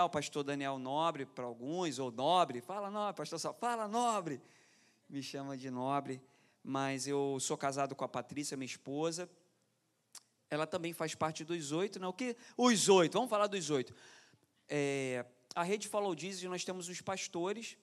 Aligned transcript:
o 0.00 0.08
pastor 0.08 0.42
Daniel 0.42 0.78
Nobre 0.78 1.26
para 1.26 1.44
alguns, 1.44 1.98
ou 1.98 2.10
Nobre, 2.10 2.62
fala 2.62 2.90
Nobre, 2.90 3.14
pastor 3.14 3.38
só, 3.38 3.52
fala 3.52 3.86
Nobre, 3.86 4.40
me 5.06 5.22
chama 5.22 5.54
de 5.54 5.70
Nobre, 5.70 6.22
mas 6.64 7.06
eu 7.06 7.36
sou 7.38 7.58
casado 7.58 7.94
com 7.94 8.02
a 8.02 8.08
Patrícia, 8.08 8.56
minha 8.56 8.64
esposa, 8.64 9.28
ela 10.48 10.66
também 10.66 10.94
faz 10.94 11.14
parte 11.14 11.44
dos 11.44 11.72
oito, 11.72 11.98
não? 11.98 12.08
Né? 12.08 12.10
O 12.10 12.12
que? 12.14 12.36
Os 12.56 12.88
oito, 12.88 13.14
vamos 13.14 13.28
falar 13.28 13.46
dos 13.46 13.68
oito. 13.68 13.94
É, 14.66 15.26
a 15.54 15.62
Rede 15.62 15.88
Follow 15.88 16.16
Jesus, 16.16 16.42
nós 16.44 16.64
temos 16.64 16.88
os 16.88 17.00
pastores, 17.02 17.76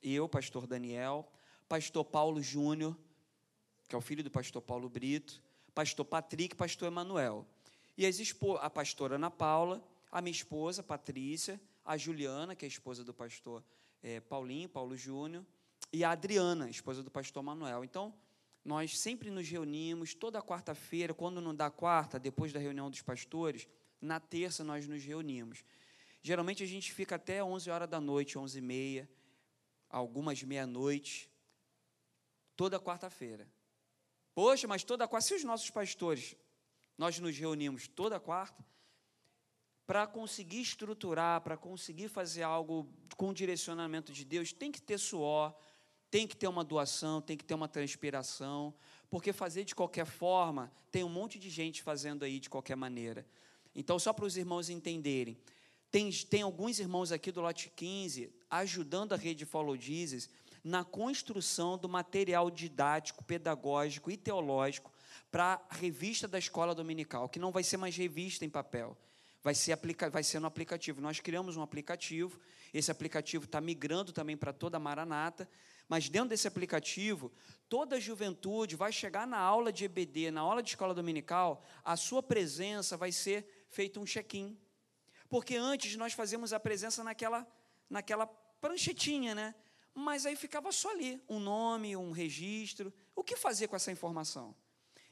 eu, 0.00 0.28
pastor 0.28 0.68
Daniel, 0.68 1.28
pastor 1.68 2.04
Paulo 2.04 2.40
Júnior, 2.40 2.96
que 3.88 3.94
é 3.96 3.98
o 3.98 4.00
filho 4.00 4.22
do 4.22 4.30
pastor 4.30 4.62
Paulo 4.62 4.88
Brito, 4.88 5.42
pastor 5.74 6.04
Patrick, 6.04 6.54
pastor 6.54 6.86
Emanuel. 6.86 7.44
E 7.98 8.06
a 8.60 8.70
pastora 8.70 9.16
Ana 9.16 9.30
Paula, 9.30 9.82
a 10.10 10.20
minha 10.20 10.32
esposa, 10.32 10.82
Patrícia, 10.82 11.60
a 11.84 11.96
Juliana, 11.96 12.54
que 12.54 12.64
é 12.64 12.66
a 12.66 12.68
esposa 12.68 13.04
do 13.04 13.14
pastor 13.14 13.64
é, 14.02 14.20
Paulinho, 14.20 14.68
Paulo 14.68 14.96
Júnior, 14.96 15.44
e 15.92 16.04
a 16.04 16.10
Adriana, 16.10 16.68
esposa 16.68 17.02
do 17.02 17.10
pastor 17.10 17.42
Manuel. 17.42 17.84
Então, 17.84 18.14
nós 18.64 18.98
sempre 18.98 19.30
nos 19.30 19.48
reunimos, 19.48 20.14
toda 20.14 20.42
quarta-feira, 20.42 21.14
quando 21.14 21.40
não 21.40 21.54
dá 21.54 21.70
quarta, 21.70 22.18
depois 22.18 22.52
da 22.52 22.60
reunião 22.60 22.90
dos 22.90 23.02
pastores, 23.02 23.66
na 24.00 24.20
terça 24.20 24.62
nós 24.62 24.86
nos 24.86 25.02
reunimos. 25.02 25.64
Geralmente 26.22 26.62
a 26.62 26.66
gente 26.66 26.92
fica 26.92 27.16
até 27.16 27.42
11 27.42 27.70
horas 27.70 27.88
da 27.88 28.00
noite, 28.00 28.38
11 28.38 28.58
e 28.58 28.60
meia, 28.60 29.10
algumas 29.88 30.42
meia-noite, 30.42 31.30
toda 32.56 32.78
quarta-feira. 32.78 33.48
Poxa, 34.34 34.68
mas 34.68 34.84
toda 34.84 35.08
quarta, 35.08 35.28
se 35.28 35.34
os 35.34 35.44
nossos 35.44 35.70
pastores, 35.70 36.36
nós 36.96 37.18
nos 37.18 37.36
reunimos 37.36 37.88
toda 37.88 38.20
quarta, 38.20 38.64
para 39.90 40.06
conseguir 40.06 40.60
estruturar, 40.60 41.40
para 41.40 41.56
conseguir 41.56 42.06
fazer 42.06 42.44
algo 42.44 42.86
com 43.16 43.30
o 43.30 43.34
direcionamento 43.34 44.12
de 44.12 44.24
Deus, 44.24 44.52
tem 44.52 44.70
que 44.70 44.80
ter 44.80 44.98
suor, 44.98 45.52
tem 46.08 46.28
que 46.28 46.36
ter 46.36 46.46
uma 46.46 46.62
doação, 46.62 47.20
tem 47.20 47.36
que 47.36 47.44
ter 47.44 47.54
uma 47.54 47.66
transpiração, 47.66 48.72
porque 49.10 49.32
fazer 49.32 49.64
de 49.64 49.74
qualquer 49.74 50.06
forma, 50.06 50.70
tem 50.92 51.02
um 51.02 51.08
monte 51.08 51.40
de 51.40 51.50
gente 51.50 51.82
fazendo 51.82 52.24
aí 52.24 52.38
de 52.38 52.48
qualquer 52.48 52.76
maneira. 52.76 53.26
Então, 53.74 53.98
só 53.98 54.12
para 54.12 54.24
os 54.24 54.36
irmãos 54.36 54.70
entenderem, 54.70 55.36
tem, 55.90 56.08
tem 56.12 56.42
alguns 56.42 56.78
irmãos 56.78 57.10
aqui 57.10 57.32
do 57.32 57.40
lote 57.40 57.68
15 57.74 58.32
ajudando 58.48 59.12
a 59.12 59.16
rede 59.16 59.44
Follow 59.44 59.76
Jesus 59.76 60.30
na 60.62 60.84
construção 60.84 61.76
do 61.76 61.88
material 61.88 62.48
didático, 62.48 63.24
pedagógico 63.24 64.08
e 64.08 64.16
teológico 64.16 64.92
para 65.32 65.60
a 65.68 65.74
revista 65.74 66.28
da 66.28 66.38
escola 66.38 66.76
dominical, 66.76 67.28
que 67.28 67.40
não 67.40 67.50
vai 67.50 67.64
ser 67.64 67.76
mais 67.76 67.96
revista 67.96 68.44
em 68.44 68.48
papel, 68.48 68.96
vai 69.42 69.54
ser, 69.54 69.72
aplica, 69.72 70.10
vai 70.10 70.22
ser 70.22 70.38
no 70.38 70.46
aplicativo. 70.46 71.00
Nós 71.00 71.20
criamos 71.20 71.56
um 71.56 71.62
aplicativo, 71.62 72.38
esse 72.72 72.90
aplicativo 72.90 73.44
está 73.44 73.60
migrando 73.60 74.12
também 74.12 74.36
para 74.36 74.52
toda 74.52 74.76
a 74.76 74.80
Maranata, 74.80 75.48
mas 75.88 76.08
dentro 76.08 76.28
desse 76.28 76.46
aplicativo, 76.46 77.32
toda 77.68 77.96
a 77.96 78.00
juventude 78.00 78.76
vai 78.76 78.92
chegar 78.92 79.26
na 79.26 79.38
aula 79.38 79.72
de 79.72 79.84
EBD, 79.84 80.30
na 80.30 80.40
aula 80.40 80.62
de 80.62 80.70
escola 80.70 80.94
dominical, 80.94 81.64
a 81.84 81.96
sua 81.96 82.22
presença 82.22 82.96
vai 82.96 83.10
ser 83.10 83.66
feito 83.68 84.00
um 84.00 84.04
check-in. 84.04 84.56
Porque 85.28 85.56
antes 85.56 85.96
nós 85.96 86.12
fazíamos 86.12 86.52
a 86.52 86.60
presença 86.60 87.02
naquela, 87.02 87.46
naquela 87.88 88.26
pranchetinha, 88.26 89.34
né? 89.34 89.54
Mas 89.92 90.26
aí 90.26 90.36
ficava 90.36 90.70
só 90.70 90.90
ali, 90.90 91.20
um 91.28 91.40
nome, 91.40 91.96
um 91.96 92.12
registro. 92.12 92.92
O 93.14 93.24
que 93.24 93.36
fazer 93.36 93.66
com 93.66 93.76
essa 93.76 93.90
informação? 93.90 94.54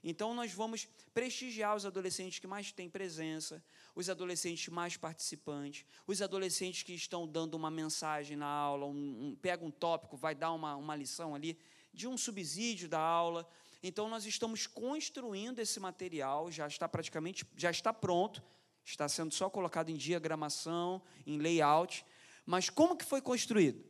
Então, 0.03 0.33
nós 0.33 0.53
vamos 0.53 0.87
prestigiar 1.13 1.75
os 1.75 1.85
adolescentes 1.85 2.39
que 2.39 2.47
mais 2.47 2.71
têm 2.71 2.89
presença, 2.89 3.63
os 3.99 4.09
adolescentes 4.09 4.69
mais 4.69 4.97
participantes, 4.97 5.85
os 6.07 6.23
adolescentes 6.23 6.85
que 6.85 6.93
estão 6.93 7.27
dando 7.27 7.55
uma 7.55 7.69
mensagem 7.69 8.37
na 8.37 8.47
aula, 8.47 8.87
um, 8.87 8.91
um, 8.93 9.35
pega 9.35 9.65
um 9.65 9.73
tópico, 9.73 10.17
vai 10.17 10.37
dar 10.37 10.53
uma, 10.53 10.77
uma 10.77 10.95
lição 10.95 11.35
ali, 11.35 11.59
de 11.93 12.07
um 12.07 12.17
subsídio 12.17 12.89
da 12.89 13.01
aula. 13.01 13.45
Então, 13.83 14.09
nós 14.09 14.25
estamos 14.25 14.69
construindo 14.69 15.59
esse 15.59 15.81
material, 15.81 16.49
já 16.49 16.69
está 16.69 16.89
praticamente, 16.89 17.45
já 17.57 17.73
está 17.73 17.93
pronto, 17.93 18.41
está 18.85 19.09
sendo 19.09 19.35
só 19.35 19.51
colocado 19.51 19.89
em 19.89 19.97
diagramação, 19.97 21.03
em 21.27 21.39
layout. 21.39 22.07
Mas 22.47 22.71
como 22.71 22.97
que 22.97 23.05
foi 23.05 23.21
construído? 23.21 23.85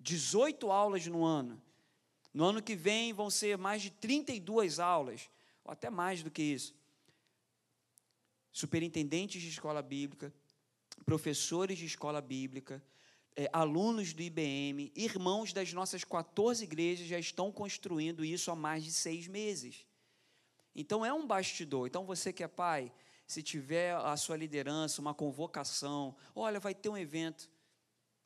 18 0.00 0.72
aulas 0.72 1.06
no 1.06 1.24
ano 1.24 1.62
no 2.34 2.44
ano 2.46 2.62
que 2.62 2.74
vem 2.74 3.12
vão 3.12 3.28
ser 3.28 3.58
mais 3.58 3.82
de 3.82 3.90
32 3.90 4.78
aulas, 4.80 5.28
ou 5.62 5.70
até 5.70 5.90
mais 5.90 6.22
do 6.22 6.30
que 6.30 6.42
isso. 6.42 6.74
Superintendentes 8.52 9.40
de 9.40 9.48
escola 9.48 9.82
bíblica, 9.82 10.32
professores 11.04 11.78
de 11.78 11.86
escola 11.86 12.20
bíblica, 12.20 12.82
é, 13.34 13.48
alunos 13.52 14.12
do 14.12 14.22
IBM, 14.22 14.92
irmãos 14.94 15.52
das 15.52 15.72
nossas 15.72 16.04
14 16.04 16.62
igrejas 16.64 17.06
já 17.06 17.18
estão 17.18 17.50
construindo 17.50 18.24
isso 18.24 18.50
há 18.50 18.56
mais 18.56 18.84
de 18.84 18.92
seis 18.92 19.26
meses. 19.26 19.86
Então 20.74 21.04
é 21.04 21.12
um 21.12 21.26
bastidor. 21.26 21.86
Então 21.86 22.04
você 22.04 22.32
que 22.32 22.42
é 22.42 22.48
pai, 22.48 22.92
se 23.26 23.42
tiver 23.42 23.94
a 23.94 24.16
sua 24.16 24.36
liderança, 24.36 25.00
uma 25.00 25.14
convocação, 25.14 26.14
olha, 26.34 26.60
vai 26.60 26.74
ter 26.74 26.88
um 26.88 26.96
evento, 26.96 27.50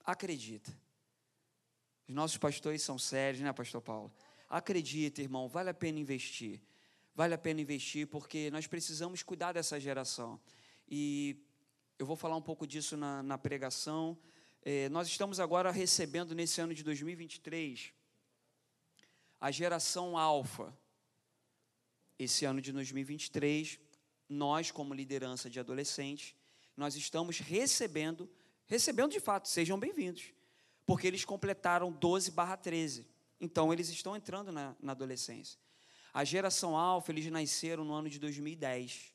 acredita. 0.04 0.76
Os 2.08 2.14
nossos 2.14 2.36
pastores 2.36 2.82
são 2.82 2.98
sérios, 2.98 3.42
né, 3.42 3.52
pastor 3.52 3.80
Paulo? 3.80 4.12
Acredita, 4.48 5.22
irmão, 5.22 5.48
vale 5.48 5.70
a 5.70 5.74
pena 5.74 5.98
investir. 5.98 6.60
Vale 7.16 7.32
a 7.32 7.38
pena 7.38 7.62
investir 7.62 8.06
porque 8.06 8.50
nós 8.50 8.66
precisamos 8.66 9.22
cuidar 9.22 9.52
dessa 9.52 9.80
geração. 9.80 10.38
E 10.86 11.42
eu 11.98 12.04
vou 12.04 12.14
falar 12.14 12.36
um 12.36 12.42
pouco 12.42 12.66
disso 12.66 12.94
na, 12.94 13.22
na 13.22 13.38
pregação. 13.38 14.18
É, 14.62 14.90
nós 14.90 15.08
estamos 15.08 15.40
agora 15.40 15.70
recebendo, 15.70 16.34
nesse 16.34 16.60
ano 16.60 16.74
de 16.74 16.84
2023, 16.84 17.90
a 19.40 19.50
geração 19.50 20.18
alfa. 20.18 20.76
Esse 22.18 22.44
ano 22.44 22.60
de 22.60 22.70
2023, 22.70 23.80
nós, 24.28 24.70
como 24.70 24.92
liderança 24.92 25.48
de 25.48 25.58
adolescentes, 25.58 26.34
nós 26.76 26.96
estamos 26.96 27.38
recebendo, 27.38 28.30
recebendo 28.66 29.12
de 29.12 29.20
fato, 29.20 29.48
sejam 29.48 29.80
bem-vindos 29.80 30.34
porque 30.86 31.06
eles 31.06 31.24
completaram 31.24 31.90
12 31.90 32.30
barra 32.30 32.56
13. 32.58 33.06
Então, 33.40 33.72
eles 33.72 33.88
estão 33.88 34.14
entrando 34.14 34.52
na, 34.52 34.76
na 34.80 34.92
adolescência. 34.92 35.58
A 36.16 36.24
geração 36.24 36.74
alfa, 36.74 37.12
eles 37.12 37.26
nasceram 37.26 37.84
no 37.84 37.92
ano 37.92 38.08
de 38.08 38.18
2010. 38.18 39.12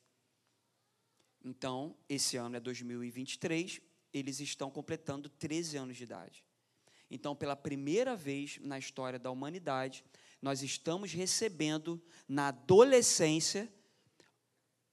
Então, 1.44 1.96
esse 2.08 2.36
ano 2.36 2.54
é 2.54 2.60
2023, 2.60 3.80
eles 4.12 4.38
estão 4.38 4.70
completando 4.70 5.28
13 5.28 5.78
anos 5.78 5.96
de 5.96 6.04
idade. 6.04 6.44
Então, 7.10 7.34
pela 7.34 7.56
primeira 7.56 8.14
vez 8.14 8.60
na 8.60 8.78
história 8.78 9.18
da 9.18 9.32
humanidade, 9.32 10.04
nós 10.40 10.62
estamos 10.62 11.12
recebendo 11.12 12.00
na 12.28 12.46
adolescência 12.46 13.68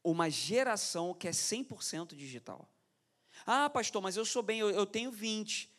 uma 0.03 0.31
geração 0.31 1.13
que 1.13 1.27
é 1.27 1.31
100% 1.31 2.15
digital. 2.15 2.67
Ah, 3.45 3.69
pastor, 3.69 4.01
mas 4.01 4.17
eu 4.17 4.25
sou 4.25 4.41
bem, 4.41 4.61
eu, 4.61 4.71
eu 4.71 4.87
tenho 4.87 5.11
20. 5.11 5.71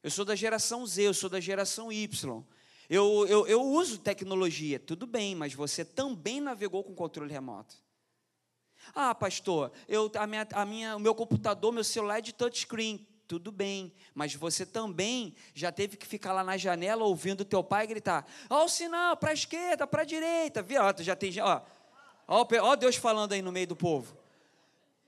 Eu 0.00 0.12
sou 0.12 0.24
da 0.24 0.36
geração 0.36 0.86
Z, 0.86 1.08
eu 1.08 1.14
sou 1.14 1.28
da 1.28 1.40
geração 1.40 1.90
Y. 1.90 2.46
Eu, 2.90 3.24
eu, 3.28 3.46
eu 3.46 3.62
uso 3.62 3.98
tecnologia, 3.98 4.80
tudo 4.80 5.06
bem, 5.06 5.36
mas 5.36 5.54
você 5.54 5.84
também 5.84 6.40
navegou 6.40 6.82
com 6.82 6.92
controle 6.92 7.32
remoto. 7.32 7.76
Ah, 8.92 9.14
pastor, 9.14 9.70
eu, 9.86 10.10
a 10.16 10.26
minha, 10.26 10.48
a 10.52 10.66
minha, 10.66 10.96
o 10.96 10.98
meu 10.98 11.14
computador, 11.14 11.70
meu 11.70 11.84
celular 11.84 12.18
é 12.18 12.20
de 12.20 12.32
touchscreen. 12.32 13.06
Tudo 13.28 13.52
bem, 13.52 13.92
mas 14.12 14.34
você 14.34 14.66
também 14.66 15.36
já 15.54 15.70
teve 15.70 15.96
que 15.96 16.04
ficar 16.04 16.32
lá 16.32 16.42
na 16.42 16.56
janela 16.56 17.04
ouvindo 17.04 17.44
teu 17.44 17.62
pai 17.62 17.86
gritar: 17.86 18.26
ó, 18.48 18.64
o 18.64 18.68
sinal, 18.68 19.16
para 19.16 19.30
a 19.30 19.34
esquerda, 19.34 19.86
para 19.86 20.02
a 20.02 20.04
direita. 20.04 20.60
Viu? 20.60 20.82
Ó, 20.82 20.92
já 20.98 21.14
tem. 21.14 21.30
Ó, 21.40 21.60
ó, 22.26 22.44
ó 22.60 22.74
Deus 22.74 22.96
falando 22.96 23.34
aí 23.34 23.40
no 23.40 23.52
meio 23.52 23.68
do 23.68 23.76
povo. 23.76 24.16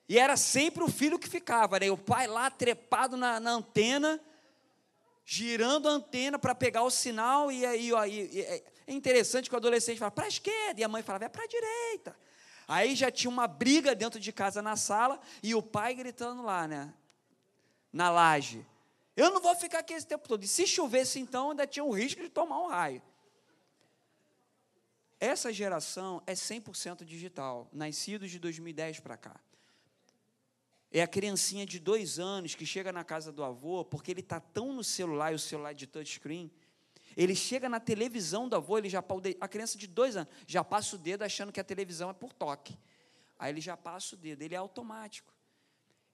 E 0.08 0.20
era 0.20 0.36
sempre 0.36 0.84
o 0.84 0.88
filho 0.88 1.18
que 1.18 1.28
ficava, 1.28 1.80
né? 1.80 1.90
o 1.90 1.98
pai 1.98 2.28
lá 2.28 2.48
trepado 2.48 3.16
na, 3.16 3.40
na 3.40 3.50
antena 3.50 4.20
girando 5.34 5.88
a 5.88 5.92
antena 5.92 6.38
para 6.38 6.54
pegar 6.54 6.82
o 6.82 6.90
sinal, 6.90 7.50
e 7.50 7.64
aí 7.64 7.90
ó, 7.90 8.04
e, 8.04 8.28
e, 8.36 8.40
é 8.42 8.92
interessante 8.92 9.48
que 9.48 9.54
o 9.54 9.56
adolescente 9.56 9.98
fala 9.98 10.10
para 10.10 10.26
a 10.26 10.28
esquerda, 10.28 10.78
e 10.78 10.84
a 10.84 10.88
mãe 10.88 11.02
falava 11.02 11.24
é 11.24 11.28
para 11.28 11.44
a 11.44 11.46
direita. 11.46 12.14
Aí 12.68 12.94
já 12.94 13.10
tinha 13.10 13.30
uma 13.30 13.48
briga 13.48 13.94
dentro 13.94 14.20
de 14.20 14.30
casa 14.30 14.60
na 14.60 14.76
sala, 14.76 15.18
e 15.42 15.54
o 15.54 15.62
pai 15.62 15.94
gritando 15.94 16.42
lá, 16.42 16.68
né? 16.68 16.92
Na 17.90 18.10
laje. 18.10 18.66
Eu 19.16 19.30
não 19.30 19.40
vou 19.40 19.56
ficar 19.56 19.78
aqui 19.78 19.94
esse 19.94 20.06
tempo 20.06 20.28
todo. 20.28 20.44
E 20.44 20.46
se 20.46 20.66
chovesse 20.66 21.18
então, 21.18 21.50
ainda 21.50 21.66
tinha 21.66 21.84
o 21.84 21.92
risco 21.92 22.20
de 22.20 22.28
tomar 22.28 22.60
um 22.60 22.68
raio. 22.68 23.02
Essa 25.18 25.50
geração 25.50 26.22
é 26.26 26.34
100% 26.34 27.04
digital, 27.04 27.70
nascidos 27.72 28.30
de 28.30 28.38
2010 28.38 29.00
para 29.00 29.16
cá. 29.16 29.40
É 30.92 31.00
a 31.00 31.06
criancinha 31.06 31.64
de 31.64 31.78
dois 31.78 32.18
anos 32.18 32.54
que 32.54 32.66
chega 32.66 32.92
na 32.92 33.02
casa 33.02 33.32
do 33.32 33.42
avô, 33.42 33.82
porque 33.82 34.10
ele 34.10 34.20
está 34.20 34.38
tão 34.38 34.74
no 34.74 34.84
celular, 34.84 35.32
e 35.32 35.36
o 35.36 35.38
celular 35.38 35.72
de 35.72 35.86
touchscreen, 35.86 36.50
ele 37.16 37.34
chega 37.34 37.68
na 37.68 37.80
televisão 37.80 38.48
do 38.48 38.56
avô, 38.56 38.76
ele 38.76 38.90
já 38.90 39.02
a 39.40 39.48
criança 39.48 39.78
de 39.78 39.86
dois 39.86 40.16
anos 40.16 40.32
já 40.46 40.62
passa 40.62 40.96
o 40.96 40.98
dedo 40.98 41.22
achando 41.22 41.50
que 41.50 41.60
a 41.60 41.64
televisão 41.64 42.10
é 42.10 42.12
por 42.12 42.32
toque. 42.32 42.78
Aí 43.38 43.50
ele 43.50 43.60
já 43.60 43.76
passa 43.76 44.14
o 44.14 44.18
dedo, 44.18 44.42
ele 44.42 44.54
é 44.54 44.58
automático. 44.58 45.32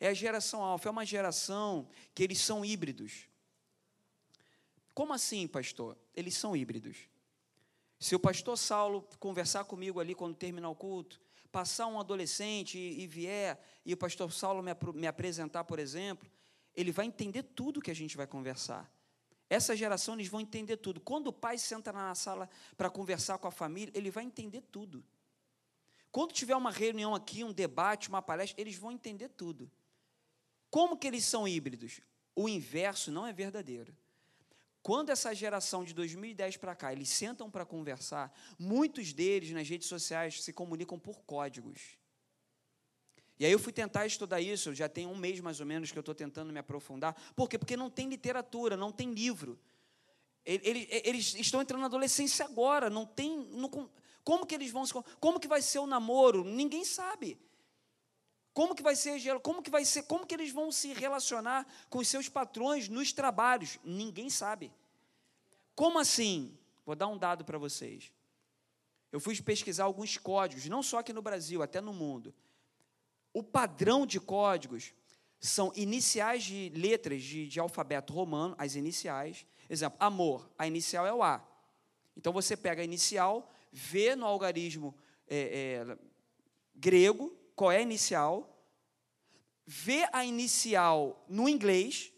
é 0.00 0.08
a 0.08 0.14
geração 0.14 0.62
alfa, 0.62 0.88
é 0.88 0.92
uma 0.92 1.04
geração 1.04 1.88
que 2.14 2.22
eles 2.22 2.38
são 2.38 2.64
híbridos. 2.64 3.28
Como 4.94 5.12
assim, 5.12 5.46
pastor? 5.46 5.96
Eles 6.14 6.34
são 6.36 6.56
híbridos. 6.56 6.96
Se 7.98 8.14
o 8.14 8.20
pastor 8.20 8.56
Saulo 8.56 9.06
conversar 9.19 9.64
comigo 9.64 9.98
ali 9.98 10.14
quando 10.14 10.36
terminar 10.36 10.70
o 10.70 10.74
culto, 10.74 11.20
passar 11.50 11.86
um 11.86 11.98
adolescente 11.98 12.78
e, 12.78 13.06
vier, 13.06 13.58
e 13.84 13.92
o 13.92 13.96
pastor 13.96 14.32
Saulo 14.32 14.62
me, 14.62 14.70
me 14.94 15.06
apresentar, 15.06 15.64
por 15.64 15.78
exemplo, 15.78 16.30
ele 16.74 16.92
vai 16.92 17.06
entender 17.06 17.42
tudo 17.42 17.80
que 17.80 17.90
a 17.90 17.94
gente 17.94 18.16
vai 18.16 18.26
conversar. 18.26 18.90
Essa 19.50 19.74
geração, 19.74 20.14
eles 20.14 20.28
vão 20.28 20.40
entender 20.40 20.76
tudo. 20.76 21.00
Quando 21.00 21.28
o 21.28 21.32
pai 21.32 21.56
senta 21.56 21.92
na 21.92 22.14
sala 22.14 22.48
para 22.76 22.90
conversar 22.90 23.38
com 23.38 23.48
a 23.48 23.50
família, 23.50 23.92
ele 23.94 24.10
vai 24.10 24.24
entender 24.24 24.62
tudo. 24.70 25.02
Quando 26.12 26.32
tiver 26.32 26.54
uma 26.54 26.70
reunião 26.70 27.14
aqui, 27.14 27.42
um 27.42 27.52
debate, 27.52 28.08
uma 28.08 28.20
palestra, 28.20 28.60
eles 28.60 28.76
vão 28.76 28.92
entender 28.92 29.28
tudo. 29.30 29.70
Como 30.70 30.96
que 30.96 31.06
eles 31.06 31.24
são 31.24 31.48
híbridos? 31.48 32.00
O 32.34 32.48
inverso 32.48 33.10
não 33.10 33.26
é 33.26 33.32
verdadeiro. 33.32 33.96
Quando 34.88 35.11
essa 35.11 35.35
geração 35.35 35.85
de 35.85 35.93
2010 35.93 36.56
para 36.56 36.75
cá, 36.75 36.94
eles 36.94 37.11
sentam 37.11 37.50
para 37.50 37.67
conversar, 37.67 38.35
muitos 38.58 39.12
deles 39.12 39.50
nas 39.50 39.69
redes 39.69 39.87
sociais 39.87 40.43
se 40.43 40.50
comunicam 40.50 40.99
por 40.99 41.20
códigos. 41.25 41.99
E 43.38 43.44
aí 43.44 43.52
eu 43.52 43.58
fui 43.58 43.70
tentar 43.70 44.06
estudar 44.06 44.40
isso, 44.40 44.75
já 44.75 44.88
tem 44.88 45.06
um 45.06 45.14
mês 45.14 45.40
mais 45.40 45.61
ou 45.61 45.67
menos 45.67 45.93
que 45.93 45.99
eu 45.99 46.00
estou 46.00 46.14
tentando 46.14 46.55
me 46.55 46.58
aprofundar. 46.58 47.14
Por 47.37 47.50
quê? 47.50 47.58
Porque 47.58 47.76
não 47.76 47.90
tem 47.90 48.08
literatura, 48.08 48.79
não 48.79 48.90
tem 48.90 49.12
livro. 49.12 49.61
Eles, 50.43 50.88
eles 51.05 51.34
estão 51.34 51.61
entrando 51.61 51.82
na 51.82 51.87
adolescência 51.88 52.46
agora, 52.46 52.88
não 52.88 53.05
tem. 53.05 53.46
Não, 53.50 53.91
como 54.25 54.46
que 54.46 54.55
eles 54.55 54.70
vão 54.70 54.87
se. 54.87 54.94
Como 55.20 55.38
que 55.38 55.46
vai 55.46 55.61
ser 55.61 55.81
o 55.81 55.87
namoro? 55.87 56.44
Ninguém 56.44 56.82
sabe. 56.82 57.38
Como 58.55 58.75
que 58.75 58.82
vai 58.82 58.96
ser, 58.96 59.38
como 59.41 59.62
que 59.62 59.70
vai 59.70 59.84
ser, 59.84 60.02
como 60.05 60.26
que 60.26 60.34
eles 60.34 60.50
vão 60.50 60.73
se 60.73 60.94
relacionar 60.94 61.64
com 61.88 61.99
os 61.99 62.08
seus 62.08 62.29
patrões 62.29 62.88
nos 62.88 63.12
trabalhos? 63.12 63.79
Ninguém 63.84 64.31
sabe. 64.31 64.73
Como 65.78 66.00
assim? 66.00 66.58
Vou 66.84 66.96
dar 66.96 67.06
um 67.06 67.16
dado 67.16 67.44
para 67.44 67.56
vocês. 67.56 68.10
Eu 69.12 69.20
fui 69.20 69.40
pesquisar 69.40 69.84
alguns 69.84 70.16
códigos, 70.19 70.66
não 70.66 70.82
só 70.82 70.98
aqui 70.98 71.12
no 71.12 71.22
Brasil, 71.22 71.62
até 71.62 71.80
no 71.80 71.92
mundo. 71.92 72.34
O 73.32 73.44
padrão 73.44 74.04
de 74.04 74.19
códigos 74.19 74.92
são 75.38 75.72
iniciais 75.76 76.42
de 76.42 76.72
letras 76.75 77.22
de, 77.22 77.46
de 77.46 77.60
alfabeto 77.60 78.12
romano, 78.12 78.56
as 78.58 78.75
iniciais. 78.75 79.46
Exemplo, 79.70 79.96
amor, 80.00 80.50
a 80.58 80.66
inicial 80.66 81.06
é 81.06 81.14
o 81.14 81.22
A. 81.22 81.48
Então 82.16 82.32
você 82.32 82.56
pega 82.56 82.82
a 82.82 82.84
inicial, 82.84 83.48
vê 83.70 84.16
no 84.16 84.26
algarismo 84.26 84.92
é, 85.28 85.86
é, 85.86 85.98
grego, 86.74 87.32
qual 87.54 87.70
é 87.70 87.76
a 87.76 87.82
inicial, 87.82 88.66
vê 89.64 90.08
a 90.12 90.24
inicial 90.24 91.24
no 91.28 91.48
inglês 91.48 92.12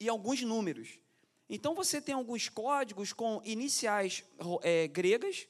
e 0.00 0.08
alguns 0.08 0.42
números. 0.42 0.98
Então 1.48 1.74
você 1.74 2.00
tem 2.00 2.14
alguns 2.14 2.48
códigos 2.48 3.12
com 3.12 3.40
iniciais 3.44 4.24
é, 4.62 4.88
gregas, 4.88 5.46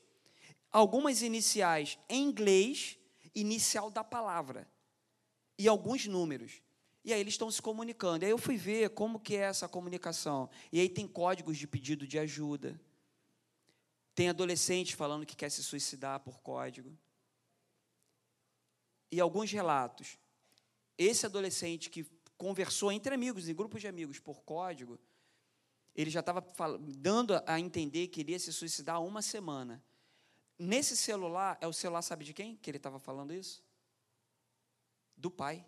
algumas 0.70 1.22
iniciais 1.22 1.98
em 2.08 2.24
inglês, 2.24 2.98
inicial 3.34 3.90
da 3.90 4.02
palavra, 4.02 4.68
e 5.58 5.68
alguns 5.68 6.06
números. 6.06 6.60
E 7.04 7.12
aí 7.12 7.20
eles 7.20 7.34
estão 7.34 7.50
se 7.50 7.60
comunicando. 7.60 8.24
Aí 8.24 8.30
eu 8.30 8.38
fui 8.38 8.56
ver 8.56 8.90
como 8.90 9.20
que 9.20 9.36
é 9.36 9.40
essa 9.40 9.68
comunicação. 9.68 10.48
E 10.72 10.80
aí 10.80 10.88
tem 10.88 11.06
códigos 11.06 11.58
de 11.58 11.66
pedido 11.66 12.06
de 12.06 12.18
ajuda. 12.18 12.80
Tem 14.14 14.28
adolescente 14.28 14.96
falando 14.96 15.26
que 15.26 15.36
quer 15.36 15.50
se 15.50 15.62
suicidar 15.62 16.20
por 16.20 16.40
código 16.40 16.96
e 19.14 19.20
alguns 19.20 19.52
relatos. 19.52 20.18
Esse 20.98 21.26
adolescente 21.26 21.88
que 21.88 22.04
conversou 22.36 22.90
entre 22.90 23.14
amigos, 23.14 23.48
em 23.48 23.54
grupos 23.54 23.80
de 23.80 23.86
amigos, 23.86 24.18
por 24.18 24.42
código, 24.42 24.98
ele 25.94 26.10
já 26.10 26.20
estava 26.20 26.44
dando 26.96 27.40
a 27.46 27.60
entender 27.60 28.08
que 28.08 28.20
iria 28.20 28.38
se 28.38 28.52
suicidar 28.52 28.96
há 28.96 29.00
uma 29.00 29.22
semana. 29.22 29.82
Nesse 30.58 30.96
celular, 30.96 31.56
é 31.60 31.66
o 31.66 31.72
celular, 31.72 32.02
sabe 32.02 32.24
de 32.24 32.32
quem 32.32 32.56
que 32.56 32.70
ele 32.70 32.78
estava 32.78 32.98
falando 32.98 33.32
isso? 33.32 33.62
Do 35.16 35.30
pai. 35.30 35.64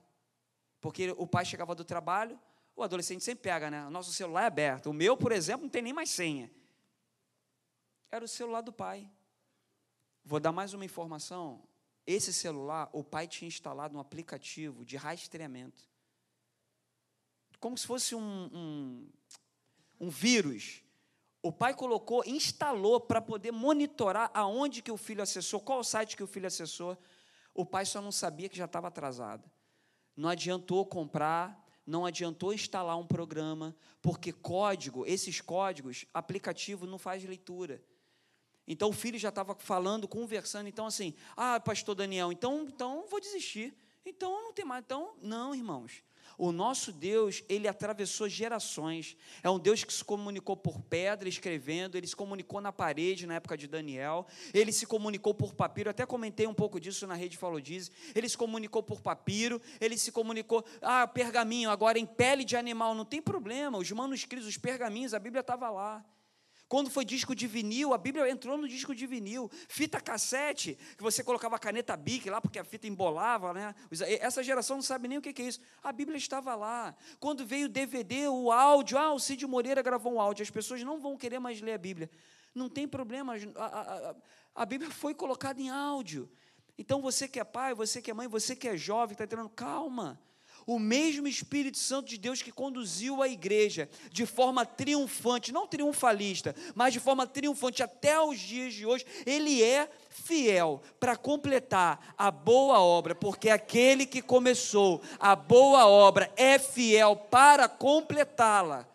Porque 0.81 1.15
o 1.17 1.27
pai 1.27 1.45
chegava 1.45 1.75
do 1.75 1.85
trabalho, 1.85 2.39
o 2.75 2.83
adolescente 2.83 3.25
sempre 3.25 3.43
pega, 3.43 3.71
né? 3.71 3.87
O 3.87 3.91
nosso 3.91 4.13
celular 4.13 4.43
é 4.43 4.47
aberto. 4.47 4.91
O 4.91 4.93
meu, 4.93 5.17
por 5.17 5.33
exemplo, 5.33 5.63
não 5.63 5.71
tem 5.71 5.83
nem 5.83 5.93
mais 5.93 6.11
senha. 6.11 6.51
Era 8.11 8.25
o 8.25 8.29
celular 8.29 8.61
do 8.61 8.73
pai. 8.73 9.11
Vou 10.25 10.41
dar 10.41 10.53
mais 10.53 10.75
uma 10.75 10.85
informação. 10.85 11.63
Esse 12.07 12.33
celular, 12.33 12.89
o 12.93 13.03
pai 13.03 13.27
tinha 13.27 13.49
instalado 13.49 13.97
um 13.97 14.01
aplicativo 14.01 14.85
de 14.85 14.97
rastreamento. 14.97 15.89
Como 17.59 17.77
se 17.77 17.87
fosse 17.87 18.15
um, 18.15 18.51
um, 18.53 19.09
um 20.01 20.09
vírus. 20.09 20.83
O 21.43 21.53
pai 21.53 21.75
colocou, 21.75 22.25
instalou 22.27 23.01
para 23.01 23.21
poder 23.21 23.53
monitorar 23.53 24.31
aonde 24.35 24.83
que 24.83 24.91
o 24.91 24.97
filho 24.97 25.23
acessou, 25.23 25.61
qual 25.61 25.85
site 25.85 26.17
que 26.17 26.23
o 26.23 26.27
filho 26.27 26.47
acessou. 26.47 26.99
O 27.55 27.65
pai 27.65 27.87
só 27.87 28.01
não 28.01 28.13
sabia 28.13 28.49
que 28.49 28.57
já 28.57 28.65
estava 28.65 28.89
atrasado. 28.89 29.49
Não 30.17 30.29
adiantou 30.29 30.85
comprar, 30.85 31.65
não 31.87 32.05
adiantou 32.05 32.53
instalar 32.53 32.99
um 32.99 33.07
programa, 33.07 33.77
porque 34.03 34.33
código, 34.33 35.07
esses 35.07 35.41
códigos, 35.41 36.05
aplicativo 36.13 36.87
não 36.87 36.99
faz 36.99 37.23
leitura. 37.25 37.83
Então 38.67 38.91
o 38.91 38.93
filho 38.93 39.19
já 39.19 39.29
estava 39.29 39.55
falando, 39.55 40.09
conversando, 40.09 40.69
então 40.69 40.87
assim, 40.87 41.15
ah, 41.37 41.61
pastor 41.61 41.95
Daniel, 41.95 42.33
então, 42.33 42.65
então 42.65 43.07
vou 43.09 43.21
desistir. 43.21 43.77
Então 44.05 44.43
não 44.43 44.53
tem 44.53 44.65
mais. 44.65 44.85
Então, 44.85 45.15
não, 45.21 45.55
irmãos. 45.55 46.03
O 46.39 46.53
nosso 46.53 46.93
Deus, 46.93 47.43
ele 47.49 47.67
atravessou 47.67 48.29
gerações. 48.29 49.17
É 49.43 49.49
um 49.49 49.59
Deus 49.59 49.85
que 49.85 49.93
se 49.93 50.05
comunicou 50.05 50.57
por 50.57 50.81
pedra, 50.83 51.29
escrevendo, 51.29 51.97
ele 51.97 52.07
se 52.07 52.15
comunicou 52.15 52.61
na 52.61 52.73
parede 52.73 53.27
na 53.27 53.35
época 53.35 53.57
de 53.57 53.67
Daniel, 53.67 54.27
ele 54.53 54.73
se 54.73 54.87
comunicou 54.87 55.35
por 55.35 55.55
papiro, 55.55 55.91
até 55.91 56.05
comentei 56.05 56.47
um 56.47 56.55
pouco 56.55 56.79
disso 56.79 57.07
na 57.07 57.15
rede 57.15 57.37
Falou 57.37 57.61
Diz. 57.61 57.91
Ele 58.15 58.29
se 58.29 58.37
comunicou 58.37 58.83
por 58.83 59.01
papiro, 59.01 59.61
ele 59.81 59.97
se 59.97 60.13
comunicou, 60.13 60.65
ah, 60.83 61.07
pergaminho, 61.07 61.71
agora 61.71 61.99
em 61.99 62.07
pele 62.07 62.45
de 62.45 62.57
animal, 62.57 62.95
não 62.95 63.05
tem 63.05 63.23
problema, 63.23 63.79
os 63.79 63.91
manuscritos, 63.91 64.47
os 64.47 64.57
pergaminhos, 64.57 65.15
a 65.15 65.19
Bíblia 65.19 65.41
estava 65.41 65.71
lá. 65.71 66.05
Quando 66.69 66.91
foi 66.91 67.05
disco 67.05 67.35
de 67.35 67.47
vinil, 67.47 67.95
a 67.95 67.99
Bíblia 67.99 68.29
entrou 68.29 68.59
no 68.59 68.67
disco 68.67 68.93
de 68.93 69.07
vinil. 69.07 69.49
Fita 69.69 70.01
cassete, 70.01 70.77
que 70.97 71.03
você 71.03 71.23
colocava 71.23 71.55
a 71.55 71.59
caneta 71.59 71.97
bic 71.97 72.29
lá, 72.29 72.41
porque 72.41 72.59
a 72.59 72.65
fita 72.65 72.89
embolava, 72.89 73.53
né? 73.53 73.75
Essa 74.21 74.43
geração 74.43 74.77
não 74.77 74.83
sabe 74.83 75.07
nem 75.07 75.19
o 75.19 75.23
que 75.23 75.41
é 75.41 75.47
isso. 75.47 75.61
A 75.81 75.93
Bíblia 75.93 76.17
estava 76.17 76.57
lá. 76.57 76.95
Quando 77.21 77.47
veio 77.47 77.67
o 77.67 77.69
DVD, 77.69 78.27
o 78.27 78.51
áudio, 78.51 78.99
ah, 78.99 79.13
o 79.13 79.21
Cid 79.21 79.47
Moreira 79.47 79.81
gravou 79.81 80.15
um 80.15 80.21
áudio, 80.21 80.43
as 80.43 80.51
pessoas 80.51 80.83
não 80.83 80.99
vão 80.99 81.17
querer 81.17 81.39
mais 81.39 81.61
ler 81.61 81.75
a 81.75 81.79
Bíblia. 81.79 82.11
Não 82.53 82.69
tem 82.69 82.89
problema, 82.89 83.35
a, 83.55 83.65
a, 83.65 84.15
a 84.55 84.67
Bíblia 84.67 84.91
foi 84.91 85.15
colocada 85.15 85.61
em 85.61 85.71
áudio. 85.71 86.29
Então 86.77 87.01
você 87.01 87.29
que 87.29 87.39
é 87.39 87.45
pai, 87.45 87.75
você 87.75 88.03
que 88.03 88.11
é 88.11 88.15
mãe, 88.15 88.27
você 88.27 88.57
que 88.57 88.67
é 88.67 88.77
jovem, 88.77 89.13
está 89.13 89.25
entrando, 89.25 89.49
calma 89.51 90.21
o 90.67 90.81
mesmo 90.81 91.29
Espírito 91.29 91.79
Santo 91.79 92.09
de 92.09 92.19
Deus 92.19 92.43
que 92.43 92.51
conduziu 92.51 93.23
a 93.23 93.29
igreja 93.29 93.89
de 94.11 94.27
forma 94.27 94.67
triunfante, 94.67 95.53
não 95.53 95.67
triunfalista, 95.67 96.55
mas 96.75 96.93
de 96.93 96.99
forma 96.99 97.27
triunfante 97.27 97.85
até 97.85 98.21
os 98.21 98.39
dias 98.39 98.75
de 98.75 98.85
hoje, 98.85 99.07
ele 99.25 99.63
é 99.63 99.89
fiel 100.11 100.83
para 100.99 101.17
completar 101.17 102.15
a 102.19 102.31
boa 102.33 102.81
obra, 102.81 103.15
porque 103.15 103.49
aquele 103.49 104.05
que 104.05 104.21
começou 104.21 105.01
a 105.21 105.37
boa 105.37 105.87
obra 105.87 106.33
é 106.37 106.59
fiel 106.59 107.15
para 107.15 107.69
completá-la. 107.69 108.89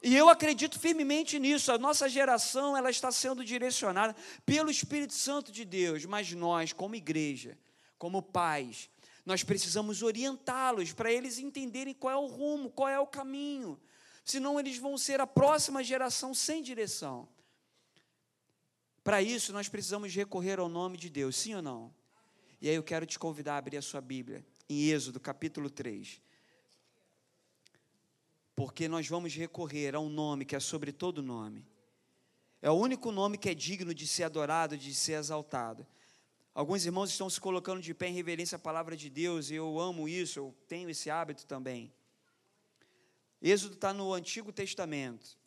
E 0.00 0.16
eu 0.16 0.28
acredito 0.28 0.78
firmemente 0.78 1.38
nisso. 1.38 1.70
A 1.70 1.78
nossa 1.78 2.08
geração 2.08 2.76
ela 2.76 2.90
está 2.90 3.12
sendo 3.12 3.44
direcionada 3.44 4.16
pelo 4.44 4.70
Espírito 4.70 5.14
Santo 5.14 5.52
de 5.52 5.64
Deus, 5.64 6.04
mas 6.04 6.32
nós, 6.32 6.72
como 6.72 6.96
igreja, 6.96 7.56
como 7.98 8.20
pais, 8.20 8.90
nós 9.24 9.44
precisamos 9.44 10.02
orientá-los 10.02 10.92
para 10.92 11.12
eles 11.12 11.38
entenderem 11.38 11.94
qual 11.94 12.12
é 12.12 12.16
o 12.16 12.26
rumo, 12.26 12.70
qual 12.70 12.88
é 12.88 12.98
o 12.98 13.06
caminho. 13.06 13.80
Senão 14.24 14.58
eles 14.58 14.78
vão 14.78 14.98
ser 14.98 15.20
a 15.20 15.26
próxima 15.26 15.82
geração 15.82 16.34
sem 16.34 16.62
direção. 16.62 17.28
Para 19.04 19.20
isso, 19.20 19.52
nós 19.52 19.68
precisamos 19.68 20.14
recorrer 20.14 20.58
ao 20.60 20.68
nome 20.68 20.96
de 20.96 21.08
Deus, 21.08 21.36
sim 21.36 21.54
ou 21.54 21.62
não? 21.62 21.94
E 22.60 22.68
aí 22.68 22.74
eu 22.76 22.82
quero 22.82 23.04
te 23.04 23.18
convidar 23.18 23.54
a 23.54 23.58
abrir 23.58 23.76
a 23.76 23.82
sua 23.82 24.00
Bíblia, 24.00 24.46
em 24.68 24.90
Êxodo, 24.90 25.18
capítulo 25.18 25.68
3. 25.68 26.20
Porque 28.54 28.86
nós 28.86 29.08
vamos 29.08 29.34
recorrer 29.34 29.96
a 29.96 30.00
um 30.00 30.08
nome 30.08 30.44
que 30.44 30.54
é 30.54 30.60
sobre 30.60 30.92
todo 30.92 31.22
nome. 31.22 31.66
É 32.60 32.70
o 32.70 32.74
único 32.74 33.10
nome 33.10 33.36
que 33.36 33.48
é 33.48 33.54
digno 33.54 33.92
de 33.92 34.06
ser 34.06 34.22
adorado, 34.22 34.78
de 34.78 34.94
ser 34.94 35.14
exaltado. 35.14 35.84
Alguns 36.54 36.84
irmãos 36.84 37.10
estão 37.10 37.30
se 37.30 37.40
colocando 37.40 37.80
de 37.80 37.94
pé 37.94 38.08
em 38.08 38.12
reverência 38.12 38.56
à 38.56 38.58
palavra 38.58 38.94
de 38.94 39.08
Deus, 39.08 39.50
e 39.50 39.54
eu 39.54 39.80
amo 39.80 40.06
isso, 40.06 40.38
eu 40.38 40.54
tenho 40.68 40.90
esse 40.90 41.08
hábito 41.08 41.46
também. 41.46 41.90
Êxodo 43.40 43.74
está 43.74 43.92
no 43.94 44.12
Antigo 44.12 44.52
Testamento. 44.52 45.38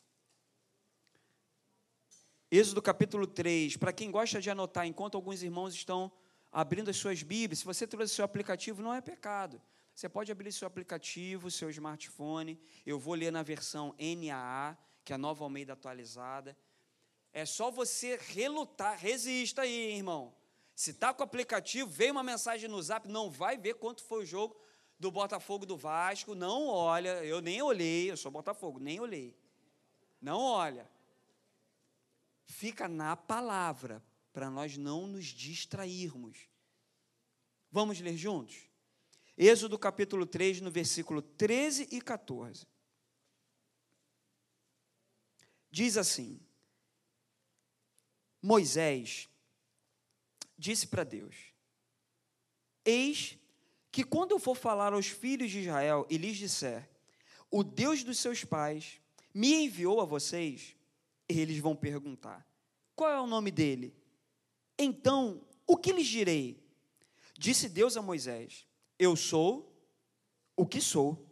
Êxodo 2.50 2.82
capítulo 2.82 3.28
3. 3.28 3.78
Para 3.78 3.94
quem 3.94 4.10
gosta 4.10 4.42
de 4.42 4.50
anotar, 4.50 4.88
enquanto 4.88 5.16
alguns 5.16 5.44
irmãos 5.44 5.76
estão 5.76 6.12
abrindo 6.52 6.90
as 6.90 6.98
suas 6.98 7.22
Bíblias, 7.22 7.60
se 7.60 7.66
você 7.66 7.86
trouxe 7.86 8.16
seu 8.16 8.26
aplicativo, 8.26 8.82
não 8.82 8.94
é 8.94 9.00
pecado. 9.00 9.62
Você 9.94 10.10
pode 10.10 10.32
abrir 10.32 10.52
seu 10.52 10.68
aplicativo, 10.68 11.52
seu 11.52 11.70
smartphone. 11.70 12.60
Eu 12.86 13.00
vou 13.00 13.14
ler 13.14 13.32
na 13.32 13.44
versão 13.44 13.96
NAA, 14.00 14.78
que 15.04 15.14
é 15.14 15.16
a 15.16 15.20
nova 15.20 15.44
Almeida 15.44 15.74
atualizada. 15.74 16.58
É 17.32 17.46
só 17.46 17.70
você 17.70 18.20
relutar, 18.34 18.98
resista 18.98 19.62
aí, 19.62 19.96
irmão. 19.96 20.34
Se 20.76 20.92
está 20.92 21.14
com 21.14 21.22
o 21.22 21.26
aplicativo, 21.26 21.90
veio 21.90 22.12
uma 22.12 22.22
mensagem 22.22 22.70
no 22.70 22.82
zap, 22.82 23.08
não 23.08 23.32
vai 23.32 23.58
ver 23.58 23.76
quanto 23.76 24.04
foi 24.04 24.24
o 24.24 24.26
jogo 24.26 24.60
do 25.00 25.10
Botafogo 25.10 25.66
do 25.66 25.78
Vasco, 25.78 26.36
não 26.36 26.68
olha, 26.68 27.24
eu 27.24 27.40
nem 27.40 27.62
olhei, 27.62 28.12
eu 28.12 28.18
sou 28.18 28.30
Botafogo, 28.30 28.78
nem 28.78 29.00
olhei. 29.00 29.38
Não 30.22 30.42
olha. 30.42 30.90
Fica 32.46 32.90
na 32.90 33.16
palavra, 33.16 34.04
para 34.34 34.50
nós 34.50 34.76
não 34.76 35.08
nos 35.08 35.28
distrairmos. 35.28 36.50
Vamos 37.72 38.00
ler 38.02 38.18
juntos? 38.18 38.70
Êxodo 39.38 39.80
capítulo 39.80 40.26
3, 40.26 40.60
no 40.62 40.72
versículo 40.72 41.22
13 41.22 41.88
e 41.92 42.02
14. 42.02 42.66
Diz 45.72 45.98
assim: 45.98 46.40
Moisés 48.42 49.30
disse 50.58 50.88
para 50.88 51.04
Deus: 51.04 51.36
Eis 52.84 53.38
que 53.92 54.04
quando 54.04 54.32
eu 54.32 54.40
for 54.40 54.56
falar 54.56 54.94
aos 54.94 55.08
filhos 55.08 55.52
de 55.52 55.60
Israel 55.62 56.06
e 56.10 56.18
lhes 56.18 56.38
disser: 56.38 56.90
O 57.50 57.64
Deus 57.64 58.04
dos 58.04 58.20
seus 58.20 58.44
pais 58.44 59.00
me 59.34 59.66
enviou 59.66 60.02
a 60.02 60.06
vocês, 60.06 60.76
eles 61.28 61.60
vão 61.60 61.76
perguntar: 61.76 62.46
Qual 62.96 63.10
é 63.10 63.20
o 63.20 63.28
nome 63.28 63.52
dele? 63.52 63.96
Então, 64.78 65.42
o 65.66 65.78
que 65.78 65.92
lhes 65.92 66.08
direi? 66.08 66.64
Disse 67.38 67.68
Deus 67.70 67.98
a 67.98 68.02
Moisés: 68.02 68.66
Eu 68.98 69.16
sou 69.16 69.74
o 70.56 70.66
que 70.66 70.80
sou. 70.80 71.26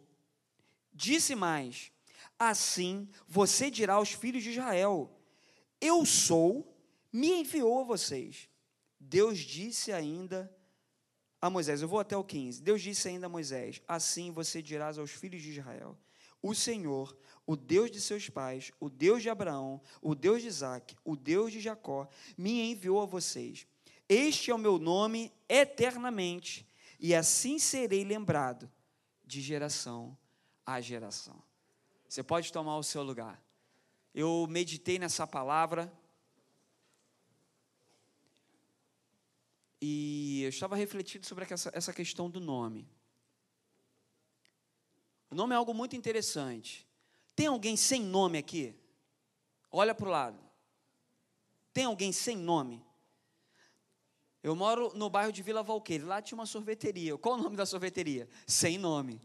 Disse 0.92 1.34
mais: 1.34 1.90
Assim 2.38 3.08
você 3.26 3.70
dirá 3.70 3.94
aos 3.94 4.10
filhos 4.10 4.42
de 4.42 4.50
Israel: 4.50 5.10
Eu 5.80 6.04
sou, 6.04 6.76
me 7.12 7.28
enviou 7.28 7.80
a 7.80 7.84
vocês. 7.84 8.48
Deus 9.04 9.38
disse 9.38 9.92
ainda 9.92 10.50
a 11.40 11.50
Moisés, 11.50 11.82
eu 11.82 11.88
vou 11.88 12.00
até 12.00 12.16
o 12.16 12.24
15. 12.24 12.62
Deus 12.62 12.80
disse 12.80 13.06
ainda 13.08 13.26
a 13.26 13.28
Moisés: 13.28 13.82
Assim 13.86 14.30
você 14.32 14.62
dirás 14.62 14.98
aos 14.98 15.10
filhos 15.10 15.42
de 15.42 15.50
Israel: 15.50 15.98
O 16.40 16.54
Senhor, 16.54 17.16
o 17.46 17.54
Deus 17.54 17.90
de 17.90 18.00
seus 18.00 18.30
pais, 18.30 18.72
o 18.80 18.88
Deus 18.88 19.22
de 19.22 19.28
Abraão, 19.28 19.80
o 20.00 20.14
Deus 20.14 20.40
de 20.40 20.48
Isaac, 20.48 20.96
o 21.04 21.14
Deus 21.14 21.52
de 21.52 21.60
Jacó, 21.60 22.08
me 22.36 22.70
enviou 22.70 23.02
a 23.02 23.06
vocês. 23.06 23.66
Este 24.08 24.50
é 24.50 24.54
o 24.54 24.58
meu 24.58 24.78
nome 24.78 25.32
eternamente, 25.48 26.66
e 26.98 27.14
assim 27.14 27.58
serei 27.58 28.04
lembrado 28.04 28.70
de 29.24 29.40
geração 29.40 30.16
a 30.64 30.80
geração. 30.80 31.42
Você 32.08 32.22
pode 32.22 32.52
tomar 32.52 32.78
o 32.78 32.82
seu 32.82 33.02
lugar. 33.02 33.42
Eu 34.14 34.46
meditei 34.48 34.98
nessa 34.98 35.26
palavra 35.26 35.92
E 39.86 40.44
eu 40.44 40.48
estava 40.48 40.74
refletindo 40.74 41.26
sobre 41.26 41.46
essa, 41.50 41.92
questão 41.92 42.30
do 42.30 42.40
nome. 42.40 42.88
O 45.30 45.34
nome 45.34 45.52
é 45.52 45.58
algo 45.58 45.74
muito 45.74 45.94
interessante. 45.94 46.88
Tem 47.36 47.48
alguém 47.48 47.76
sem 47.76 48.02
nome 48.02 48.38
aqui? 48.38 48.74
Olha 49.70 49.94
para 49.94 50.08
o 50.08 50.10
lado. 50.10 50.40
Tem 51.70 51.84
alguém 51.84 52.12
sem 52.12 52.34
nome? 52.34 52.82
Eu 54.42 54.56
moro 54.56 54.90
no 54.94 55.10
bairro 55.10 55.30
de 55.30 55.42
Vila 55.42 55.62
Valqueire. 55.62 56.02
Lá 56.02 56.22
tinha 56.22 56.38
uma 56.38 56.46
sorveteria. 56.46 57.18
Qual 57.18 57.34
o 57.34 57.42
nome 57.42 57.54
da 57.54 57.66
sorveteria? 57.66 58.26
Sem 58.46 58.78
nome. 58.78 59.20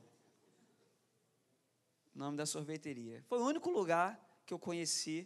Nome 2.13 2.35
da 2.35 2.45
sorveteria. 2.45 3.23
Foi 3.29 3.39
o 3.39 3.45
único 3.45 3.69
lugar 3.69 4.19
que 4.45 4.53
eu 4.53 4.59
conheci 4.59 5.25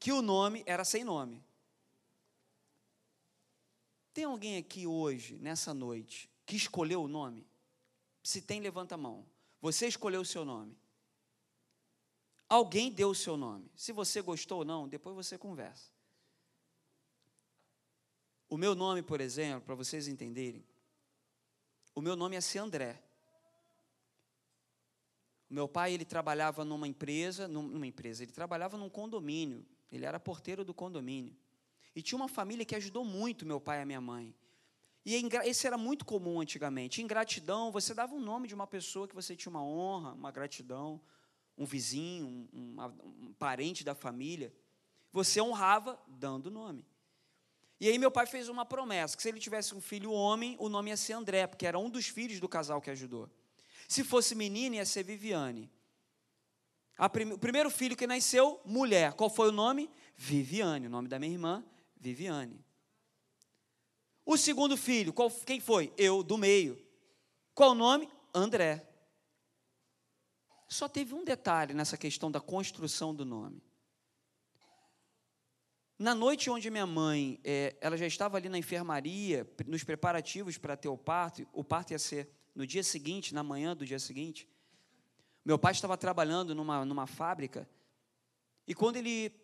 que 0.00 0.10
o 0.10 0.20
nome 0.20 0.64
era 0.66 0.84
sem 0.84 1.04
nome. 1.04 1.44
Tem 4.14 4.24
alguém 4.24 4.56
aqui 4.56 4.86
hoje, 4.86 5.36
nessa 5.38 5.74
noite, 5.74 6.30
que 6.46 6.54
escolheu 6.54 7.02
o 7.02 7.08
nome? 7.08 7.44
Se 8.22 8.40
tem, 8.40 8.60
levanta 8.60 8.94
a 8.94 8.98
mão. 8.98 9.26
Você 9.60 9.88
escolheu 9.88 10.20
o 10.20 10.24
seu 10.24 10.44
nome. 10.44 10.78
Alguém 12.48 12.92
deu 12.92 13.10
o 13.10 13.14
seu 13.14 13.36
nome. 13.36 13.68
Se 13.74 13.90
você 13.90 14.22
gostou 14.22 14.58
ou 14.58 14.64
não, 14.64 14.86
depois 14.86 15.16
você 15.16 15.36
conversa. 15.36 15.90
O 18.48 18.56
meu 18.56 18.76
nome, 18.76 19.02
por 19.02 19.20
exemplo, 19.20 19.62
para 19.62 19.74
vocês 19.74 20.06
entenderem, 20.06 20.64
o 21.92 22.00
meu 22.00 22.14
nome 22.14 22.36
é 22.36 22.40
ser 22.40 22.60
André. 22.60 23.02
O 25.50 25.54
meu 25.54 25.66
pai, 25.66 25.92
ele 25.92 26.04
trabalhava 26.04 26.64
numa 26.64 26.86
empresa, 26.86 27.48
numa 27.48 27.86
empresa, 27.86 28.22
ele 28.22 28.32
trabalhava 28.32 28.76
num 28.76 28.88
condomínio, 28.88 29.66
ele 29.90 30.04
era 30.04 30.20
porteiro 30.20 30.64
do 30.64 30.72
condomínio. 30.72 31.36
E 31.94 32.02
tinha 32.02 32.16
uma 32.16 32.28
família 32.28 32.64
que 32.64 32.74
ajudou 32.74 33.04
muito 33.04 33.46
meu 33.46 33.60
pai 33.60 33.78
e 33.78 33.82
a 33.82 33.86
minha 33.86 34.00
mãe. 34.00 34.34
E 35.06 35.14
esse 35.44 35.66
era 35.66 35.76
muito 35.76 36.04
comum 36.04 36.40
antigamente. 36.40 37.02
Em 37.02 37.06
gratidão, 37.06 37.70
você 37.70 37.92
dava 37.92 38.14
um 38.14 38.20
nome 38.20 38.48
de 38.48 38.54
uma 38.54 38.66
pessoa 38.66 39.06
que 39.06 39.14
você 39.14 39.36
tinha 39.36 39.50
uma 39.50 39.62
honra, 39.62 40.12
uma 40.14 40.30
gratidão, 40.30 41.00
um 41.58 41.66
vizinho, 41.66 42.26
um, 42.26 42.48
um, 42.52 43.26
um 43.26 43.32
parente 43.34 43.84
da 43.84 43.94
família. 43.94 44.52
Você 45.12 45.40
honrava 45.40 46.00
dando 46.08 46.46
o 46.46 46.50
nome. 46.50 46.84
E 47.78 47.88
aí 47.88 47.98
meu 47.98 48.10
pai 48.10 48.26
fez 48.26 48.48
uma 48.48 48.64
promessa, 48.64 49.16
que 49.16 49.22
se 49.22 49.28
ele 49.28 49.38
tivesse 49.38 49.74
um 49.74 49.80
filho 49.80 50.10
homem, 50.10 50.56
o 50.58 50.68
nome 50.68 50.90
ia 50.90 50.96
ser 50.96 51.12
André, 51.12 51.46
porque 51.46 51.66
era 51.66 51.78
um 51.78 51.90
dos 51.90 52.06
filhos 52.06 52.40
do 52.40 52.48
casal 52.48 52.80
que 52.80 52.90
ajudou. 52.90 53.28
Se 53.86 54.02
fosse 54.02 54.34
menina, 54.34 54.76
ia 54.76 54.86
ser 54.86 55.02
Viviane. 55.02 55.70
O 56.98 57.38
primeiro 57.38 57.68
filho 57.70 57.96
que 57.96 58.06
nasceu, 58.06 58.60
mulher. 58.64 59.12
Qual 59.12 59.28
foi 59.28 59.48
o 59.48 59.52
nome? 59.52 59.90
Viviane, 60.16 60.86
o 60.86 60.90
nome 60.90 61.08
da 61.08 61.18
minha 61.18 61.32
irmã, 61.32 61.64
Viviane. 62.04 62.62
O 64.26 64.36
segundo 64.36 64.76
filho, 64.76 65.10
qual, 65.10 65.30
quem 65.30 65.58
foi? 65.58 65.90
Eu, 65.96 66.22
do 66.22 66.36
meio. 66.36 66.78
Qual 67.54 67.70
o 67.70 67.74
nome? 67.74 68.06
André. 68.34 68.86
Só 70.68 70.86
teve 70.86 71.14
um 71.14 71.24
detalhe 71.24 71.72
nessa 71.72 71.96
questão 71.96 72.30
da 72.30 72.42
construção 72.42 73.14
do 73.14 73.24
nome. 73.24 73.62
Na 75.98 76.14
noite 76.14 76.50
onde 76.50 76.70
minha 76.70 76.86
mãe, 76.86 77.40
é, 77.42 77.74
ela 77.80 77.96
já 77.96 78.06
estava 78.06 78.36
ali 78.36 78.50
na 78.50 78.58
enfermaria, 78.58 79.48
nos 79.66 79.82
preparativos 79.82 80.58
para 80.58 80.76
ter 80.76 80.88
o 80.88 80.98
parto, 80.98 81.46
o 81.54 81.64
parto 81.64 81.92
ia 81.92 81.98
ser 81.98 82.28
no 82.54 82.66
dia 82.66 82.82
seguinte, 82.82 83.32
na 83.32 83.42
manhã 83.42 83.74
do 83.74 83.86
dia 83.86 83.98
seguinte. 83.98 84.46
Meu 85.42 85.58
pai 85.58 85.72
estava 85.72 85.96
trabalhando 85.96 86.54
numa, 86.54 86.84
numa 86.84 87.06
fábrica, 87.06 87.68
e 88.66 88.74
quando 88.74 88.96
ele 88.96 89.43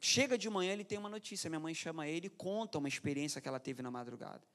Chega 0.00 0.38
de 0.38 0.48
manhã, 0.48 0.72
ele 0.72 0.84
tem 0.84 0.98
uma 0.98 1.08
notícia. 1.08 1.50
Minha 1.50 1.60
mãe 1.60 1.74
chama 1.74 2.06
ele 2.06 2.28
e 2.28 2.30
conta 2.30 2.78
uma 2.78 2.88
experiência 2.88 3.40
que 3.40 3.48
ela 3.48 3.58
teve 3.58 3.82
na 3.82 3.90
madrugada. 3.90 4.46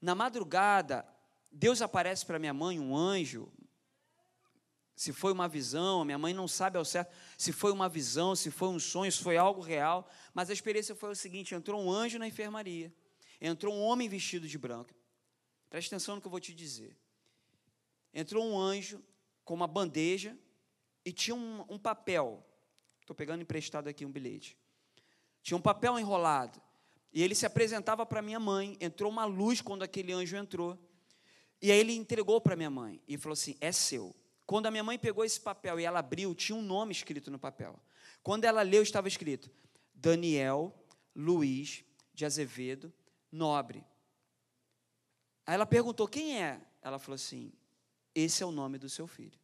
Na 0.00 0.14
madrugada, 0.14 1.06
Deus 1.50 1.80
aparece 1.82 2.24
para 2.24 2.38
minha 2.38 2.54
mãe, 2.54 2.78
um 2.78 2.96
anjo. 2.96 3.50
Se 4.94 5.12
foi 5.14 5.32
uma 5.32 5.48
visão, 5.48 6.04
minha 6.04 6.18
mãe 6.18 6.34
não 6.34 6.46
sabe 6.46 6.76
ao 6.76 6.84
certo 6.84 7.14
se 7.38 7.52
foi 7.52 7.72
uma 7.72 7.88
visão, 7.88 8.36
se 8.36 8.50
foi 8.50 8.68
um 8.68 8.78
sonho, 8.78 9.10
se 9.10 9.22
foi 9.22 9.38
algo 9.38 9.62
real. 9.62 10.06
Mas 10.34 10.50
a 10.50 10.52
experiência 10.52 10.94
foi 10.94 11.10
o 11.10 11.16
seguinte: 11.16 11.54
entrou 11.54 11.82
um 11.82 11.90
anjo 11.90 12.18
na 12.18 12.28
enfermaria, 12.28 12.92
entrou 13.40 13.74
um 13.74 13.80
homem 13.80 14.08
vestido 14.08 14.46
de 14.46 14.58
branco. 14.58 14.94
Preste 15.70 15.88
atenção 15.88 16.16
no 16.16 16.20
que 16.20 16.26
eu 16.26 16.30
vou 16.30 16.40
te 16.40 16.52
dizer. 16.52 16.94
Entrou 18.12 18.44
um 18.44 18.58
anjo 18.58 19.02
com 19.44 19.54
uma 19.54 19.66
bandeja 19.66 20.36
e 21.04 21.12
tinha 21.12 21.34
um, 21.34 21.64
um 21.68 21.78
papel 21.78 22.44
Estou 23.10 23.16
pegando 23.16 23.42
emprestado 23.42 23.88
aqui 23.88 24.06
um 24.06 24.12
bilhete. 24.12 24.56
Tinha 25.42 25.58
um 25.58 25.60
papel 25.60 25.98
enrolado. 25.98 26.62
E 27.12 27.20
ele 27.20 27.34
se 27.34 27.44
apresentava 27.44 28.06
para 28.06 28.22
minha 28.22 28.38
mãe. 28.38 28.76
Entrou 28.80 29.10
uma 29.10 29.24
luz 29.24 29.60
quando 29.60 29.82
aquele 29.82 30.12
anjo 30.12 30.36
entrou. 30.36 30.78
E 31.60 31.72
aí 31.72 31.80
ele 31.80 31.92
entregou 31.92 32.40
para 32.40 32.54
minha 32.54 32.70
mãe 32.70 33.02
e 33.08 33.18
falou 33.18 33.32
assim: 33.32 33.56
é 33.60 33.72
seu. 33.72 34.14
Quando 34.46 34.66
a 34.66 34.70
minha 34.70 34.84
mãe 34.84 34.96
pegou 34.96 35.24
esse 35.24 35.40
papel 35.40 35.80
e 35.80 35.84
ela 35.84 35.98
abriu, 35.98 36.32
tinha 36.36 36.54
um 36.54 36.62
nome 36.62 36.92
escrito 36.92 37.32
no 37.32 37.38
papel. 37.38 37.76
Quando 38.22 38.44
ela 38.44 38.62
leu, 38.62 38.80
estava 38.80 39.08
escrito: 39.08 39.50
Daniel 39.92 40.72
Luiz 41.12 41.82
de 42.14 42.24
Azevedo 42.24 42.92
Nobre. 43.32 43.84
Aí 45.44 45.54
ela 45.54 45.66
perguntou: 45.66 46.06
quem 46.06 46.40
é? 46.40 46.60
Ela 46.80 47.00
falou 47.00 47.16
assim: 47.16 47.52
esse 48.14 48.40
é 48.40 48.46
o 48.46 48.52
nome 48.52 48.78
do 48.78 48.88
seu 48.88 49.08
filho. 49.08 49.36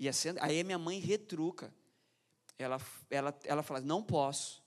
E 0.00 0.08
assim, 0.08 0.30
aí 0.40 0.64
minha 0.64 0.78
mãe 0.78 0.98
retruca. 0.98 1.72
Ela, 2.58 2.80
ela, 3.10 3.38
ela 3.44 3.62
fala: 3.62 3.82
não 3.82 4.02
posso. 4.02 4.64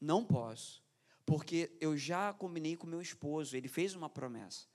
Não 0.00 0.24
posso. 0.24 0.82
Porque 1.24 1.70
eu 1.80 1.96
já 1.96 2.34
combinei 2.34 2.76
com 2.76 2.88
meu 2.88 3.00
esposo, 3.00 3.56
ele 3.56 3.68
fez 3.68 3.94
uma 3.94 4.10
promessa. 4.10 4.66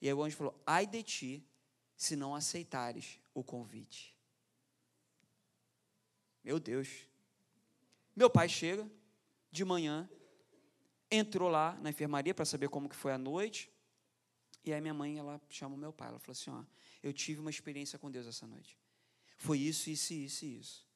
E 0.00 0.08
aí 0.08 0.14
o 0.14 0.22
anjo 0.22 0.36
falou: 0.36 0.58
ai 0.66 0.86
de 0.86 1.02
ti, 1.02 1.46
se 1.94 2.16
não 2.16 2.34
aceitares 2.34 3.20
o 3.34 3.44
convite. 3.44 4.16
Meu 6.42 6.58
Deus. 6.58 6.88
Meu 8.16 8.30
pai 8.30 8.48
chega 8.48 8.90
de 9.50 9.66
manhã, 9.66 10.08
entrou 11.10 11.50
lá 11.50 11.78
na 11.82 11.90
enfermaria 11.90 12.34
para 12.34 12.46
saber 12.46 12.70
como 12.70 12.88
que 12.88 12.96
foi 12.96 13.12
a 13.12 13.18
noite. 13.18 13.70
E 14.64 14.72
aí 14.72 14.80
minha 14.80 14.94
mãe, 14.94 15.18
ela 15.18 15.40
chama 15.48 15.74
o 15.74 15.78
meu 15.78 15.92
pai, 15.92 16.08
ela 16.08 16.18
falou 16.18 16.32
assim, 16.32 16.50
ó, 16.50 16.62
eu 17.02 17.12
tive 17.12 17.40
uma 17.40 17.50
experiência 17.50 17.98
com 17.98 18.10
Deus 18.10 18.26
essa 18.26 18.46
noite. 18.46 18.78
Foi 19.36 19.58
isso, 19.58 19.90
isso, 19.90 20.14
isso 20.14 20.44
e 20.44 20.58
isso. 20.58 20.86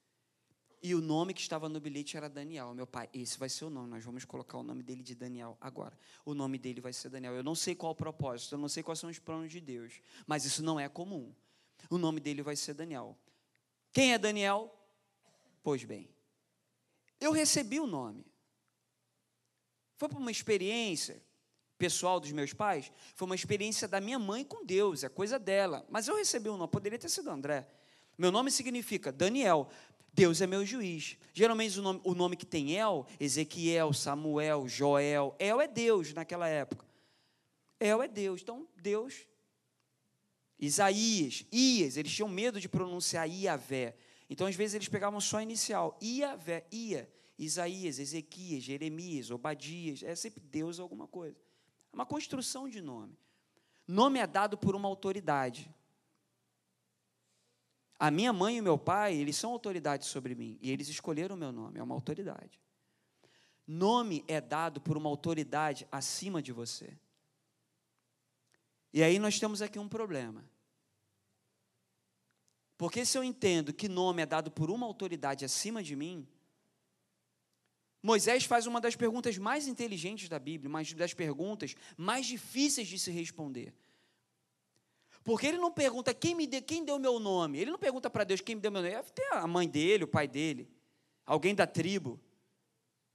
E 0.82 0.94
o 0.94 1.00
nome 1.00 1.35
que 1.35 1.40
estava 1.40 1.68
no 1.68 1.80
bilhete 1.80 2.16
era 2.16 2.28
Daniel. 2.28 2.73
Meu 2.73 2.87
pai, 2.87 3.08
esse 3.12 3.37
vai 3.38 3.49
ser 3.49 3.64
o 3.64 3.70
nome, 3.70 3.90
nós 3.90 4.04
vamos 4.04 4.25
colocar 4.25 4.58
o 4.58 4.62
nome 4.62 4.85
dele 4.85 5.02
de 5.02 5.16
Daniel 5.16 5.58
agora. 5.61 5.99
O 6.25 6.32
nome 6.32 6.58
dele 6.58 6.80
vai 6.80 6.92
ser 6.92 7.08
Daniel. 7.08 7.35
Eu 7.35 7.42
não 7.42 7.56
sei 7.56 7.75
qual 7.75 7.90
o 7.90 7.94
propósito, 7.94 8.54
eu 8.54 8.58
não 8.58 8.68
sei 8.68 8.85
quais 8.85 9.00
são 9.00 9.11
os 9.11 9.18
planos 9.18 9.50
de 9.50 9.61
Deus, 9.61 10.00
mas 10.26 10.44
isso 10.44 10.62
não 10.62 10.78
é 10.78 10.88
comum. 10.88 11.35
O 11.90 11.99
nome 11.99 12.20
dele 12.20 12.40
vai 12.40 12.54
ser 12.54 12.75
Daniel. 12.75 13.18
Quem 13.92 14.12
é 14.12 14.18
Daniel? 14.18 14.73
Pois 15.61 15.82
bem, 15.82 16.08
eu 17.18 17.32
recebi 17.32 17.80
o 17.80 17.87
nome. 17.87 18.25
Foi 19.96 20.08
por 20.08 20.18
uma 20.18 20.30
experiência 20.30 21.20
pessoal 21.78 22.18
dos 22.18 22.33
meus 22.33 22.52
pais, 22.52 22.90
foi 23.14 23.26
uma 23.26 23.35
experiência 23.35 23.87
da 23.87 24.00
minha 24.00 24.18
mãe 24.18 24.45
com 24.45 24.64
Deus, 24.64 25.04
é 25.04 25.09
coisa 25.09 25.38
dela. 25.38 25.87
Mas 25.90 26.09
eu 26.09 26.16
recebi 26.16 26.49
o 26.49 26.56
nome, 26.56 26.71
poderia 26.71 26.99
ter 26.99 27.09
sido 27.09 27.30
André. 27.30 27.66
Meu 28.16 28.33
nome 28.33 28.50
significa 28.50 29.12
Daniel. 29.12 29.68
Deus 30.12 30.40
é 30.40 30.47
meu 30.47 30.64
juiz. 30.64 31.18
Geralmente 31.35 31.78
o 31.78 31.83
nome, 31.83 32.00
o 32.02 32.14
nome 32.14 32.37
que 32.37 32.47
tem 32.47 32.75
El, 32.75 33.06
Ezequiel, 33.21 33.92
Samuel, 33.92 34.66
Joel. 34.66 35.37
El 35.38 35.61
é 35.61 35.68
Deus 35.68 36.14
naquela 36.14 36.49
época. 36.49 36.87
El 37.78 38.02
é 38.02 38.09
Deus. 38.09 38.40
Então, 38.40 38.66
Deus. 38.76 39.26
Isaías, 40.59 41.45
Ias, 41.52 41.99
eles 41.99 42.14
tinham 42.14 42.30
medo 42.30 42.59
de 42.59 42.66
pronunciar 42.66 43.28
Iavé. 43.28 43.95
Então, 44.30 44.47
às 44.47 44.56
vezes, 44.56 44.75
eles 44.75 44.88
pegavam 44.88 45.21
só 45.21 45.37
a 45.37 45.42
inicial. 45.42 45.99
Iavé, 46.02 46.66
Ia. 46.73 47.12
Isaías, 47.38 47.99
Ezequias, 47.99 48.62
Jeremias, 48.62 49.30
Obadias. 49.30 50.02
É 50.02 50.14
sempre 50.14 50.40
Deus 50.40 50.80
alguma 50.80 51.06
coisa. 51.06 51.37
Uma 51.96 52.04
construção 52.04 52.68
de 52.68 52.82
nome. 52.82 53.18
Nome 53.88 54.18
é 54.18 54.26
dado 54.26 54.58
por 54.58 54.76
uma 54.76 54.86
autoridade. 54.86 55.74
A 57.98 58.10
minha 58.10 58.34
mãe 58.34 58.58
e 58.58 58.60
meu 58.60 58.76
pai, 58.76 59.14
eles 59.14 59.34
são 59.34 59.50
autoridades 59.50 60.06
sobre 60.08 60.34
mim. 60.34 60.58
E 60.60 60.70
eles 60.70 60.88
escolheram 60.88 61.34
o 61.34 61.38
meu 61.38 61.50
nome, 61.50 61.78
é 61.78 61.82
uma 61.82 61.94
autoridade. 61.94 62.60
Nome 63.66 64.22
é 64.28 64.42
dado 64.42 64.78
por 64.78 64.98
uma 64.98 65.08
autoridade 65.08 65.88
acima 65.90 66.42
de 66.42 66.52
você. 66.52 66.98
E 68.92 69.02
aí 69.02 69.18
nós 69.18 69.40
temos 69.40 69.62
aqui 69.62 69.78
um 69.78 69.88
problema. 69.88 70.44
Porque 72.76 73.06
se 73.06 73.16
eu 73.16 73.24
entendo 73.24 73.72
que 73.72 73.88
nome 73.88 74.20
é 74.20 74.26
dado 74.26 74.50
por 74.50 74.70
uma 74.70 74.84
autoridade 74.84 75.46
acima 75.46 75.82
de 75.82 75.96
mim, 75.96 76.28
Moisés 78.06 78.44
faz 78.44 78.68
uma 78.68 78.80
das 78.80 78.94
perguntas 78.94 79.36
mais 79.36 79.66
inteligentes 79.66 80.28
da 80.28 80.38
Bíblia, 80.38 80.68
uma 80.68 80.80
das 80.94 81.12
perguntas 81.12 81.75
mais 81.96 82.25
difíceis 82.25 82.86
de 82.86 83.00
se 83.00 83.10
responder. 83.10 83.75
Porque 85.25 85.48
ele 85.48 85.58
não 85.58 85.72
pergunta 85.72 86.14
quem 86.14 86.32
me 86.32 86.46
deu, 86.46 86.62
quem 86.62 86.84
deu 86.84 87.00
meu 87.00 87.18
nome. 87.18 87.58
Ele 87.58 87.72
não 87.72 87.78
pergunta 87.80 88.08
para 88.08 88.22
Deus 88.22 88.40
quem 88.40 88.54
me 88.54 88.60
deu 88.60 88.70
meu 88.70 88.80
nome. 88.80 89.02
Ter 89.12 89.32
a 89.32 89.44
mãe 89.48 89.68
dele, 89.68 90.04
o 90.04 90.08
pai 90.08 90.28
dele, 90.28 90.70
alguém 91.26 91.52
da 91.52 91.66
tribo. 91.66 92.20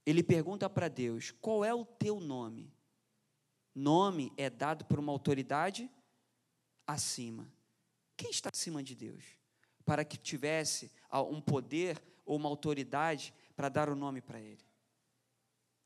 Ele 0.04 0.22
pergunta 0.22 0.68
para 0.68 0.88
Deus: 0.88 1.30
qual 1.40 1.64
é 1.64 1.72
o 1.72 1.86
teu 1.86 2.20
nome? 2.20 2.70
Nome 3.74 4.30
é 4.36 4.50
dado 4.50 4.84
por 4.84 4.98
uma 4.98 5.10
autoridade 5.10 5.90
acima. 6.86 7.50
Quem 8.14 8.28
está 8.28 8.50
acima 8.52 8.82
de 8.82 8.94
Deus? 8.94 9.24
Para 9.86 10.04
que 10.04 10.18
tivesse 10.18 10.92
um 11.30 11.40
poder 11.40 11.98
ou 12.26 12.36
uma 12.36 12.50
autoridade 12.50 13.32
para 13.56 13.70
dar 13.70 13.88
o 13.88 13.96
nome 13.96 14.20
para 14.20 14.38
ele. 14.38 14.62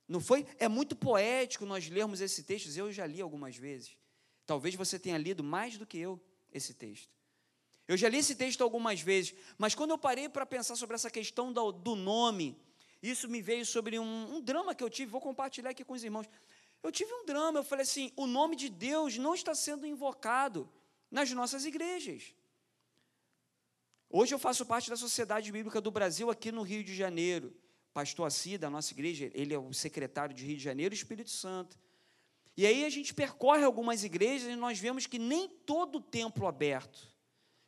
Não 0.09 0.21
foi? 0.21 0.47
É 0.59 0.69
muito 0.69 0.95
poético 0.95 1.67
nós 1.67 1.89
lermos 1.89 2.21
esse 2.21 2.43
texto, 2.45 2.75
eu 2.77 2.93
já 2.93 3.07
li 3.07 3.21
algumas 3.21 3.57
vezes. 3.57 3.97
Talvez 4.47 4.75
você 4.75 4.99
tenha 4.99 5.19
lido 5.19 5.43
mais 5.43 5.77
do 5.77 5.85
que 5.85 5.99
eu 5.99 6.21
esse 6.53 6.73
texto. 6.75 7.11
Eu 7.89 7.97
já 7.97 8.09
li 8.09 8.19
esse 8.19 8.35
texto 8.35 8.63
algumas 8.63 9.01
vezes, 9.01 9.35
mas 9.59 9.75
quando 9.75 9.91
eu 9.91 9.99
parei 9.99 10.29
para 10.29 10.45
pensar 10.45 10.77
sobre 10.77 10.95
essa 10.95 11.11
questão 11.11 11.53
do, 11.53 11.95
nome, 11.95 12.57
isso 13.03 13.29
me 13.29 13.41
veio 13.41 13.65
sobre 13.65 13.99
um, 13.99 14.37
um, 14.37 14.41
drama 14.41 14.75
que 14.75 14.83
eu 14.83 14.91
tive, 14.91 15.11
vou 15.11 15.21
compartilhar 15.21 15.71
aqui 15.71 15.85
com 15.85 15.93
os 15.93 16.03
irmãos. 16.03 16.29
Eu 16.83 16.91
tive 16.91 17.13
um 17.13 17.25
drama, 17.25 17.61
eu 17.61 17.65
falei 17.65 17.83
assim: 17.85 18.13
o 18.17 18.27
nome 18.27 18.57
de 18.57 18.69
Deus 18.69 19.17
não 19.19 19.35
está 19.35 19.55
sendo 19.55 19.87
invocado 19.87 20.69
nas 21.11 21.31
nossas 21.31 21.65
igrejas. 21.65 22.35
Hoje 24.09 24.35
eu 24.35 24.39
faço 24.39 24.65
parte 24.65 24.89
da 24.89 24.97
Sociedade 24.97 25.51
Bíblica 25.51 25.81
do 25.81 25.91
Brasil 25.91 26.31
aqui 26.31 26.51
no 26.51 26.63
Rio 26.63 26.83
de 26.83 26.95
Janeiro. 26.95 27.55
Pastor 27.97 28.27
Assi, 28.27 28.59
da 28.59 28.69
nossa 28.69 28.93
igreja, 28.93 29.31
ele 29.33 29.55
é 29.55 29.59
o 29.59 29.73
secretário 29.73 30.35
de 30.35 30.45
Rio 30.45 30.59
de 30.59 30.63
Janeiro 30.63 30.95
e 30.95 30.99
Espírito 30.99 31.31
Santo. 31.31 31.79
E 32.55 32.67
aí 32.67 32.85
a 32.85 32.91
gente 32.91 33.15
percorre 33.15 33.65
algumas 33.65 34.05
igrejas 34.05 34.53
e 34.53 34.55
nós 34.55 34.79
vemos 34.79 35.07
que 35.07 35.19
nem 35.19 35.49
todo 35.49 35.99
templo 35.99 36.47
aberto, 36.47 37.09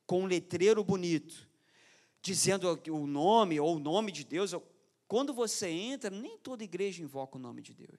com 0.06 0.24
um 0.24 0.26
letreiro 0.26 0.84
bonito, 0.84 1.48
dizendo 2.20 2.68
o 2.90 3.06
nome 3.06 3.58
ou 3.58 3.76
o 3.76 3.78
nome 3.78 4.12
de 4.12 4.22
Deus, 4.22 4.52
quando 5.06 5.32
você 5.32 5.66
entra, 5.68 6.10
nem 6.10 6.36
toda 6.36 6.62
igreja 6.62 7.02
invoca 7.02 7.38
o 7.38 7.40
nome 7.40 7.62
de 7.62 7.72
Deus. 7.72 7.98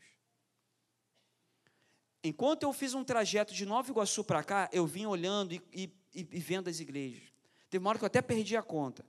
Enquanto 2.23 2.61
eu 2.61 2.71
fiz 2.71 2.93
um 2.93 3.03
trajeto 3.03 3.55
de 3.55 3.65
Nova 3.65 3.89
Iguaçu 3.89 4.23
para 4.23 4.43
cá, 4.43 4.69
eu 4.71 4.85
vim 4.85 5.07
olhando 5.07 5.55
e, 5.55 5.63
e, 5.73 5.89
e 6.13 6.39
vendo 6.39 6.69
as 6.69 6.79
igrejas. 6.79 7.23
Teve 7.71 7.83
uma 7.83 7.89
hora 7.89 7.97
que 7.97 8.05
eu 8.05 8.07
até 8.07 8.21
perdi 8.21 8.55
a 8.55 8.61
conta. 8.61 9.03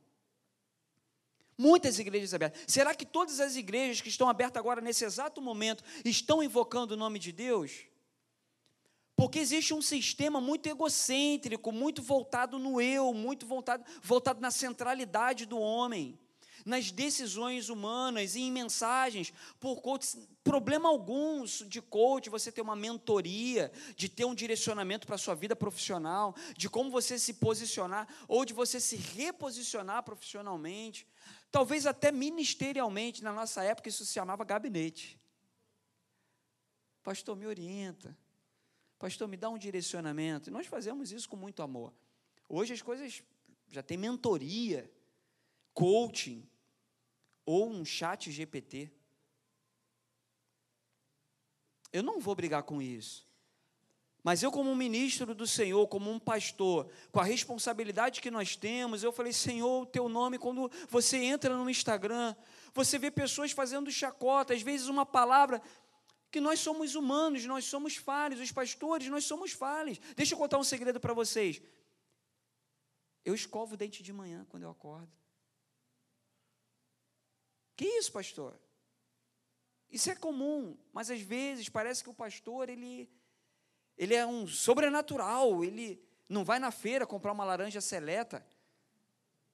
Muitas 1.60 1.98
igrejas 1.98 2.32
abertas. 2.32 2.62
Será 2.66 2.94
que 2.94 3.04
todas 3.04 3.38
as 3.38 3.54
igrejas 3.54 4.00
que 4.00 4.08
estão 4.08 4.30
abertas 4.30 4.58
agora, 4.58 4.80
nesse 4.80 5.04
exato 5.04 5.42
momento, 5.42 5.84
estão 6.06 6.42
invocando 6.42 6.94
o 6.94 6.96
nome 6.96 7.18
de 7.18 7.32
Deus? 7.32 7.84
Porque 9.14 9.38
existe 9.38 9.74
um 9.74 9.82
sistema 9.82 10.40
muito 10.40 10.70
egocêntrico, 10.70 11.70
muito 11.70 12.00
voltado 12.00 12.58
no 12.58 12.80
eu, 12.80 13.12
muito 13.12 13.44
voltado, 13.44 13.84
voltado 14.02 14.40
na 14.40 14.50
centralidade 14.50 15.44
do 15.44 15.58
homem, 15.58 16.18
nas 16.64 16.90
decisões 16.90 17.68
humanas 17.68 18.36
e 18.36 18.40
em 18.40 18.50
mensagens. 18.50 19.30
Por 19.60 19.82
coach, 19.82 20.16
problema 20.42 20.88
algum 20.88 21.44
de 21.44 21.82
coach, 21.82 22.30
você 22.30 22.50
ter 22.50 22.62
uma 22.62 22.74
mentoria, 22.74 23.70
de 23.94 24.08
ter 24.08 24.24
um 24.24 24.34
direcionamento 24.34 25.06
para 25.06 25.16
a 25.16 25.18
sua 25.18 25.34
vida 25.34 25.54
profissional, 25.54 26.34
de 26.56 26.70
como 26.70 26.90
você 26.90 27.18
se 27.18 27.34
posicionar, 27.34 28.08
ou 28.26 28.46
de 28.46 28.54
você 28.54 28.80
se 28.80 28.96
reposicionar 28.96 30.02
profissionalmente. 30.02 31.06
Talvez 31.50 31.86
até 31.86 32.12
ministerialmente, 32.12 33.22
na 33.24 33.32
nossa 33.32 33.62
época, 33.64 33.88
isso 33.88 34.04
se 34.04 34.12
chamava 34.12 34.44
gabinete. 34.44 35.20
Pastor, 37.02 37.36
me 37.36 37.46
orienta. 37.46 38.16
Pastor, 38.98 39.26
me 39.26 39.36
dá 39.36 39.48
um 39.48 39.58
direcionamento. 39.58 40.50
E 40.50 40.52
nós 40.52 40.66
fazemos 40.66 41.10
isso 41.10 41.28
com 41.28 41.36
muito 41.36 41.62
amor. 41.62 41.92
Hoje 42.48 42.74
as 42.74 42.82
coisas 42.82 43.22
já 43.68 43.82
tem 43.82 43.96
mentoria, 43.96 44.90
coaching, 45.72 46.48
ou 47.46 47.70
um 47.70 47.84
chat 47.84 48.30
GPT. 48.30 48.90
Eu 51.92 52.02
não 52.02 52.20
vou 52.20 52.34
brigar 52.34 52.62
com 52.62 52.80
isso. 52.80 53.29
Mas 54.22 54.42
eu, 54.42 54.50
como 54.50 54.70
um 54.70 54.76
ministro 54.76 55.34
do 55.34 55.46
Senhor, 55.46 55.86
como 55.88 56.10
um 56.10 56.18
pastor, 56.18 56.90
com 57.10 57.20
a 57.20 57.24
responsabilidade 57.24 58.20
que 58.20 58.30
nós 58.30 58.54
temos, 58.54 59.02
eu 59.02 59.12
falei: 59.12 59.32
Senhor, 59.32 59.82
o 59.82 59.86
teu 59.86 60.08
nome, 60.08 60.38
quando 60.38 60.70
você 60.88 61.16
entra 61.16 61.56
no 61.56 61.70
Instagram, 61.70 62.34
você 62.74 62.98
vê 62.98 63.10
pessoas 63.10 63.52
fazendo 63.52 63.90
chacota, 63.90 64.52
às 64.52 64.62
vezes 64.62 64.88
uma 64.88 65.06
palavra 65.06 65.62
que 66.30 66.40
nós 66.40 66.60
somos 66.60 66.94
humanos, 66.94 67.44
nós 67.46 67.64
somos 67.64 67.96
falhos, 67.96 68.40
os 68.40 68.52
pastores, 68.52 69.08
nós 69.08 69.24
somos 69.24 69.52
falhos. 69.52 69.98
Deixa 70.14 70.34
eu 70.34 70.38
contar 70.38 70.58
um 70.58 70.64
segredo 70.64 71.00
para 71.00 71.14
vocês. 71.14 71.60
Eu 73.24 73.34
escovo 73.34 73.74
o 73.74 73.76
dente 73.76 74.02
de 74.02 74.12
manhã 74.12 74.46
quando 74.48 74.62
eu 74.62 74.70
acordo. 74.70 75.10
Que 77.74 77.86
isso, 77.86 78.12
pastor? 78.12 78.60
Isso 79.90 80.10
é 80.10 80.14
comum, 80.14 80.76
mas 80.92 81.10
às 81.10 81.20
vezes 81.20 81.68
parece 81.68 82.04
que 82.04 82.10
o 82.10 82.14
pastor, 82.14 82.68
ele 82.68 83.10
ele 83.96 84.14
é 84.14 84.26
um 84.26 84.46
sobrenatural, 84.46 85.64
ele 85.64 86.02
não 86.28 86.44
vai 86.44 86.58
na 86.58 86.70
feira 86.70 87.06
comprar 87.06 87.32
uma 87.32 87.44
laranja 87.44 87.80
seleta, 87.80 88.44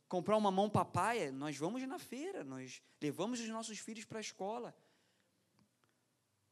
comprar 0.09 0.37
uma 0.37 0.51
mão 0.51 0.71
papaya, 0.71 1.33
nós 1.33 1.57
vamos 1.57 1.83
na 1.87 1.99
feira, 1.99 2.45
nós 2.45 2.81
levamos 3.01 3.41
os 3.41 3.49
nossos 3.49 3.79
filhos 3.79 4.05
para 4.05 4.19
a 4.19 4.21
escola. 4.21 4.75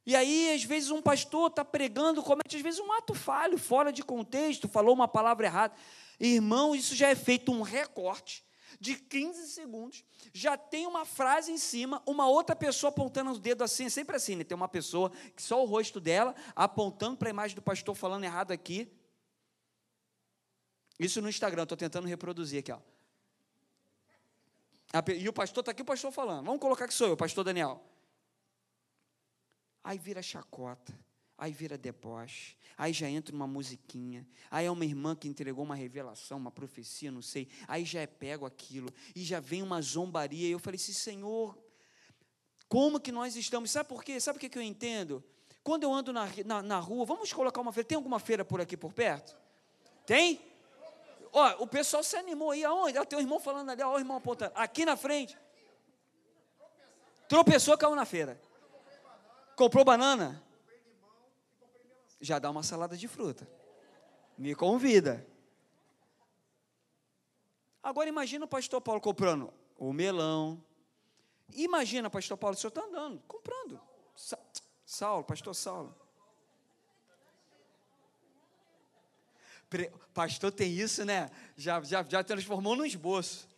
E 0.07 0.15
aí, 0.15 0.53
às 0.53 0.65
vezes, 0.65 0.91
um 0.91 1.01
pastor 1.01 1.49
está 1.49 1.65
pregando, 1.65 2.23
comete 2.23 2.57
às 2.57 2.63
vezes 2.63 2.79
um 2.79 2.93
ato 2.93 3.15
falho, 3.15 3.57
fora 3.57 3.91
de 3.91 4.03
contexto, 4.03 4.69
falou 4.69 4.95
uma 4.95 5.09
palavra 5.09 5.47
errada. 5.47 5.75
Irmão, 6.21 6.75
isso 6.75 6.95
já 6.95 7.09
é 7.09 7.15
feito 7.15 7.51
um 7.51 7.63
recorte 7.63 8.45
de 8.81 8.97
15 8.97 9.49
segundos, 9.49 10.05
já 10.33 10.57
tem 10.57 10.87
uma 10.87 11.05
frase 11.05 11.53
em 11.53 11.59
cima, 11.59 12.03
uma 12.07 12.29
outra 12.29 12.55
pessoa 12.57 12.91
apontando 12.91 13.33
o 13.33 13.39
dedo 13.39 13.63
assim, 13.63 13.87
é 13.87 13.89
sempre 13.89 14.17
assim, 14.17 14.37
né? 14.37 14.45
Tem 14.45 14.57
uma 14.57 14.69
pessoa 14.69 15.11
que 15.35 15.43
só 15.43 15.63
o 15.63 15.67
rosto 15.67 16.01
dela 16.01 16.35
apontando 16.55 17.17
para 17.17 17.29
a 17.29 17.31
imagem 17.31 17.55
do 17.55 17.63
pastor 17.63 17.95
falando 17.95 18.25
errado 18.25 18.53
aqui. 18.53 18.91
Isso 20.99 21.21
no 21.21 21.29
Instagram, 21.29 21.65
estou 21.65 21.77
tentando 21.77 22.07
reproduzir 22.07 22.61
aqui, 22.61 22.73
ó. 22.73 22.79
E 25.17 25.29
o 25.29 25.33
pastor 25.33 25.61
está 25.61 25.73
aqui, 25.73 25.83
o 25.83 25.85
pastor 25.85 26.13
falando. 26.13 26.47
Vamos 26.47 26.61
colocar 26.61 26.87
que 26.87 26.95
sou 26.95 27.09
eu, 27.09 27.17
pastor 27.17 27.43
Daniel. 27.43 27.83
Aí 29.83 29.99
vira 29.99 30.23
chacota, 30.23 30.97
aí 31.37 31.53
vira 31.53 31.77
deboche, 31.77 32.57
aí 32.77 32.93
já 32.93 33.09
entra 33.09 33.35
uma 33.35 33.47
musiquinha, 33.47 34.27
aí 34.51 34.67
é 34.67 34.71
uma 34.71 34.85
irmã 34.85 35.15
que 35.15 35.29
entregou 35.29 35.65
uma 35.65 35.75
revelação, 35.75 36.39
uma 36.39 36.51
profecia, 36.51 37.11
não 37.11 37.23
sei, 37.23 37.49
aí 37.67 37.85
já 37.85 38.01
é 38.01 38.07
pego 38.07 38.47
aquilo, 38.47 38.93
e 39.15 39.23
já 39.23 39.41
vem 39.41 39.63
uma 39.63 39.81
zombaria, 39.83 40.49
e 40.49 40.53
eu 40.53 40.59
falei 40.59 40.77
assim, 40.77 40.93
Senhor, 40.93 41.59
como 42.69 43.01
que 43.01 43.13
nós 43.13 43.37
estamos, 43.37 43.71
sabe 43.71 43.89
por 43.89 44.03
quê? 44.03 44.19
Sabe 44.21 44.37
o 44.37 44.41
que, 44.41 44.57
eu 44.57 44.63
entendo? 44.63 45.23
Quando 45.63 45.85
eu 45.85 45.93
ando 45.93 46.13
na, 46.13 46.29
na, 46.45 46.63
na 46.63 46.79
rua, 46.79 47.05
vamos 47.05 47.33
colocar 47.33 47.61
uma 47.61 47.73
feira, 47.73 47.89
tem 47.89 47.97
alguma 47.97 48.19
feira 48.19 48.45
por 48.45 48.61
aqui 48.61 48.77
por 48.77 48.93
perto? 48.93 49.37
Tem? 50.07 50.41
Ó, 51.33 51.63
o 51.65 51.67
pessoal 51.67 52.03
se 52.03 52.17
animou 52.17 52.51
aí, 52.51 52.65
aonde? 52.65 52.97
Olha, 52.99 53.07
tem 53.07 53.19
um 53.19 53.23
irmão 53.23 53.41
falando 53.41 53.71
ali, 53.71 53.83
ó, 53.83 53.95
o 53.95 53.99
irmão 53.99 54.17
apontando, 54.17 54.53
aqui 54.55 54.85
na 54.85 54.97
frente, 54.97 55.37
tropeçou, 57.29 57.77
caiu 57.77 57.95
na 57.95 58.05
feira, 58.05 58.41
comprou 59.57 59.85
banana, 59.85 60.43
já 62.25 62.39
dá 62.39 62.51
uma 62.51 62.63
salada 62.63 62.97
de 62.97 63.07
fruta. 63.07 63.49
Me 64.37 64.55
convida. 64.55 65.27
Agora 67.83 68.09
imagina 68.09 68.47
o 68.47 68.49
pastor 68.49 68.81
Paulo 68.81 69.01
comprando 69.01 69.53
o 69.77 69.93
melão. 69.93 70.63
Imagina, 71.53 72.09
pastor 72.09 72.39
Paulo, 72.39 72.57
o 72.57 72.59
senhor 72.59 72.71
está 72.71 72.83
andando, 72.83 73.23
comprando. 73.29 73.81
Sa 74.17 74.39
Saulo, 74.87 75.25
pastor 75.25 75.55
Saulo. 75.55 75.95
Pre 79.69 79.91
pastor 80.13 80.53
tem 80.53 80.73
isso, 80.73 81.05
né? 81.05 81.31
Já, 81.57 81.81
já, 81.83 82.03
já 82.03 82.25
transformou 82.25 82.77
num 82.77 82.85
esboço. 82.85 83.49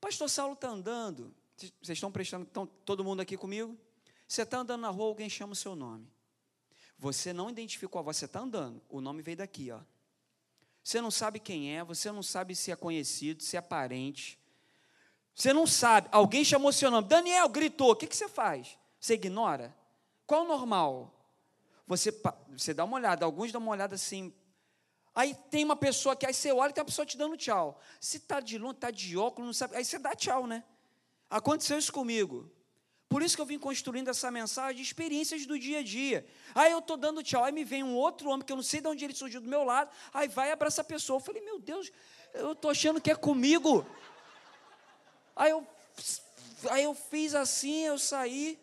Pastor 0.00 0.28
Saulo 0.28 0.54
está 0.54 0.68
andando. 0.68 1.34
Vocês 1.56 1.96
estão 1.96 2.10
prestando, 2.10 2.46
todo 2.84 3.04
mundo 3.04 3.20
aqui 3.20 3.36
comigo? 3.36 3.78
Você 4.26 4.42
está 4.42 4.58
andando 4.58 4.80
na 4.80 4.90
rua, 4.90 5.06
alguém 5.06 5.30
chama 5.30 5.52
o 5.52 5.56
seu 5.56 5.74
nome. 5.74 6.13
Você 6.98 7.32
não 7.32 7.50
identificou 7.50 8.02
você 8.02 8.24
está 8.24 8.40
andando. 8.40 8.82
O 8.88 9.00
nome 9.00 9.22
veio 9.22 9.36
daqui, 9.36 9.70
ó. 9.70 9.80
Você 10.82 11.00
não 11.00 11.10
sabe 11.10 11.40
quem 11.40 11.76
é, 11.76 11.82
você 11.82 12.12
não 12.12 12.22
sabe 12.22 12.54
se 12.54 12.70
é 12.70 12.76
conhecido, 12.76 13.42
se 13.42 13.56
é 13.56 13.60
parente. 13.60 14.38
Você 15.34 15.52
não 15.52 15.66
sabe. 15.66 16.08
Alguém 16.12 16.44
chamou 16.44 16.72
seu 16.72 16.90
nome. 16.90 17.08
Daniel 17.08 17.48
gritou. 17.48 17.90
O 17.90 17.96
que, 17.96 18.06
que 18.06 18.16
você 18.16 18.28
faz? 18.28 18.78
Você 19.00 19.14
ignora? 19.14 19.74
Qual 20.26 20.44
o 20.44 20.48
normal? 20.48 21.12
Você, 21.86 22.12
você 22.50 22.72
dá 22.72 22.84
uma 22.84 22.96
olhada. 22.96 23.24
Alguns 23.24 23.50
dão 23.50 23.60
uma 23.60 23.72
olhada 23.72 23.94
assim. 23.94 24.32
Aí 25.14 25.34
tem 25.50 25.64
uma 25.64 25.76
pessoa 25.76 26.14
que 26.14 26.26
aí 26.26 26.34
você 26.34 26.52
olha 26.52 26.70
e 26.70 26.74
tem 26.74 26.82
uma 26.82 26.86
pessoa 26.86 27.06
te 27.06 27.16
dando 27.16 27.36
tchau. 27.36 27.80
Se 28.00 28.18
está 28.18 28.40
de 28.40 28.58
longe, 28.58 28.74
está 28.74 28.90
de 28.90 29.16
óculos, 29.16 29.46
não 29.46 29.54
sabe. 29.54 29.76
Aí 29.76 29.84
você 29.84 29.98
dá 29.98 30.14
tchau, 30.14 30.46
né? 30.46 30.62
Aconteceu 31.30 31.78
isso 31.78 31.92
comigo. 31.92 32.50
Por 33.14 33.22
isso 33.22 33.36
que 33.36 33.42
eu 33.42 33.46
vim 33.46 33.60
construindo 33.60 34.08
essa 34.08 34.28
mensagem 34.28 34.82
experiências 34.82 35.46
do 35.46 35.56
dia 35.56 35.78
a 35.78 35.82
dia. 35.84 36.26
Aí 36.52 36.72
eu 36.72 36.80
estou 36.80 36.96
dando 36.96 37.22
tchau, 37.22 37.44
aí 37.44 37.52
me 37.52 37.62
vem 37.62 37.84
um 37.84 37.94
outro 37.94 38.28
homem 38.28 38.44
que 38.44 38.50
eu 38.50 38.56
não 38.56 38.62
sei 38.64 38.80
de 38.80 38.88
onde 38.88 39.04
ele 39.04 39.14
surgiu 39.14 39.40
do 39.40 39.48
meu 39.48 39.62
lado, 39.62 39.88
aí 40.12 40.26
vai 40.26 40.50
abraça 40.50 40.80
a 40.80 40.84
pessoa. 40.84 41.18
Eu 41.18 41.20
falei, 41.20 41.40
meu 41.40 41.60
Deus, 41.60 41.92
eu 42.32 42.50
estou 42.50 42.72
achando 42.72 43.00
que 43.00 43.12
é 43.12 43.14
comigo. 43.14 43.86
Aí 45.36 45.52
eu, 45.52 45.64
aí 46.68 46.82
eu 46.82 46.92
fiz 46.92 47.36
assim, 47.36 47.84
eu 47.84 48.00
saí. 48.00 48.58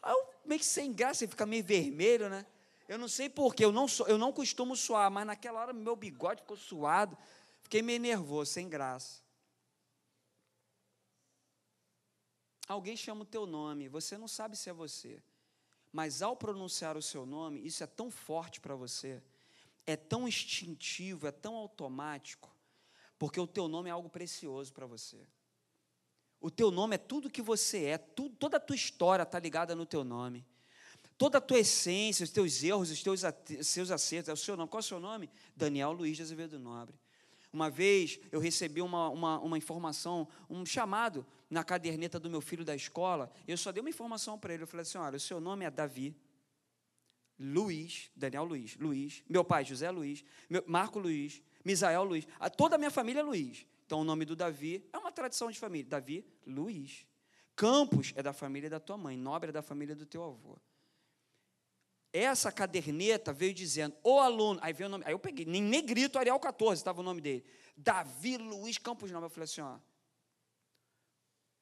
Aí 0.00 0.12
eu 0.12 0.24
meio 0.44 0.60
que 0.60 0.66
sem 0.66 0.92
graça, 0.92 1.26
fica 1.26 1.44
meio 1.44 1.64
vermelho, 1.64 2.28
né? 2.28 2.46
Eu 2.88 2.96
não 2.96 3.08
sei 3.08 3.28
porquê, 3.28 3.64
eu 3.64 3.72
não, 3.72 3.88
sou, 3.88 4.06
eu 4.06 4.16
não 4.16 4.32
costumo 4.32 4.76
suar, 4.76 5.10
mas 5.10 5.26
naquela 5.26 5.60
hora 5.60 5.72
meu 5.72 5.96
bigode 5.96 6.42
ficou 6.42 6.56
suado, 6.56 7.18
fiquei 7.64 7.82
meio 7.82 7.98
nervoso, 7.98 8.52
sem 8.52 8.68
graça. 8.68 9.23
Alguém 12.66 12.96
chama 12.96 13.22
o 13.22 13.26
teu 13.26 13.46
nome, 13.46 13.88
você 13.88 14.16
não 14.16 14.28
sabe 14.28 14.56
se 14.56 14.70
é 14.70 14.72
você. 14.72 15.22
Mas 15.92 16.22
ao 16.22 16.36
pronunciar 16.36 16.96
o 16.96 17.02
seu 17.02 17.24
nome, 17.24 17.64
isso 17.64 17.84
é 17.84 17.86
tão 17.86 18.10
forte 18.10 18.60
para 18.60 18.74
você, 18.74 19.22
é 19.86 19.96
tão 19.96 20.26
instintivo, 20.26 21.26
é 21.26 21.30
tão 21.30 21.54
automático, 21.54 22.54
porque 23.18 23.38
o 23.38 23.46
teu 23.46 23.68
nome 23.68 23.88
é 23.88 23.92
algo 23.92 24.08
precioso 24.08 24.72
para 24.72 24.86
você. 24.86 25.18
O 26.40 26.50
teu 26.50 26.70
nome 26.70 26.96
é 26.96 26.98
tudo 26.98 27.30
que 27.30 27.40
você 27.40 27.84
é, 27.84 27.98
toda 27.98 28.56
a 28.56 28.60
tua 28.60 28.76
história 28.76 29.22
está 29.22 29.38
ligada 29.38 29.74
no 29.74 29.86
teu 29.86 30.02
nome. 30.02 30.44
Toda 31.16 31.38
a 31.38 31.40
tua 31.40 31.60
essência, 31.60 32.24
os 32.24 32.30
teus 32.30 32.62
erros, 32.62 32.90
os 32.90 33.02
teus 33.02 33.20
seus 33.62 33.90
acertos, 33.90 34.28
é 34.28 34.32
o 34.32 34.36
seu 34.36 34.56
nome. 34.56 34.68
Qual 34.68 34.80
é 34.80 34.84
o 34.84 34.86
seu 34.86 34.98
nome? 34.98 35.30
Daniel 35.54 35.92
Luiz 35.92 36.16
de 36.16 36.22
Azevedo 36.22 36.58
Nobre. 36.58 36.98
Uma 37.52 37.70
vez 37.70 38.18
eu 38.32 38.40
recebi 38.40 38.82
uma, 38.82 39.08
uma, 39.10 39.38
uma 39.38 39.56
informação, 39.56 40.26
um 40.50 40.66
chamado 40.66 41.24
na 41.48 41.62
caderneta 41.62 42.18
do 42.18 42.30
meu 42.30 42.40
filho 42.40 42.64
da 42.64 42.74
escola. 42.74 43.30
Eu 43.46 43.56
só 43.56 43.70
dei 43.72 43.80
uma 43.80 43.90
informação 43.90 44.38
para 44.38 44.54
ele. 44.54 44.62
Eu 44.62 44.66
falei 44.66 44.82
assim: 44.82 44.98
olha, 44.98 45.16
o 45.16 45.20
seu 45.20 45.40
nome 45.40 45.64
é 45.64 45.70
Davi, 45.70 46.16
Luiz, 47.38 48.10
Daniel 48.14 48.44
Luiz, 48.44 48.76
Luiz, 48.76 49.22
meu 49.28 49.44
pai 49.44 49.64
José 49.64 49.90
Luiz, 49.90 50.24
meu, 50.48 50.62
Marco 50.66 50.98
Luiz, 50.98 51.42
Misael 51.64 52.04
Luiz, 52.04 52.26
a, 52.38 52.48
toda 52.48 52.76
a 52.76 52.78
minha 52.78 52.90
família 52.90 53.20
é 53.20 53.22
Luiz. 53.22 53.66
Então 53.86 54.00
o 54.00 54.04
nome 54.04 54.24
do 54.24 54.36
Davi 54.36 54.88
é 54.92 54.98
uma 54.98 55.12
tradição 55.12 55.50
de 55.50 55.58
família. 55.58 55.88
Davi 55.88 56.24
Luiz. 56.46 57.06
Campos 57.56 58.12
é 58.16 58.22
da 58.22 58.32
família 58.32 58.68
da 58.68 58.80
tua 58.80 58.96
mãe, 58.96 59.16
Nobre 59.16 59.50
é 59.50 59.52
da 59.52 59.62
família 59.62 59.94
do 59.94 60.04
teu 60.04 60.24
avô. 60.24 60.58
Essa 62.12 62.52
caderneta 62.52 63.32
veio 63.32 63.52
dizendo, 63.52 63.96
o 64.02 64.20
aluno, 64.20 64.60
aí 64.62 64.72
veio 64.72 64.88
o 64.88 64.90
nome, 64.90 65.04
aí 65.04 65.12
eu 65.12 65.18
peguei, 65.18 65.44
em 65.44 65.62
negrito, 65.62 66.16
Arial 66.16 66.38
14, 66.38 66.80
estava 66.80 67.00
o 67.00 67.04
nome 67.04 67.20
dele. 67.20 67.44
Davi 67.76 68.36
Luiz 68.36 68.78
Campos 68.78 69.10
Nobre. 69.10 69.26
Eu 69.26 69.30
falei 69.30 69.44
assim, 69.44 69.60
ó, 69.60 69.78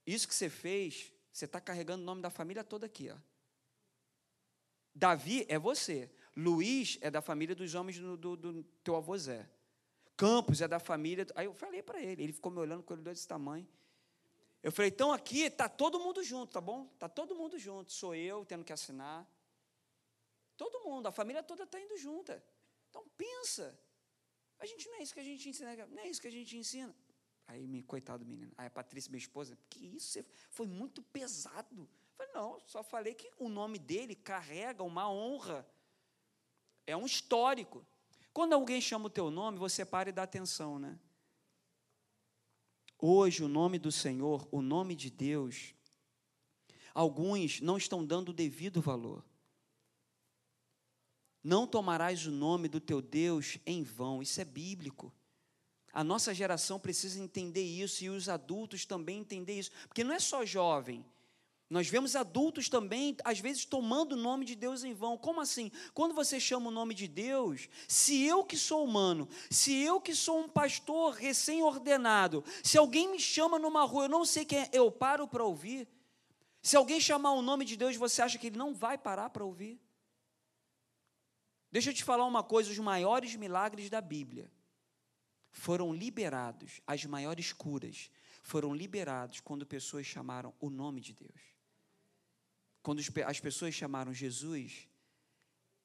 isso 0.07 0.27
que 0.27 0.35
você 0.35 0.49
fez, 0.49 1.13
você 1.33 1.45
está 1.45 1.61
carregando 1.61 2.03
o 2.03 2.07
nome 2.07 2.21
da 2.21 2.31
família 2.31 2.65
toda 2.65 2.87
aqui, 2.87 3.11
ó. 3.11 3.17
Davi 4.95 5.47
é 5.49 5.59
você. 5.59 6.11
Luiz 6.37 6.99
é 7.01 7.11
da 7.11 7.23
família 7.23 7.55
dos 7.55 7.75
homens 7.75 7.99
do, 7.99 8.17
do, 8.17 8.37
do 8.37 8.65
teu 8.85 8.97
avô 8.97 9.17
Zé. 9.17 9.49
Campos 10.17 10.61
é 10.61 10.69
da 10.69 10.79
família. 10.79 11.27
Aí 11.35 11.47
eu 11.47 11.55
falei 11.55 11.83
para 11.83 12.01
ele, 12.01 12.23
ele 12.23 12.33
ficou 12.33 12.53
me 12.53 12.59
olhando 12.59 12.83
com 12.83 12.93
ele 12.93 13.03
desse 13.03 13.27
tamanho. 13.27 13.67
Eu 14.63 14.71
falei, 14.71 14.91
então 14.91 15.13
aqui 15.13 15.43
está 15.43 15.69
todo 15.69 15.99
mundo 15.99 16.23
junto, 16.23 16.53
tá 16.53 16.61
bom? 16.61 16.89
Está 16.95 17.09
todo 17.09 17.35
mundo 17.35 17.59
junto. 17.59 17.93
Sou 17.93 18.15
eu 18.15 18.45
tendo 18.45 18.65
que 18.65 18.73
assinar. 18.73 19.29
Todo 20.57 20.85
mundo, 20.85 21.07
a 21.09 21.13
família 21.13 21.43
toda 21.43 21.65
está 21.65 21.81
indo 21.81 21.97
junta. 21.97 22.43
Então 22.89 23.05
pensa. 23.17 23.79
A 24.59 24.67
gente 24.67 24.89
não 24.89 24.97
é 24.97 25.03
isso 25.03 25.13
que 25.13 25.21
a 25.21 25.25
gente 25.25 25.49
ensina, 25.49 25.87
não 25.87 26.03
é 26.03 26.09
isso 26.09 26.21
que 26.21 26.29
a 26.29 26.31
gente 26.31 26.57
ensina. 26.57 26.95
Aí, 27.53 27.67
me, 27.67 27.83
coitado 27.83 28.25
do 28.25 28.29
menino. 28.29 28.51
Aí 28.57 28.67
a 28.67 28.71
Patrícia, 28.71 29.11
minha 29.11 29.19
esposa, 29.19 29.59
que 29.69 29.85
isso? 29.95 30.25
Foi 30.49 30.67
muito 30.67 31.03
pesado. 31.03 31.81
Eu 31.81 31.89
falei, 32.17 32.33
não, 32.33 32.59
só 32.61 32.83
falei 32.83 33.13
que 33.13 33.31
o 33.39 33.47
nome 33.51 33.79
dele 33.79 34.15
carrega 34.15 34.83
uma 34.83 35.11
honra. 35.11 35.67
É 36.87 36.97
um 36.97 37.05
histórico. 37.05 37.87
Quando 38.33 38.55
alguém 38.55 38.81
chama 38.81 39.07
o 39.09 39.11
teu 39.11 39.31
nome, 39.31 39.59
você 39.59 39.85
para 39.85 40.09
e 40.09 40.13
dá 40.13 40.23
atenção, 40.23 40.79
né? 40.79 40.99
Hoje, 42.99 43.45
o 43.45 43.49
nome 43.49 43.79
do 43.79 43.93
Senhor, 43.93 44.49
o 44.51 44.63
nome 44.63 44.97
de 44.97 45.11
Deus, 45.11 45.75
alguns 46.95 47.61
não 47.61 47.77
estão 47.77 48.03
dando 48.03 48.31
o 48.31 48.33
devido 48.33 48.81
valor. 48.81 49.23
Não 51.45 51.67
tomarás 51.67 52.27
o 52.27 52.31
nome 52.31 52.67
do 52.67 52.81
teu 52.81 53.03
Deus 53.03 53.59
em 53.67 53.83
vão, 53.83 54.23
isso 54.23 54.41
é 54.41 54.45
bíblico. 54.45 55.13
A 55.93 56.03
nossa 56.03 56.33
geração 56.33 56.81
precisa 56.81 57.21
entender 57.21 57.63
isso 57.63 58.03
e 58.03 58.09
os 58.09 58.29
adultos 58.29 58.87
também 58.87 59.21
entender 59.21 59.59
isso, 59.59 59.71
porque 59.87 60.03
não 60.03 60.15
é 60.15 60.19
só 60.19 60.45
jovem. 60.45 61.05
Nós 61.69 61.89
vemos 61.89 62.17
adultos 62.17 62.69
também, 62.69 63.17
às 63.25 63.41
vezes, 63.41 63.65
tomando 63.65 64.13
o 64.13 64.17
nome 64.17 64.45
de 64.45 64.55
Deus 64.55 64.85
em 64.85 64.93
vão. 64.95 65.17
Como 65.17 65.41
assim? 65.41 65.71
Quando 65.95 66.15
você 66.15 66.39
chama 66.39 66.69
o 66.69 66.71
nome 66.73 66.95
de 66.95 67.09
Deus, 67.09 67.69
se 67.89 68.25
eu 68.25 68.45
que 68.45 68.59
sou 68.59 68.85
humano, 68.85 69.29
se 69.51 69.83
eu 69.83 70.01
que 70.01 70.15
sou 70.15 70.41
um 70.41 70.49
pastor 70.49 71.15
recém-ordenado, 71.15 72.45
se 72.63 72.77
alguém 72.77 73.11
me 73.11 73.19
chama 73.19 73.59
numa 73.59 73.85
rua, 73.85 74.05
eu 74.05 74.09
não 74.09 74.25
sei 74.25 74.45
quem 74.45 74.61
é, 74.61 74.71
eu 74.73 74.91
paro 74.91 75.27
para 75.27 75.45
ouvir. 75.45 75.89
Se 76.63 76.77
alguém 76.77 77.01
chamar 77.01 77.33
o 77.33 77.43
nome 77.43 77.65
de 77.65 77.77
Deus, 77.77 77.97
você 77.97 78.21
acha 78.21 78.39
que 78.39 78.49
ele 78.49 78.59
não 78.59 78.75
vai 78.75 78.97
parar 78.97 79.31
para 79.31 79.45
ouvir? 79.45 79.81
Deixa 81.71 81.89
eu 81.89 81.95
te 81.95 82.05
falar 82.05 82.27
uma 82.27 82.43
coisa: 82.43 82.71
os 82.71 82.79
maiores 82.79 83.35
milagres 83.35 83.89
da 83.89 84.01
Bíblia 84.01 84.51
foram 85.53 85.93
liberados, 85.93 86.81
as 86.87 87.05
maiores 87.05 87.53
curas 87.53 88.11
foram 88.43 88.75
liberados 88.75 89.39
quando 89.41 89.65
pessoas 89.65 90.07
chamaram 90.07 90.53
o 90.59 90.69
nome 90.69 91.01
de 91.01 91.13
Deus. 91.13 91.41
Quando 92.83 93.01
as 93.25 93.39
pessoas 93.39 93.75
chamaram 93.75 94.13
Jesus, 94.13 94.89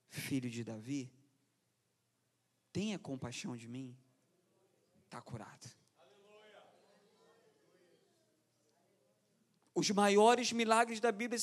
filho 0.09 0.49
de 0.49 0.63
Davi, 0.63 1.11
tenha 2.73 2.97
compaixão 2.97 3.55
de 3.55 3.67
mim, 3.67 3.95
está 5.05 5.21
curado. 5.21 5.69
Os 9.75 9.91
maiores 9.91 10.51
milagres 10.51 10.99
da 10.99 11.11
Bíblia, 11.11 11.39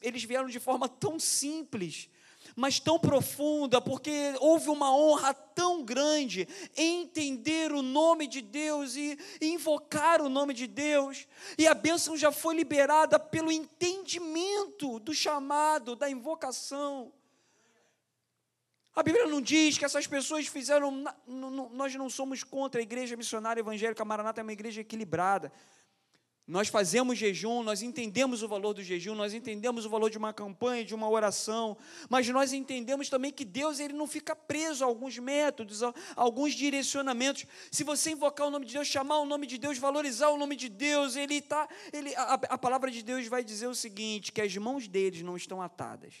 eles 0.00 0.24
vieram 0.24 0.48
de 0.48 0.58
forma 0.58 0.88
tão 0.88 1.18
simples, 1.18 2.08
mas 2.56 2.78
tão 2.78 2.98
profunda, 2.98 3.80
porque 3.80 4.34
houve 4.40 4.68
uma 4.68 4.94
honra 4.94 5.34
tão 5.34 5.82
grande 5.82 6.48
em 6.76 7.02
entender 7.02 7.72
o 7.72 7.82
nome 7.82 8.26
de 8.26 8.40
Deus 8.40 8.96
e 8.96 9.18
invocar 9.40 10.22
o 10.22 10.28
nome 10.28 10.54
de 10.54 10.66
Deus, 10.66 11.26
e 11.58 11.66
a 11.66 11.74
bênção 11.74 12.16
já 12.16 12.30
foi 12.30 12.54
liberada 12.54 13.18
pelo 13.18 13.50
entendimento 13.50 14.98
do 15.00 15.12
chamado, 15.12 15.96
da 15.96 16.08
invocação. 16.08 17.12
A 18.94 19.02
Bíblia 19.02 19.26
não 19.26 19.40
diz 19.40 19.76
que 19.76 19.84
essas 19.84 20.06
pessoas 20.06 20.46
fizeram. 20.46 21.04
Nós 21.26 21.92
não 21.96 22.08
somos 22.08 22.44
contra 22.44 22.80
a 22.80 22.82
igreja 22.82 23.16
missionária 23.16 23.60
evangélica 23.60 24.04
Maranata, 24.04 24.40
é 24.40 24.44
uma 24.44 24.52
igreja 24.52 24.82
equilibrada. 24.82 25.52
Nós 26.46 26.68
fazemos 26.68 27.16
jejum, 27.16 27.62
nós 27.62 27.80
entendemos 27.80 28.42
o 28.42 28.48
valor 28.48 28.74
do 28.74 28.82
jejum, 28.82 29.14
nós 29.14 29.32
entendemos 29.32 29.86
o 29.86 29.88
valor 29.88 30.10
de 30.10 30.18
uma 30.18 30.30
campanha, 30.30 30.84
de 30.84 30.94
uma 30.94 31.08
oração, 31.08 31.74
mas 32.10 32.28
nós 32.28 32.52
entendemos 32.52 33.08
também 33.08 33.32
que 33.32 33.46
Deus 33.46 33.80
ele 33.80 33.94
não 33.94 34.06
fica 34.06 34.36
preso 34.36 34.84
a 34.84 34.86
alguns 34.86 35.18
métodos, 35.18 35.82
a 35.82 35.94
alguns 36.14 36.52
direcionamentos. 36.52 37.46
Se 37.70 37.82
você 37.82 38.10
invocar 38.10 38.46
o 38.46 38.50
nome 38.50 38.66
de 38.66 38.74
Deus, 38.74 38.86
chamar 38.86 39.20
o 39.20 39.24
nome 39.24 39.46
de 39.46 39.56
Deus, 39.56 39.78
valorizar 39.78 40.28
o 40.28 40.36
nome 40.36 40.54
de 40.54 40.68
Deus, 40.68 41.16
ele 41.16 41.40
tá, 41.40 41.66
ele, 41.90 42.14
a, 42.14 42.34
a 42.34 42.58
palavra 42.58 42.90
de 42.90 43.02
Deus 43.02 43.26
vai 43.26 43.42
dizer 43.42 43.66
o 43.66 43.74
seguinte: 43.74 44.30
que 44.30 44.42
as 44.42 44.54
mãos 44.54 44.86
deles 44.86 45.22
não 45.22 45.38
estão 45.38 45.62
atadas 45.62 46.14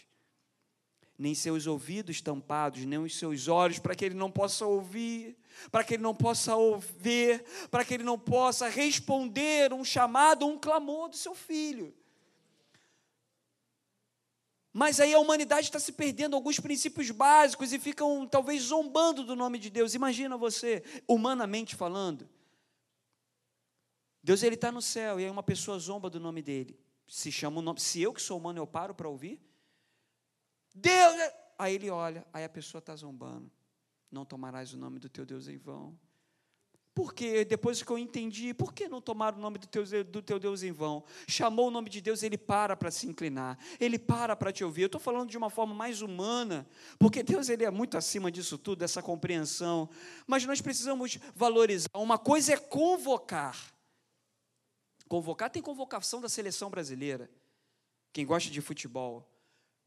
nem 1.18 1.34
seus 1.34 1.66
ouvidos 1.66 2.20
tampados, 2.20 2.84
nem 2.84 2.98
os 2.98 3.16
seus 3.16 3.48
olhos, 3.48 3.78
para 3.78 3.94
que 3.94 4.04
ele 4.04 4.14
não 4.14 4.30
possa 4.30 4.66
ouvir, 4.66 5.36
para 5.70 5.84
que 5.84 5.94
ele 5.94 6.02
não 6.02 6.14
possa 6.14 6.56
ouvir, 6.56 7.44
para 7.70 7.84
que 7.84 7.94
ele 7.94 8.02
não 8.02 8.18
possa 8.18 8.68
responder 8.68 9.72
um 9.72 9.84
chamado, 9.84 10.46
um 10.46 10.58
clamor 10.58 11.08
do 11.08 11.16
seu 11.16 11.34
filho. 11.34 11.94
Mas 14.72 14.98
aí 14.98 15.14
a 15.14 15.20
humanidade 15.20 15.68
está 15.68 15.78
se 15.78 15.92
perdendo 15.92 16.34
alguns 16.34 16.58
princípios 16.58 17.08
básicos 17.12 17.72
e 17.72 17.78
ficam 17.78 18.26
talvez 18.26 18.62
zombando 18.62 19.22
do 19.22 19.36
nome 19.36 19.56
de 19.56 19.70
Deus. 19.70 19.94
Imagina 19.94 20.36
você, 20.36 20.82
humanamente 21.06 21.76
falando. 21.76 22.28
Deus 24.20 24.42
ele 24.42 24.56
está 24.56 24.72
no 24.72 24.82
céu 24.82 25.20
e 25.20 25.24
aí 25.24 25.30
uma 25.30 25.44
pessoa 25.44 25.78
zomba 25.78 26.10
do 26.10 26.18
nome 26.18 26.42
dele. 26.42 26.76
Se 27.06 27.30
chama 27.30 27.60
o 27.60 27.62
nome. 27.62 27.78
Se 27.78 28.02
eu 28.02 28.12
que 28.12 28.20
sou 28.20 28.36
humano 28.36 28.58
eu 28.58 28.66
paro 28.66 28.92
para 28.92 29.08
ouvir, 29.08 29.40
Deus. 30.74 31.14
É- 31.14 31.34
aí 31.58 31.74
ele 31.74 31.90
olha, 31.90 32.26
aí 32.32 32.44
a 32.44 32.48
pessoa 32.48 32.80
está 32.80 32.94
zombando. 32.96 33.50
Não 34.10 34.24
tomarás 34.24 34.72
o 34.72 34.76
nome 34.76 34.98
do 34.98 35.08
teu 35.08 35.24
Deus 35.24 35.48
em 35.48 35.56
vão. 35.56 35.98
Por 36.94 37.12
que, 37.12 37.44
depois 37.44 37.82
que 37.82 37.90
eu 37.90 37.98
entendi, 37.98 38.54
por 38.54 38.72
que 38.72 38.86
não 38.86 39.00
tomar 39.00 39.34
o 39.34 39.38
nome 39.38 39.58
do 39.58 39.66
teu, 39.66 39.84
do 40.04 40.22
teu 40.22 40.38
Deus 40.38 40.62
em 40.62 40.70
vão? 40.70 41.02
Chamou 41.26 41.66
o 41.66 41.70
nome 41.70 41.90
de 41.90 42.00
Deus, 42.00 42.22
ele 42.22 42.38
para 42.38 42.76
para 42.76 42.88
se 42.88 43.08
inclinar, 43.08 43.58
ele 43.80 43.98
para 43.98 44.36
para 44.36 44.52
te 44.52 44.62
ouvir. 44.62 44.82
Eu 44.82 44.86
estou 44.86 45.00
falando 45.00 45.28
de 45.28 45.36
uma 45.36 45.50
forma 45.50 45.74
mais 45.74 46.02
humana, 46.02 46.64
porque 46.96 47.24
Deus 47.24 47.48
ele 47.48 47.64
é 47.64 47.70
muito 47.70 47.96
acima 47.96 48.30
disso 48.30 48.56
tudo, 48.56 48.78
dessa 48.78 49.02
compreensão. 49.02 49.90
Mas 50.24 50.46
nós 50.46 50.60
precisamos 50.60 51.18
valorizar. 51.34 51.88
Uma 51.94 52.16
coisa 52.16 52.52
é 52.52 52.56
convocar. 52.56 53.74
Convocar 55.08 55.50
tem 55.50 55.60
convocação 55.60 56.20
da 56.20 56.28
seleção 56.28 56.70
brasileira. 56.70 57.28
Quem 58.12 58.24
gosta 58.24 58.48
de 58.48 58.60
futebol. 58.60 59.28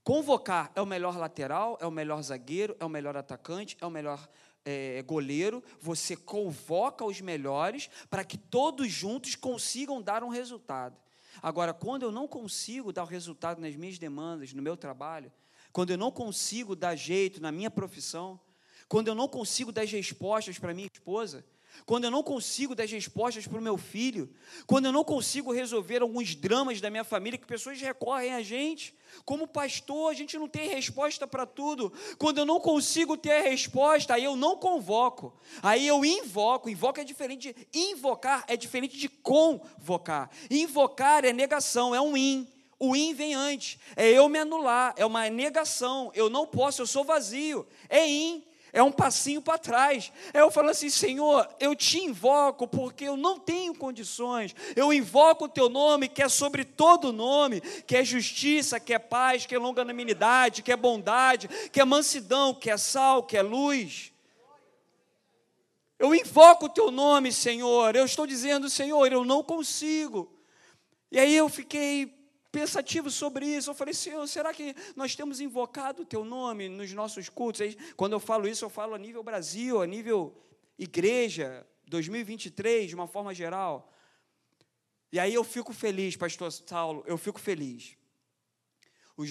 Convocar 0.07 0.71
é 0.73 0.81
o 0.81 0.85
melhor 0.85 1.17
lateral, 1.17 1.77
é 1.81 1.85
o 1.85 1.91
melhor 1.91 2.23
zagueiro, 2.23 2.77
é 2.79 2.85
o 2.85 2.89
melhor 2.89 3.17
atacante, 3.17 3.75
é 3.81 3.85
o 3.85 3.89
melhor 3.89 4.25
é, 4.63 5.01
goleiro. 5.01 5.61
Você 5.81 6.15
convoca 6.15 7.03
os 7.03 7.19
melhores 7.19 7.89
para 8.09 8.23
que 8.23 8.37
todos 8.37 8.89
juntos 8.89 9.35
consigam 9.35 10.01
dar 10.01 10.23
um 10.23 10.29
resultado. 10.29 10.95
Agora, 11.41 11.73
quando 11.73 12.03
eu 12.03 12.11
não 12.13 12.25
consigo 12.25 12.93
dar 12.93 13.03
o 13.03 13.05
resultado 13.05 13.59
nas 13.59 13.75
minhas 13.75 13.99
demandas, 13.99 14.53
no 14.53 14.61
meu 14.61 14.77
trabalho, 14.77 15.29
quando 15.73 15.89
eu 15.89 15.97
não 15.97 16.09
consigo 16.09 16.73
dar 16.73 16.95
jeito 16.95 17.41
na 17.41 17.51
minha 17.51 17.69
profissão, 17.69 18.39
quando 18.87 19.09
eu 19.09 19.13
não 19.13 19.27
consigo 19.27 19.73
dar 19.73 19.83
respostas 19.83 20.57
para 20.57 20.73
minha 20.73 20.87
esposa, 20.87 21.43
quando 21.85 22.05
eu 22.05 22.11
não 22.11 22.23
consigo 22.23 22.75
dar 22.75 22.85
respostas 22.85 23.47
para 23.47 23.59
o 23.59 23.61
meu 23.61 23.77
filho, 23.77 24.29
quando 24.65 24.85
eu 24.85 24.91
não 24.91 25.03
consigo 25.03 25.51
resolver 25.51 26.01
alguns 26.01 26.35
dramas 26.35 26.81
da 26.81 26.89
minha 26.89 27.03
família, 27.03 27.37
que 27.37 27.45
pessoas 27.45 27.79
recorrem 27.79 28.33
a 28.33 28.41
gente, 28.41 28.95
como 29.25 29.47
pastor, 29.47 30.11
a 30.11 30.13
gente 30.13 30.37
não 30.37 30.47
tem 30.47 30.69
resposta 30.69 31.27
para 31.27 31.45
tudo. 31.45 31.91
Quando 32.17 32.39
eu 32.39 32.45
não 32.45 32.59
consigo 32.59 33.17
ter 33.17 33.31
a 33.31 33.41
resposta, 33.41 34.13
aí 34.13 34.23
eu 34.23 34.35
não 34.35 34.57
convoco, 34.57 35.33
aí 35.61 35.87
eu 35.87 36.03
invoco. 36.03 36.69
Invoco 36.69 36.99
é 36.99 37.03
diferente 37.03 37.53
de 37.53 37.67
invocar, 37.73 38.43
é 38.47 38.55
diferente 38.55 38.97
de 38.97 39.09
convocar. 39.09 40.29
Invocar 40.49 41.25
é 41.25 41.33
negação, 41.33 41.93
é 41.93 42.01
um 42.01 42.15
in. 42.15 42.47
O 42.79 42.95
in 42.95 43.13
vem 43.13 43.33
antes, 43.33 43.79
é 43.95 44.07
eu 44.11 44.29
me 44.29 44.37
anular, 44.37 44.93
é 44.97 45.05
uma 45.05 45.29
negação. 45.29 46.11
Eu 46.13 46.29
não 46.29 46.45
posso, 46.45 46.81
eu 46.81 46.87
sou 46.87 47.03
vazio. 47.03 47.65
É 47.89 48.07
in 48.07 48.43
é 48.77 48.83
um 48.83 48.91
passinho 48.91 49.41
para 49.41 49.57
trás. 49.57 50.11
É 50.31 50.41
eu 50.41 50.51
falo 50.51 50.69
assim, 50.69 50.87
Senhor, 50.87 51.49
eu 51.59 51.75
te 51.75 51.97
invoco 51.97 52.67
porque 52.67 53.05
eu 53.05 53.17
não 53.17 53.39
tenho 53.39 53.73
condições. 53.73 54.55
Eu 54.75 54.93
invoco 54.93 55.45
o 55.45 55.49
teu 55.49 55.67
nome, 55.67 56.07
que 56.07 56.21
é 56.21 56.29
sobre 56.29 56.63
todo 56.63 57.11
nome, 57.11 57.59
que 57.59 57.97
é 57.97 58.05
justiça, 58.05 58.79
que 58.79 58.93
é 58.93 58.99
paz, 58.99 59.47
que 59.47 59.55
é 59.55 59.57
longanimidade, 59.57 60.61
que 60.61 60.71
é 60.71 60.75
bondade, 60.75 61.47
que 61.71 61.81
é 61.81 61.85
mansidão, 61.85 62.53
que 62.53 62.69
é 62.69 62.77
sal, 62.77 63.23
que 63.23 63.35
é 63.35 63.41
luz. 63.41 64.13
Eu 65.97 66.13
invoco 66.13 66.67
o 66.67 66.69
teu 66.69 66.91
nome, 66.91 67.31
Senhor. 67.31 67.95
Eu 67.95 68.05
estou 68.05 68.27
dizendo, 68.27 68.69
Senhor, 68.69 69.11
eu 69.11 69.25
não 69.25 69.41
consigo. 69.41 70.31
E 71.11 71.19
aí 71.19 71.35
eu 71.35 71.49
fiquei 71.49 72.15
pensativo 72.57 73.11
sobre 73.11 73.45
isso. 73.45 73.69
Eu 73.69 73.75
falei, 73.75 73.93
Senhor, 73.93 74.27
será 74.27 74.51
que 74.51 74.75
nós 74.95 75.15
temos 75.15 75.39
invocado 75.39 76.01
o 76.01 76.05
teu 76.05 76.25
nome 76.25 76.67
nos 76.67 76.91
nossos 76.91 77.29
cultos? 77.29 77.75
Quando 77.95 78.13
eu 78.13 78.19
falo 78.19 78.47
isso, 78.47 78.65
eu 78.65 78.69
falo 78.69 78.95
a 78.95 78.97
nível 78.97 79.21
Brasil, 79.21 79.79
a 79.79 79.85
nível 79.85 80.35
igreja, 80.77 81.65
2023, 81.87 82.89
de 82.89 82.95
uma 82.95 83.07
forma 83.07 83.31
geral. 83.31 83.93
E 85.11 85.19
aí 85.19 85.35
eu 85.35 85.43
fico 85.43 85.71
feliz, 85.71 86.15
pastor 86.15 86.51
Saulo, 86.51 87.03
eu 87.05 87.17
fico 87.17 87.39
feliz. 87.39 87.95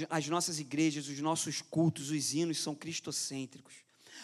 As 0.09 0.29
nossas 0.29 0.61
igrejas, 0.61 1.09
os 1.09 1.19
nossos 1.21 1.61
cultos, 1.61 2.11
os 2.11 2.33
hinos 2.33 2.59
são 2.59 2.77
cristocêntricos. 2.77 3.75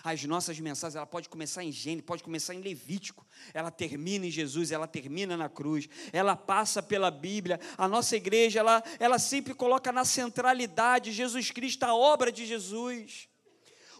As 0.05 0.23
nossas 0.25 0.59
mensagens, 0.59 0.97
ela 0.97 1.07
pode 1.07 1.29
começar 1.29 1.63
em 1.63 1.73
Gênesis, 1.73 2.05
pode 2.05 2.23
começar 2.23 2.55
em 2.55 2.61
Levítico, 2.61 3.27
ela 3.53 3.71
termina 3.71 4.27
em 4.27 4.31
Jesus, 4.31 4.73
ela 4.73 4.87
termina 4.87 5.37
na 5.37 5.49
cruz, 5.49 5.89
ela 6.13 6.35
passa 6.35 6.83
pela 6.83 7.11
Bíblia. 7.11 7.61
A 7.77 7.87
nossa 7.87 8.17
igreja, 8.17 8.61
ela, 8.61 8.83
ela 8.99 9.19
sempre 9.19 9.55
coloca 9.55 9.93
na 9.93 10.05
centralidade 10.05 11.13
Jesus 11.13 11.51
Cristo, 11.51 11.85
a 11.85 11.95
obra 11.95 12.33
de 12.33 12.47
Jesus. 12.47 13.29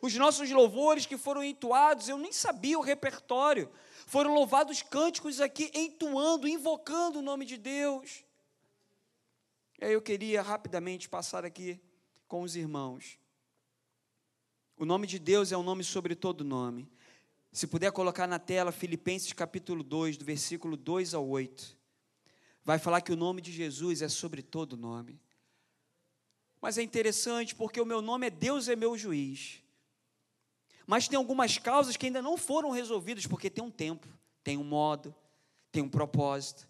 Os 0.01 0.15
nossos 0.17 0.51
louvores 0.51 1.07
que 1.07 1.17
foram 1.17 1.45
entoados, 1.45 2.09
eu 2.09 2.19
nem 2.19 2.33
sabia 2.33 2.79
o 2.79 2.83
repertório. 2.83 3.71
Foram 4.07 4.35
louvados 4.35 4.83
cânticos 4.83 5.41
aqui, 5.41 5.71
entoando, 5.73 6.49
invocando 6.49 7.21
o 7.21 7.23
nome 7.23 7.45
de 7.45 7.57
Deus. 7.57 8.25
E 9.81 9.85
aí 9.85 9.93
eu 9.93 10.03
queria 10.03 10.43
rapidamente 10.43 11.09
passar 11.09 11.45
aqui 11.45 11.81
com 12.27 12.43
os 12.43 12.57
irmãos. 12.57 13.19
O 14.83 14.85
nome 14.85 15.07
de 15.07 15.17
Deus 15.17 15.53
é 15.53 15.57
um 15.57 15.63
nome 15.63 15.85
sobre 15.85 16.17
todo 16.17 16.43
nome. 16.43 16.91
Se 17.53 17.69
puder 17.69 17.93
colocar 17.93 18.27
na 18.27 18.41
tela 18.41 18.73
Filipenses 18.73 19.33
capítulo 19.33 19.81
2, 19.85 20.17
do 20.17 20.25
versículo 20.25 20.77
2 20.77 21.15
ao 21.15 21.25
8. 21.25 21.79
Vai 22.65 22.81
falar 22.81 23.01
que 23.01 23.13
o 23.13 23.17
nome 23.17 23.41
de 23.41 23.53
Jesus 23.53 24.03
é 24.03 24.09
sobre 24.09 24.43
todo 24.43 24.77
nome. 24.77 25.21
Mas 26.61 26.79
é 26.79 26.83
interessante 26.83 27.55
porque 27.55 27.81
o 27.81 27.87
meu 27.87 28.03
nome 28.03 28.27
é 28.27 28.31
Deus 28.31 28.67
é 28.67 28.75
meu 28.75 28.99
juiz. 28.99 29.63
Mas 30.85 31.07
tem 31.07 31.17
algumas 31.17 31.59
causas 31.59 31.97
que 31.97 32.07
ainda 32.07 32.21
não 32.21 32.37
foram 32.37 32.71
resolvidas 32.71 33.25
porque 33.25 33.49
tem 33.49 33.63
um 33.63 33.71
tempo, 33.71 34.09
tem 34.43 34.59
um 34.59 34.65
modo, 34.65 35.15
tem 35.71 35.81
um 35.81 35.89
propósito. 35.89 36.69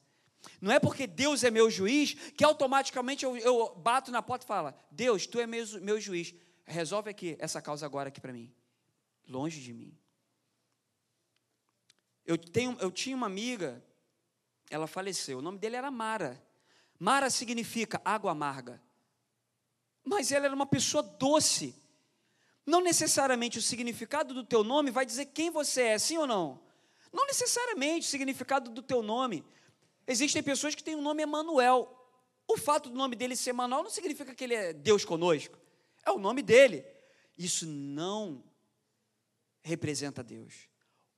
Não 0.61 0.71
é 0.71 0.79
porque 0.79 1.07
Deus 1.07 1.45
é 1.45 1.51
meu 1.51 1.71
juiz 1.71 2.13
que 2.13 2.45
automaticamente 2.45 3.25
eu, 3.25 3.39
eu 3.39 3.75
bato 3.77 4.11
na 4.11 4.21
porta 4.21 4.45
e 4.45 4.49
falo: 4.49 4.75
Deus, 4.91 5.27
tu 5.27 5.41
é 5.41 5.47
meu, 5.47 5.65
meu 5.81 5.99
juiz 5.99 6.35
resolve 6.67 7.11
aqui 7.11 7.37
essa 7.39 7.61
causa 7.61 7.87
agora 7.87 8.09
aqui 8.09 8.21
para 8.21 8.33
mim. 8.33 8.53
Longe 9.29 9.61
de 9.61 9.73
mim. 9.73 9.97
Eu, 12.25 12.39
tenho, 12.39 12.77
eu 12.81 12.91
tinha 12.91 13.17
uma 13.17 13.27
amiga, 13.27 13.83
ela 14.71 14.87
faleceu, 14.87 15.39
o 15.39 15.43
nome 15.43 15.59
dele 15.59 15.77
era 15.77 15.91
Mara. 15.91 16.43
Mara 16.99 17.29
significa 17.31 18.01
água 18.05 18.31
amarga. 18.31 18.81
Mas 20.05 20.31
ela 20.31 20.47
era 20.47 20.55
uma 20.55 20.67
pessoa 20.67 21.03
doce. 21.03 21.75
Não 22.65 22.81
necessariamente 22.81 23.59
o 23.59 23.63
significado 23.63 24.33
do 24.33 24.45
teu 24.45 24.63
nome 24.63 24.91
vai 24.91 25.05
dizer 25.05 25.27
quem 25.27 25.51
você 25.51 25.83
é, 25.83 25.99
sim 25.99 26.17
ou 26.17 26.27
não? 26.27 26.61
Não 27.13 27.27
necessariamente 27.27 28.07
o 28.07 28.11
significado 28.11 28.71
do 28.71 28.83
teu 28.83 29.03
nome. 29.03 29.45
Existem 30.07 30.43
pessoas 30.43 30.75
que 30.75 30.83
têm 30.83 30.95
o 30.95 31.03
nome 31.03 31.23
Emanuel. 31.23 31.99
O 32.47 32.57
fato 32.57 32.89
do 32.89 32.97
nome 32.97 33.17
dele 33.17 33.37
ser 33.37 33.51
Emanuel 33.51 33.83
não 33.83 33.91
significa 33.91 34.35
que 34.35 34.45
ele 34.45 34.55
é 34.55 34.73
Deus 34.73 35.05
conosco. 35.05 35.59
É 36.05 36.11
o 36.11 36.19
nome 36.19 36.43
dele. 36.43 36.85
Isso 37.37 37.67
não 37.67 38.43
representa 39.63 40.23
Deus. 40.23 40.69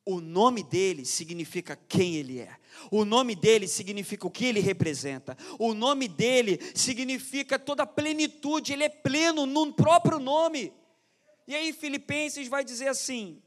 O 0.06 0.20
nome 0.20 0.62
dele 0.62 1.04
significa 1.06 1.74
quem 1.74 2.16
ele 2.16 2.38
é. 2.38 2.54
O 2.90 3.06
nome 3.06 3.34
dele 3.34 3.66
significa 3.66 4.26
o 4.26 4.30
que 4.30 4.44
ele 4.44 4.60
representa. 4.60 5.36
O 5.58 5.72
nome 5.72 6.08
dele 6.08 6.60
significa 6.74 7.58
toda 7.58 7.84
a 7.84 7.86
plenitude. 7.86 8.74
Ele 8.74 8.84
é 8.84 8.88
pleno 8.90 9.46
no 9.46 9.72
próprio 9.72 10.18
nome. 10.18 10.72
E 11.48 11.54
aí, 11.54 11.72
Filipenses 11.72 12.48
vai 12.48 12.62
dizer 12.62 12.88
assim: 12.88 13.42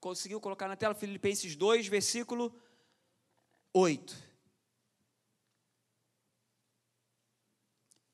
conseguiu 0.00 0.40
colocar 0.40 0.66
na 0.66 0.76
tela 0.76 0.94
Filipenses 0.94 1.54
2, 1.54 1.86
versículo 1.86 2.52
8. 3.72 4.27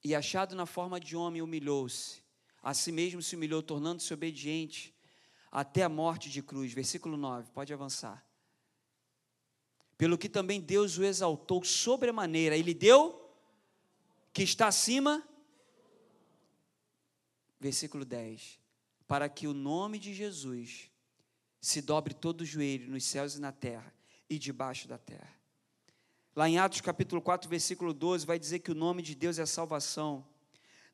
E 0.04 0.14
achado 0.14 0.54
na 0.54 0.66
forma 0.66 1.00
de 1.00 1.16
homem, 1.16 1.40
humilhou-se. 1.40 2.22
A 2.62 2.74
si 2.74 2.92
mesmo 2.92 3.22
se 3.22 3.34
humilhou, 3.34 3.62
tornando-se 3.62 4.12
obediente 4.12 4.94
até 5.50 5.82
a 5.82 5.88
morte 5.88 6.28
de 6.28 6.42
cruz. 6.42 6.74
Versículo 6.74 7.16
9, 7.16 7.50
pode 7.52 7.72
avançar. 7.72 8.22
Pelo 9.96 10.18
que 10.18 10.28
também 10.28 10.60
Deus 10.60 10.98
o 10.98 11.04
exaltou 11.04 11.64
sobremaneira. 11.64 12.56
Ele 12.56 12.74
deu 12.74 13.18
que 14.32 14.42
está 14.42 14.66
acima. 14.66 15.26
Versículo 17.58 18.04
10. 18.04 18.60
Para 19.06 19.28
que 19.28 19.46
o 19.46 19.54
nome 19.54 19.98
de 19.98 20.12
Jesus 20.12 20.90
se 21.60 21.80
dobre 21.80 22.12
todo 22.12 22.42
o 22.42 22.46
joelho 22.46 22.90
nos 22.90 23.04
céus 23.04 23.36
e 23.36 23.40
na 23.40 23.52
terra 23.52 23.94
e 24.28 24.38
debaixo 24.38 24.86
da 24.86 24.98
terra 24.98 25.43
Lá 26.36 26.48
em 26.48 26.58
Atos 26.58 26.80
capítulo 26.80 27.22
4, 27.22 27.48
versículo 27.48 27.94
12, 27.94 28.26
vai 28.26 28.40
dizer 28.40 28.58
que 28.58 28.72
o 28.72 28.74
nome 28.74 29.02
de 29.02 29.14
Deus 29.14 29.38
é 29.38 29.46
salvação. 29.46 30.26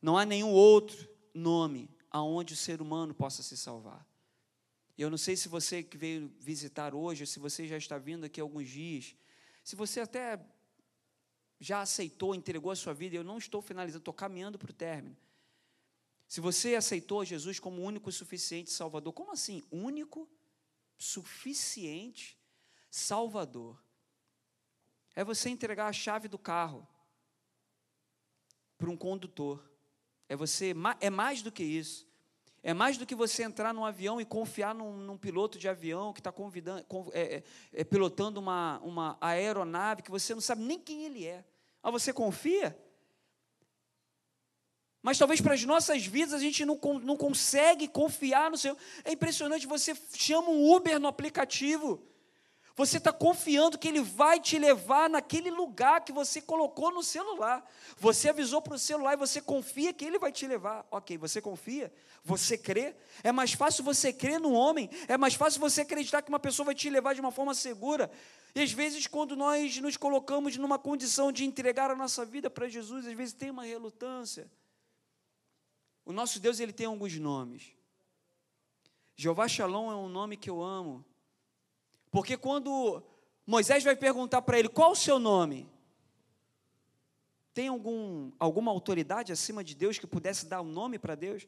Não 0.03 0.19
há 0.19 0.27
nenhum 0.27 0.51
outro 0.51 1.09
nome 1.33 1.89
aonde 2.11 2.53
o 2.53 2.57
ser 2.57 2.83
humano 2.83 3.15
possa 3.15 3.43
se 3.43 3.57
salvar. 3.57 4.07
Eu 4.99 5.09
não 5.09 5.17
sei 5.17 5.37
se 5.37 5.49
você 5.49 5.83
que 5.83 5.97
veio 5.97 6.31
visitar 6.39 6.95
hoje, 6.95 7.27
se 7.27 7.39
você 7.39 7.67
já 7.67 7.79
está 7.79 7.97
vindo 7.97 8.25
aqui 8.25 8.39
alguns 8.39 8.69
dias, 8.69 9.17
se 9.65 9.75
você 9.75 10.01
até 10.01 10.39
já 11.59 11.81
aceitou, 11.81 12.35
entregou 12.35 12.71
a 12.71 12.77
sua 12.77 12.93
vida, 12.93 13.17
eu 13.17 13.25
não 13.25 13.39
estou 13.39 13.63
finalizando, 13.63 14.03
estou 14.03 14.13
caminhando 14.13 14.59
para 14.59 14.71
o 14.71 14.75
término. 14.75 15.17
Se 16.29 16.39
você 16.43 16.75
aceitou 16.75 17.25
Jesus 17.25 17.59
como 17.59 17.83
único, 17.83 18.13
suficiente 18.13 18.71
Salvador, 18.71 19.15
como 19.15 19.33
assim? 19.33 19.63
Único, 19.71 20.29
suficiente 20.99 22.39
Salvador 22.91 23.83
é 25.15 25.25
você 25.25 25.49
entregar 25.49 25.87
a 25.87 25.93
chave 25.93 26.29
do 26.29 26.39
carro 26.39 26.87
para 28.79 28.91
um 28.91 28.97
condutor. 28.97 29.71
É 30.29 30.37
você 30.37 30.75
é 31.01 31.11
mais 31.11 31.43
do 31.43 31.53
que 31.53 31.63
isso. 31.63 32.09
É 32.63 32.75
mais 32.75 32.99
do 32.99 33.07
que 33.07 33.15
você 33.15 33.43
entrar 33.43 33.73
num 33.73 33.85
avião 33.85 34.21
e 34.21 34.25
confiar 34.25 34.75
num, 34.75 34.97
num 34.97 35.17
piloto 35.17 35.59
de 35.59 35.67
avião 35.67 36.13
que 36.13 36.21
está 36.21 36.33
é, 37.13 37.21
é, 37.21 37.43
é, 37.73 37.85
pilotando 37.85 38.39
uma, 38.39 38.79
uma 38.81 39.17
aeronave 39.21 40.03
que 40.03 40.11
você 40.11 40.35
não 40.35 40.43
sabe 40.43 40.63
nem 40.63 40.79
quem 40.79 41.05
ele 41.05 41.25
é. 41.25 41.43
Mas 41.83 41.93
você 41.93 42.13
confia? 42.13 42.79
Mas 45.03 45.17
talvez 45.17 45.41
para 45.41 45.55
as 45.55 45.65
nossas 45.65 46.05
vidas 46.05 46.35
a 46.35 46.39
gente 46.39 46.65
não, 46.67 46.79
não 47.03 47.17
consegue 47.17 47.89
confiar 47.89 48.51
no 48.51 48.59
Senhor. 48.59 48.77
É 49.05 49.13
impressionante, 49.13 49.67
você 49.67 49.97
chama 50.13 50.51
um 50.51 50.71
Uber 50.71 51.01
no 51.01 51.09
aplicativo. 51.09 52.03
Você 52.81 52.97
está 52.97 53.13
confiando 53.13 53.77
que 53.77 53.87
Ele 53.87 54.01
vai 54.01 54.41
te 54.41 54.59
levar 54.59 55.11
naquele 55.11 55.51
lugar 55.51 56.03
que 56.03 56.13
você 56.13 56.41
colocou 56.41 56.91
no 56.91 57.03
celular. 57.03 57.63
Você 57.99 58.31
avisou 58.31 58.63
para 58.63 58.73
o 58.73 58.79
celular 58.79 59.13
e 59.13 59.17
você 59.19 59.39
confia 59.39 59.93
que 59.93 60.03
Ele 60.03 60.19
vai 60.19 60.33
te 60.33 60.47
levar. 60.47 60.87
Ok, 60.91 61.19
você 61.19 61.43
confia? 61.43 61.93
Você 62.25 62.57
crê? 62.57 62.95
É 63.23 63.31
mais 63.33 63.53
fácil 63.53 63.85
você 63.85 64.15
crer 64.15 64.41
no 64.41 64.55
homem, 64.55 64.89
é 65.09 65.19
mais 65.19 65.35
fácil 65.35 65.61
você 65.61 65.83
acreditar 65.83 66.23
que 66.23 66.31
uma 66.31 66.41
pessoa 66.41 66.65
vai 66.65 66.75
te 66.75 66.89
levar 66.89 67.15
de 67.15 67.21
uma 67.21 67.31
forma 67.31 67.53
segura. 67.53 68.11
E 68.55 68.63
às 68.63 68.73
vezes, 68.73 69.07
quando 69.07 69.37
nós 69.37 69.77
nos 69.77 69.99
colocamos 69.99 70.57
numa 70.57 70.79
condição 70.79 71.31
de 71.31 71.45
entregar 71.45 71.91
a 71.91 71.95
nossa 71.95 72.25
vida 72.25 72.49
para 72.49 72.67
Jesus, 72.67 73.07
às 73.07 73.13
vezes 73.13 73.35
tem 73.35 73.51
uma 73.51 73.65
relutância. 73.65 74.51
O 76.07 76.15
nosso 76.15 76.41
Deus 76.41 76.59
ele 76.59 76.73
tem 76.73 76.87
alguns 76.87 77.15
nomes. 77.19 77.75
Jeová 79.15 79.47
Shalom 79.47 79.93
é 79.93 79.97
um 79.97 80.09
nome 80.09 80.35
que 80.35 80.49
eu 80.49 80.63
amo. 80.63 81.05
Porque 82.11 82.37
quando 82.37 83.03
Moisés 83.47 83.85
vai 83.85 83.95
perguntar 83.95 84.43
para 84.43 84.59
ele 84.59 84.69
qual 84.69 84.93
o 84.93 84.97
seu 84.97 85.19
nome, 85.19 85.71
tem 87.55 87.69
algum, 87.69 88.33
alguma 88.39 88.71
autoridade 88.71 89.33
acima 89.33 89.63
de 89.63 89.75
Deus 89.75 89.99
que 89.99 90.07
pudesse 90.07 90.47
dar 90.47 90.61
um 90.61 90.71
nome 90.71 90.99
para 90.99 91.15
Deus? 91.15 91.47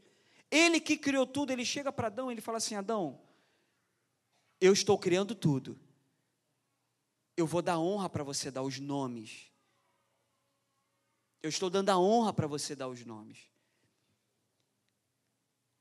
Ele 0.51 0.81
que 0.81 0.97
criou 0.97 1.27
tudo, 1.27 1.53
ele 1.53 1.65
chega 1.65 1.93
para 1.93 2.09
Adão 2.09 2.31
e 2.31 2.35
ele 2.35 2.41
fala 2.41 2.59
assim: 2.59 2.75
Adão, 2.75 3.21
eu 4.61 4.73
estou 4.73 4.99
criando 4.99 5.35
tudo. 5.35 5.79
Eu 7.37 7.47
vou 7.47 7.63
dar 7.63 7.79
honra 7.79 8.09
para 8.09 8.23
você 8.23 8.51
dar 8.51 8.63
os 8.63 8.79
nomes. 8.79 9.51
Eu 11.43 11.49
estou 11.49 11.71
dando 11.71 11.89
a 11.89 11.99
honra 11.99 12.33
para 12.33 12.47
você 12.47 12.77
dar 12.77 12.89
os 12.89 13.05
nomes. 13.05 13.51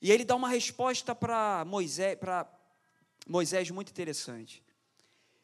E 0.01 0.11
ele 0.11 0.25
dá 0.25 0.35
uma 0.35 0.49
resposta 0.49 1.13
para 1.13 1.63
Moisés, 1.65 2.17
para 2.17 2.49
Moisés 3.27 3.69
muito 3.69 3.89
interessante 3.89 4.63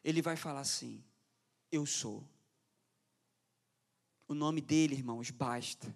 ele 0.08 0.22
vai 0.22 0.38
falar 0.38 0.62
assim: 0.62 1.04
Eu 1.70 1.86
sou. 1.86 2.24
O 4.26 4.34
nome 4.34 4.62
dele, 4.62 4.96
irmãos, 4.96 5.30
basta. 5.30 5.94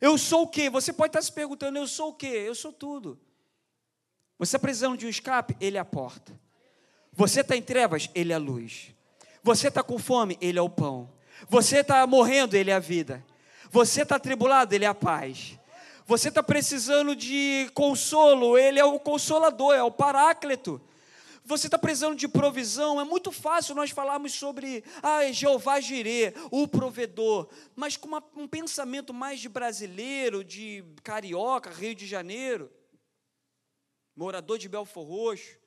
Eu 0.00 0.18
sou 0.18 0.42
o 0.42 0.48
quê? 0.48 0.68
Você 0.68 0.92
pode 0.92 1.10
estar 1.10 1.22
se 1.22 1.32
perguntando: 1.32 1.78
Eu 1.78 1.86
sou 1.86 2.08
o 2.10 2.14
quê? 2.14 2.26
Eu 2.26 2.56
sou 2.56 2.72
tudo. 2.72 3.18
Você 4.36 4.56
está 4.56 4.58
precisando 4.58 4.98
de 4.98 5.06
um 5.06 5.08
escape? 5.08 5.56
Ele 5.60 5.76
é 5.76 5.80
a 5.80 5.84
porta. 5.84 6.38
Você 7.12 7.42
está 7.42 7.56
em 7.56 7.62
trevas? 7.62 8.10
Ele 8.16 8.32
é 8.32 8.34
a 8.34 8.38
luz. 8.38 8.92
Você 9.44 9.68
está 9.68 9.80
com 9.80 9.96
fome? 9.96 10.36
Ele 10.40 10.58
é 10.58 10.62
o 10.62 10.68
pão. 10.68 11.08
Você 11.48 11.78
está 11.78 12.04
morrendo? 12.08 12.56
Ele 12.56 12.72
é 12.72 12.74
a 12.74 12.80
vida. 12.80 13.24
Você 13.70 14.02
está 14.02 14.18
tribulado? 14.18 14.74
Ele 14.74 14.84
é 14.84 14.88
a 14.88 14.94
paz. 14.94 15.56
Você 16.04 16.30
está 16.30 16.42
precisando 16.42 17.14
de 17.14 17.70
consolo? 17.74 18.58
Ele 18.58 18.80
é 18.80 18.84
o 18.84 18.98
consolador, 18.98 19.72
é 19.72 19.82
o 19.84 19.90
paráclito. 19.90 20.82
Você 21.46 21.66
está 21.66 21.78
precisando 21.78 22.16
de 22.16 22.26
provisão? 22.26 22.98
É 22.98 23.04
muito 23.04 23.30
fácil 23.30 23.74
nós 23.74 23.90
falarmos 23.90 24.32
sobre 24.32 24.82
ah, 25.02 25.30
Jeová 25.30 25.78
Jirê, 25.78 26.32
o 26.50 26.66
provedor, 26.66 27.50
mas 27.76 27.98
com 27.98 28.08
uma, 28.08 28.24
um 28.34 28.48
pensamento 28.48 29.12
mais 29.12 29.40
de 29.40 29.48
brasileiro, 29.50 30.42
de 30.42 30.82
carioca, 31.02 31.68
Rio 31.68 31.94
de 31.94 32.06
Janeiro, 32.06 32.72
morador 34.16 34.58
de 34.58 34.70
Belfor 34.70 35.06
Roxo. 35.06 35.58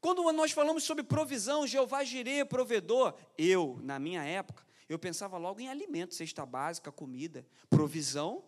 Quando 0.00 0.22
nós 0.32 0.52
falamos 0.52 0.84
sobre 0.84 1.02
provisão, 1.02 1.66
Jeová 1.66 2.04
Jirê, 2.04 2.44
provedor, 2.44 3.12
eu, 3.36 3.80
na 3.82 3.98
minha 3.98 4.22
época, 4.22 4.64
eu 4.88 5.00
pensava 5.00 5.36
logo 5.36 5.58
em 5.58 5.68
alimentos, 5.68 6.16
cesta 6.16 6.46
básica, 6.46 6.92
comida, 6.92 7.44
provisão. 7.68 8.44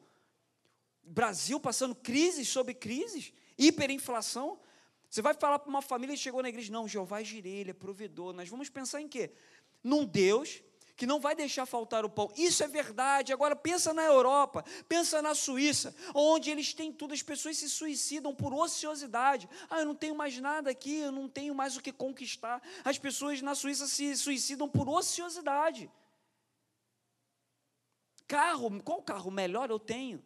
Brasil 1.02 1.58
passando 1.58 1.96
crises 1.96 2.48
sobre 2.48 2.74
crises, 2.74 3.32
hiperinflação. 3.58 4.60
Você 5.10 5.22
vai 5.22 5.34
falar 5.34 5.58
para 5.58 5.70
uma 5.70 5.82
família 5.82 6.14
que 6.14 6.20
chegou 6.20 6.42
na 6.42 6.48
igreja, 6.48 6.72
não, 6.72 6.86
Jeová 6.86 7.20
é 7.20 7.24
girei, 7.24 7.60
ele 7.60 7.70
é 7.70 7.74
provedor. 7.74 8.32
Nós 8.32 8.48
vamos 8.48 8.68
pensar 8.68 9.00
em 9.00 9.08
quê? 9.08 9.32
Num 9.82 10.04
Deus 10.04 10.62
que 10.98 11.06
não 11.06 11.20
vai 11.20 11.34
deixar 11.34 11.64
faltar 11.64 12.04
o 12.04 12.10
pão. 12.10 12.28
Isso 12.36 12.62
é 12.64 12.66
verdade. 12.66 13.32
Agora 13.32 13.54
pensa 13.54 13.94
na 13.94 14.02
Europa, 14.02 14.64
pensa 14.88 15.22
na 15.22 15.32
Suíça, 15.32 15.94
onde 16.12 16.50
eles 16.50 16.74
têm 16.74 16.92
tudo, 16.92 17.14
as 17.14 17.22
pessoas 17.22 17.56
se 17.56 17.70
suicidam 17.70 18.34
por 18.34 18.52
ociosidade. 18.52 19.48
Ah, 19.70 19.78
eu 19.78 19.86
não 19.86 19.94
tenho 19.94 20.16
mais 20.16 20.36
nada 20.40 20.70
aqui, 20.70 20.96
eu 20.96 21.12
não 21.12 21.28
tenho 21.28 21.54
mais 21.54 21.76
o 21.76 21.80
que 21.80 21.92
conquistar. 21.92 22.60
As 22.84 22.98
pessoas 22.98 23.40
na 23.40 23.54
Suíça 23.54 23.86
se 23.86 24.16
suicidam 24.16 24.68
por 24.68 24.88
ociosidade. 24.88 25.88
Carro, 28.26 28.82
qual 28.82 29.00
carro 29.00 29.30
melhor 29.30 29.70
eu 29.70 29.78
tenho? 29.78 30.22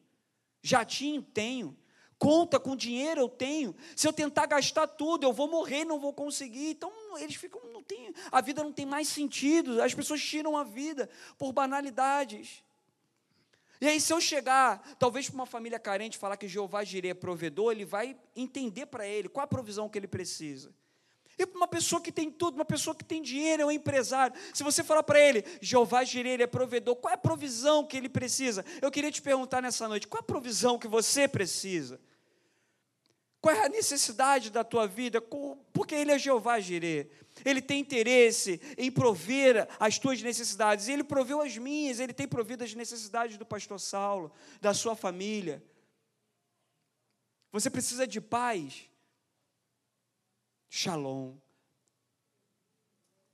Jatinho 0.63 1.23
tenho. 1.23 1.77
Conta 2.23 2.61
com 2.61 2.77
dinheiro 2.77 3.21
eu 3.21 3.29
tenho. 3.29 3.75
Se 3.97 4.07
eu 4.07 4.13
tentar 4.13 4.47
gastar 4.47 4.87
tudo, 4.87 5.25
eu 5.25 5.33
vou 5.33 5.49
morrer, 5.49 5.85
não 5.85 5.99
vou 5.99 6.13
conseguir. 6.13 6.71
Então 6.71 6.93
eles 7.19 7.35
ficam, 7.35 7.61
não 7.73 7.83
tem, 7.83 8.15
a 8.31 8.41
vida 8.41 8.63
não 8.63 8.73
tem 8.73 8.87
mais 8.87 9.09
sentido. 9.09 9.83
As 9.83 9.93
pessoas 9.93 10.23
tiram 10.23 10.57
a 10.57 10.63
vida 10.63 11.11
por 11.37 11.53
banalidades. 11.53 12.63
E 13.81 13.89
aí, 13.89 14.01
se 14.01 14.13
eu 14.13 14.21
chegar, 14.21 14.95
talvez 15.01 15.29
para 15.29 15.35
uma 15.35 15.47
família 15.47 15.81
carente, 15.81 16.17
falar 16.17 16.37
que 16.37 16.47
Jeová 16.47 16.85
Jireh 16.85 17.09
é 17.09 17.15
provedor, 17.15 17.73
ele 17.73 17.85
vai 17.85 18.17
entender 18.37 18.87
para 18.87 19.05
ele 19.05 19.29
qual 19.29 19.43
a 19.43 19.49
provisão 19.49 19.89
que 19.89 19.99
ele 19.99 20.07
precisa. 20.07 20.73
E 21.37 21.45
para 21.45 21.57
uma 21.57 21.67
pessoa 21.67 22.01
que 22.01 22.13
tem 22.13 22.31
tudo, 22.31 22.55
uma 22.55 22.65
pessoa 22.65 22.95
que 22.95 23.05
tem 23.05 23.21
dinheiro, 23.21 23.63
é 23.65 23.67
um 23.67 23.71
empresário, 23.73 24.37
se 24.55 24.63
você 24.63 24.85
falar 24.85 25.03
para 25.03 25.19
ele, 25.19 25.45
Jeová 25.61 26.05
Jireh, 26.05 26.45
é 26.45 26.47
provedor, 26.47 26.95
qual 26.95 27.11
é 27.11 27.15
a 27.15 27.19
provisão 27.19 27.85
que 27.85 27.97
ele 27.97 28.09
precisa? 28.09 28.65
Eu 28.81 28.93
queria 28.93 29.11
te 29.11 29.21
perguntar 29.21 29.61
nessa 29.61 29.89
noite, 29.89 30.07
qual 30.07 30.21
é 30.21 30.23
a 30.23 30.25
provisão 30.25 30.79
que 30.79 30.87
você 30.87 31.27
precisa? 31.27 31.99
Qual 33.43 33.53
é 33.53 33.65
a 33.65 33.69
necessidade 33.69 34.51
da 34.51 34.63
tua 34.63 34.87
vida? 34.87 35.21
Porque 35.73 35.97
Ele 35.97 36.13
é 36.13 36.19
Jeová 36.19 36.61
Jireh. 36.61 37.11
Ele 37.45 37.61
tem 37.61 37.81
interesse 37.81 38.61
em 38.79 38.89
prover 38.89 39.67
as 39.81 39.99
tuas 39.99 40.23
necessidades. 40.23 40.87
Ele 40.87 41.03
proveu 41.03 41.43
as 41.43 41.59
minhas, 41.59 41.99
ele 41.99 42.13
tem 42.13 42.29
provido 42.29 42.63
as 42.63 42.73
necessidades 42.73 43.37
do 43.37 43.45
pastor 43.45 43.81
Saulo, 43.81 44.31
da 44.61 44.73
sua 44.73 44.95
família. 44.95 45.61
Você 47.51 47.69
precisa 47.69 48.07
de 48.07 48.21
paz. 48.21 48.89
Shalom. 50.71 51.35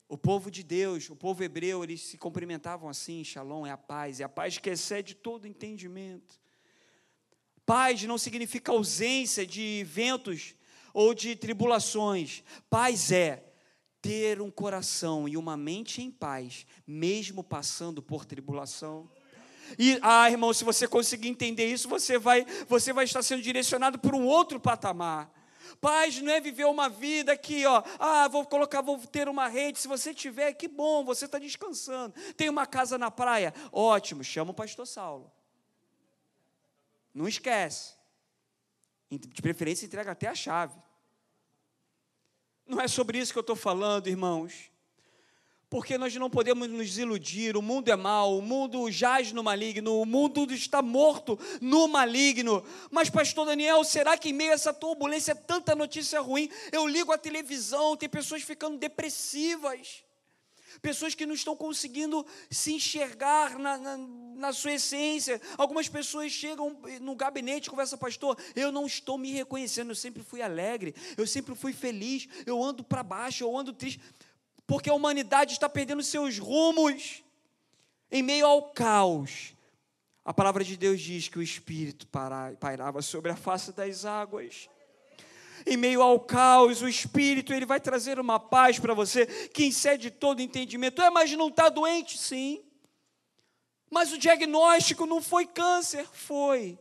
O 0.09 0.17
povo 0.17 0.51
de 0.51 0.63
Deus, 0.63 1.11
o 1.11 1.17
povo 1.17 1.45
hebreu, 1.45 1.85
eles 1.85 2.01
se 2.01 2.17
cumprimentavam 2.17 2.89
assim: 2.89 3.23
Shalom 3.23 3.67
é 3.67 3.73
a 3.73 3.77
paz, 3.77 4.21
é 4.21 4.25
a 4.25 4.29
paz 4.29 4.57
que 4.57 4.71
excede 4.71 5.15
todo 5.15 5.47
entendimento. 5.47 6.41
Paz 7.69 8.03
não 8.05 8.17
significa 8.17 8.73
ausência 8.73 9.47
de 9.47 9.81
eventos 9.81 10.55
ou 10.95 11.13
de 11.13 11.37
tribulações. 11.37 12.43
Paz 12.71 13.13
é 13.13 13.45
ter 14.01 14.41
um 14.41 14.51
coração 14.51 15.29
e 15.29 15.37
uma 15.37 15.55
mente 15.55 16.01
em 16.01 16.11
paz, 16.11 16.65
mesmo 16.87 17.45
passando 17.45 18.01
por 18.01 18.25
tribulação. 18.25 19.07
E, 19.79 19.99
ah, 20.01 20.31
irmão, 20.31 20.55
se 20.55 20.65
você 20.65 20.89
conseguir 20.89 21.29
entender 21.29 21.67
isso, 21.67 21.91
você 21.91 22.19
vai, 22.19 22.47
você 22.67 22.91
vai 22.91 23.05
estar 23.05 23.23
sendo 23.23 23.43
direcionado 23.43 23.99
para 23.99 24.17
um 24.17 24.25
outro 24.25 24.59
patamar. 24.59 25.31
Paz 25.79 26.23
não 26.23 26.33
é 26.33 26.41
viver 26.41 26.65
uma 26.65 26.89
vida 26.89 27.37
que, 27.37 27.67
ó, 27.67 27.83
ah, 27.99 28.29
vou 28.29 28.47
colocar, 28.47 28.81
vou 28.81 28.97
ter 28.97 29.29
uma 29.29 29.47
rede. 29.47 29.79
Se 29.79 29.87
você 29.87 30.15
tiver, 30.15 30.55
que 30.55 30.69
bom, 30.69 31.05
você 31.05 31.27
está 31.27 31.39
descansando. 31.39 32.15
Tem 32.35 32.49
uma 32.49 32.65
casa 32.65 32.97
na 32.97 33.11
praia, 33.11 33.53
ótimo, 33.71 34.25
chama 34.25 34.53
o 34.53 34.55
pastor 34.55 34.87
Saulo. 34.87 35.31
Não 37.19 37.27
esquece. 37.27 37.95
De 39.11 39.43
preferência, 39.43 39.85
entrega 39.85 40.13
até 40.13 40.29
a 40.29 40.37
chave. 40.37 40.81
Não 42.65 42.81
é 42.81 42.87
sobre 42.87 43.19
isso 43.19 43.33
que 43.33 43.39
eu 43.39 43.41
estou 43.41 43.57
falando, 43.57 44.07
irmãos. 44.07 44.71
Porque 45.69 45.99
nós 45.99 46.15
não 46.15 46.31
podemos 46.31 46.69
nos 46.69 46.97
iludir, 46.97 47.57
o 47.57 47.61
mundo 47.61 47.89
é 47.89 47.97
mau, 47.97 48.39
o 48.39 48.43
mundo 48.43 48.89
jaz 48.89 49.33
no 49.33 49.43
maligno, 49.43 50.01
o 50.01 50.07
mundo 50.07 50.47
está 50.53 50.81
morto 50.81 51.37
no 51.61 51.89
maligno. 51.89 52.65
Mas, 52.89 53.11
pastor 53.11 53.47
Daniel, 53.47 53.83
será 53.83 54.17
que 54.17 54.29
em 54.29 54.33
meio 54.33 54.53
a 54.53 54.55
essa 54.55 54.73
turbulência, 54.73 55.35
tanta 55.35 55.75
notícia 55.75 56.21
ruim, 56.21 56.49
eu 56.71 56.87
ligo 56.87 57.11
a 57.11 57.19
televisão, 57.19 57.97
tem 57.97 58.09
pessoas 58.09 58.43
ficando 58.43 58.79
depressivas, 58.79 60.05
pessoas 60.81 61.15
que 61.15 61.27
não 61.27 61.35
estão 61.35 61.57
conseguindo 61.57 62.25
se 62.51 62.73
enxergar 62.73 63.59
na, 63.59 63.79
na, 63.79 63.97
na 63.97 64.53
sua 64.53 64.73
essência. 64.73 65.41
Algumas 65.57 65.89
pessoas 65.89 66.33
chegam 66.33 66.81
no 67.01 67.15
gabinete, 67.15 67.71
conversa, 67.71 67.97
pastor, 67.97 68.39
eu 68.55 68.71
não 68.73 68.87
estou 68.87 69.19
me 69.19 69.33
reconhecendo, 69.33 69.91
eu 69.91 69.97
sempre 69.97 70.23
fui 70.23 70.43
alegre, 70.43 70.95
eu 71.17 71.27
sempre 71.27 71.55
fui 71.55 71.73
feliz, 71.73 72.29
eu 72.47 72.63
ando 72.63 72.85
para 72.85 73.03
baixo, 73.03 73.45
eu 73.45 73.57
ando 73.57 73.73
triste 73.73 74.01
porque 74.69 74.91
a 74.91 74.95
humanidade 74.95 75.55
está 75.55 75.67
perdendo 75.67 76.03
seus 76.03 76.39
rumos 76.39 77.25
em 78.13 78.23
meio 78.23 78.47
ao 78.47 78.71
caos. 78.71 79.55
A 80.23 80.35
palavra 80.35 80.63
de 80.63 80.77
Deus 80.77 81.01
diz 81.01 81.27
que 81.27 81.39
o 81.39 81.43
Espírito 81.43 82.07
pairava 82.61 83.01
sobre 83.01 83.33
a 83.33 83.37
face 83.37 83.73
das 83.73 84.05
águas. 84.05 84.69
Em 85.67 85.77
meio 85.77 86.03
ao 86.03 86.21
caos, 86.21 86.83
o 86.83 86.89
Espírito 86.89 87.53
ele 87.53 87.67
vai 87.67 87.81
trazer 87.81 88.19
uma 88.19 88.39
paz 88.39 88.79
para 88.79 88.95
você 88.95 89.27
que 89.27 89.65
excede 89.65 90.11
todo 90.11 90.41
entendimento. 90.41 91.03
É, 91.03 91.11
mas 91.11 91.33
não 91.33 91.49
está 91.49 91.69
doente? 91.69 92.19
Sim. 92.19 92.63
Mas 93.91 94.13
o 94.13 94.19
diagnóstico 94.19 95.07
não 95.07 95.23
foi 95.23 95.47
câncer? 95.47 96.07
Foi. 96.13 96.79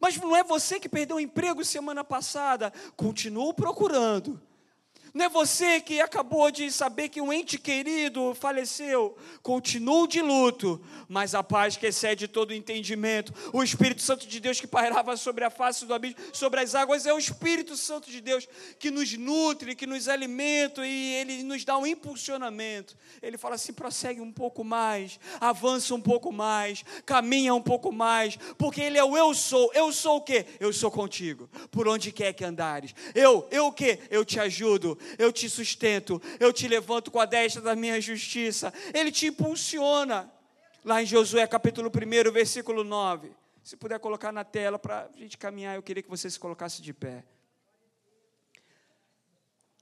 Mas 0.00 0.16
não 0.16 0.36
é 0.36 0.44
você 0.44 0.78
que 0.78 0.88
perdeu 0.88 1.16
o 1.16 1.20
emprego 1.20 1.64
semana 1.64 2.04
passada? 2.04 2.72
Continua 2.96 3.54
procurando 3.54 4.40
não 5.16 5.24
é 5.24 5.28
você 5.30 5.80
que 5.80 5.98
acabou 5.98 6.50
de 6.50 6.70
saber 6.70 7.08
que 7.08 7.22
um 7.22 7.32
ente 7.32 7.56
querido 7.56 8.34
faleceu. 8.34 9.16
Continue 9.42 10.06
de 10.06 10.20
luto, 10.20 10.78
mas 11.08 11.34
a 11.34 11.42
paz 11.42 11.74
que 11.74 11.86
excede 11.86 12.28
todo 12.28 12.52
entendimento, 12.52 13.32
o 13.50 13.62
Espírito 13.62 14.02
Santo 14.02 14.26
de 14.26 14.38
Deus 14.38 14.60
que 14.60 14.66
pairava 14.66 15.16
sobre 15.16 15.42
a 15.42 15.48
face 15.48 15.86
do 15.86 15.94
abismo, 15.94 16.18
sobre 16.34 16.60
as 16.60 16.74
águas, 16.74 17.06
é 17.06 17.14
o 17.14 17.18
Espírito 17.18 17.78
Santo 17.78 18.10
de 18.10 18.20
Deus 18.20 18.46
que 18.78 18.90
nos 18.90 19.10
nutre, 19.16 19.74
que 19.74 19.86
nos 19.86 20.06
alimenta 20.06 20.86
e 20.86 21.14
ele 21.14 21.42
nos 21.44 21.64
dá 21.64 21.78
um 21.78 21.86
impulsionamento. 21.86 22.94
Ele 23.22 23.38
fala 23.38 23.54
assim: 23.54 23.72
prossegue 23.72 24.20
um 24.20 24.30
pouco 24.30 24.62
mais, 24.62 25.18
avança 25.40 25.94
um 25.94 26.00
pouco 26.00 26.30
mais, 26.30 26.84
caminha 27.06 27.54
um 27.54 27.62
pouco 27.62 27.90
mais, 27.90 28.36
porque 28.58 28.82
Ele 28.82 28.98
é 28.98 29.04
o 29.04 29.16
eu 29.16 29.32
sou. 29.32 29.72
Eu 29.72 29.90
sou 29.94 30.18
o 30.18 30.20
quê? 30.20 30.44
Eu 30.60 30.74
sou 30.74 30.90
contigo, 30.90 31.48
por 31.70 31.88
onde 31.88 32.12
quer 32.12 32.34
que 32.34 32.44
andares. 32.44 32.94
Eu, 33.14 33.48
eu 33.50 33.68
o 33.68 33.72
quê? 33.72 33.98
Eu 34.10 34.22
te 34.22 34.38
ajudo 34.38 34.98
eu 35.18 35.32
te 35.32 35.48
sustento, 35.48 36.20
eu 36.38 36.52
te 36.52 36.66
levanto 36.68 37.10
com 37.10 37.20
a 37.20 37.24
destra 37.24 37.62
da 37.62 37.76
minha 37.76 38.00
justiça. 38.00 38.72
Ele 38.94 39.10
te 39.10 39.26
impulsiona. 39.26 40.32
Lá 40.84 41.02
em 41.02 41.06
Josué 41.06 41.46
capítulo 41.46 41.90
1, 41.90 42.30
versículo 42.30 42.84
9. 42.84 43.32
Se 43.62 43.76
puder 43.76 43.98
colocar 43.98 44.30
na 44.30 44.44
tela 44.44 44.78
para 44.78 45.10
a 45.12 45.18
gente 45.18 45.36
caminhar, 45.36 45.74
eu 45.74 45.82
queria 45.82 46.02
que 46.02 46.08
você 46.08 46.30
se 46.30 46.38
colocasse 46.38 46.80
de 46.80 46.92
pé. 46.92 47.24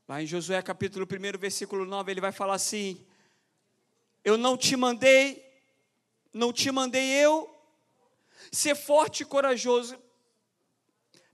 Lá 0.09 0.23
em 0.23 0.27
Josué 0.27 0.61
capítulo 0.63 1.07
1, 1.07 1.39
versículo 1.39 1.85
9, 1.85 2.11
ele 2.11 2.21
vai 2.21 2.33
falar 2.33 2.55
assim: 2.55 3.05
Eu 4.25 4.39
não 4.39 4.57
te 4.57 4.77
mandei, 4.77 5.45
não 6.33 6.53
te 6.53 6.71
mandei 6.71 7.11
eu, 7.23 7.55
ser 8.51 8.75
forte 8.75 9.23
e 9.23 9.27
corajoso. 9.27 9.99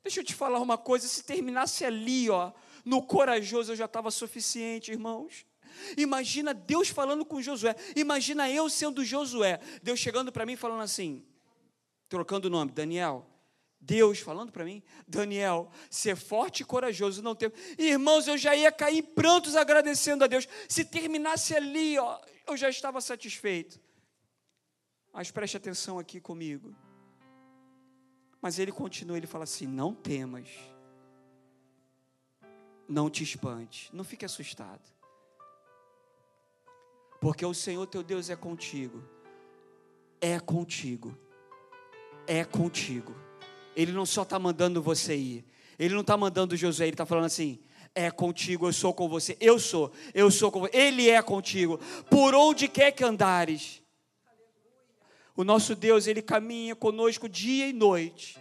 Deixa 0.03 0.21
eu 0.21 0.25
te 0.25 0.35
falar 0.35 0.61
uma 0.61 0.79
coisa, 0.79 1.07
se 1.07 1.23
terminasse 1.23 1.85
ali, 1.85 2.31
ó, 2.31 2.53
no 2.85 3.03
corajoso 3.03 3.73
eu 3.73 3.77
já 3.77 3.85
estava 3.85 4.11
suficiente, 4.11 4.91
irmãos. 4.91 5.47
Imagina 5.97 6.53
Deus 6.53 6.89
falando 6.89 7.25
com 7.25 7.41
Josué. 7.41 7.75
Imagina 7.97 8.51
eu 8.51 8.69
sendo 8.69 9.05
Josué. 9.05 9.61
Deus 9.83 9.99
chegando 9.99 10.33
para 10.33 10.47
mim 10.47 10.57
falando 10.57 10.83
assim, 10.83 11.25
trocando 12.09 12.49
o 12.49 12.51
nome, 12.51 12.73
Daniel. 12.73 13.27
Deus 13.83 14.19
falando 14.19 14.53
para 14.53 14.63
mim, 14.63 14.83
Daniel, 15.09 15.71
ser 15.89 16.15
forte 16.15 16.61
e 16.61 16.67
corajoso, 16.67 17.23
não 17.23 17.35
ter. 17.35 17.51
Irmãos, 17.79 18.29
eu 18.29 18.37
já 18.37 18.55
ia 18.55 18.71
cair 18.71 19.03
prantos 19.03 19.57
agradecendo 19.57 20.23
a 20.23 20.27
Deus. 20.27 20.47
Se 20.69 20.85
terminasse 20.85 21.57
ali, 21.57 21.99
ó, 21.99 22.21
eu 22.47 22.59
já 22.59 22.69
estava 22.69 23.01
satisfeito. 23.01 23.81
Mas 25.13 25.31
preste 25.31 25.57
atenção 25.57 25.99
aqui 25.99 26.21
comigo. 26.21 26.77
Mas 28.43 28.59
ele 28.59 28.71
continua, 28.71 29.17
ele 29.17 29.27
fala 29.27 29.45
assim: 29.45 29.67
não 29.67 29.95
temas 29.95 30.49
não 32.91 33.09
te 33.09 33.23
espante, 33.23 33.89
não 33.93 34.03
fique 34.03 34.25
assustado. 34.25 34.83
Porque 37.21 37.47
o 37.47 37.55
Senhor 37.55 37.87
teu 37.87 38.03
Deus 38.03 38.29
é 38.31 38.37
contigo. 38.37 39.03
É 40.21 40.41
contigo. 40.41 41.17
É 42.27 42.45
contigo. 42.45 43.15
Ele 43.77 43.93
não 43.93 44.05
só 44.05 44.23
está 44.23 44.39
mandando 44.39 44.83
você 44.83 45.15
ir. 45.15 45.45
Ele 45.79 45.95
não 45.95 46.01
está 46.01 46.17
mandando 46.17 46.57
Josué, 46.57 46.87
ele 46.87 46.95
está 46.95 47.07
falando 47.07 47.27
assim: 47.27 47.61
é 47.95 48.11
contigo, 48.11 48.67
eu 48.67 48.73
sou 48.73 48.93
com 48.93 49.09
você. 49.09 49.37
Eu 49.41 49.59
sou, 49.59 49.93
eu 50.13 50.31
sou 50.31 50.51
com 50.51 50.61
você. 50.61 50.77
Ele 50.77 51.09
é 51.09 51.23
contigo. 51.23 51.79
Por 52.11 52.35
onde 52.35 52.67
quer 52.67 52.91
que 52.91 53.05
andares. 53.05 53.81
O 55.37 55.45
nosso 55.45 55.77
Deus, 55.77 56.07
ele 56.07 56.21
caminha 56.21 56.75
conosco 56.75 57.29
dia 57.29 57.69
e 57.69 57.73
noite. 57.73 58.39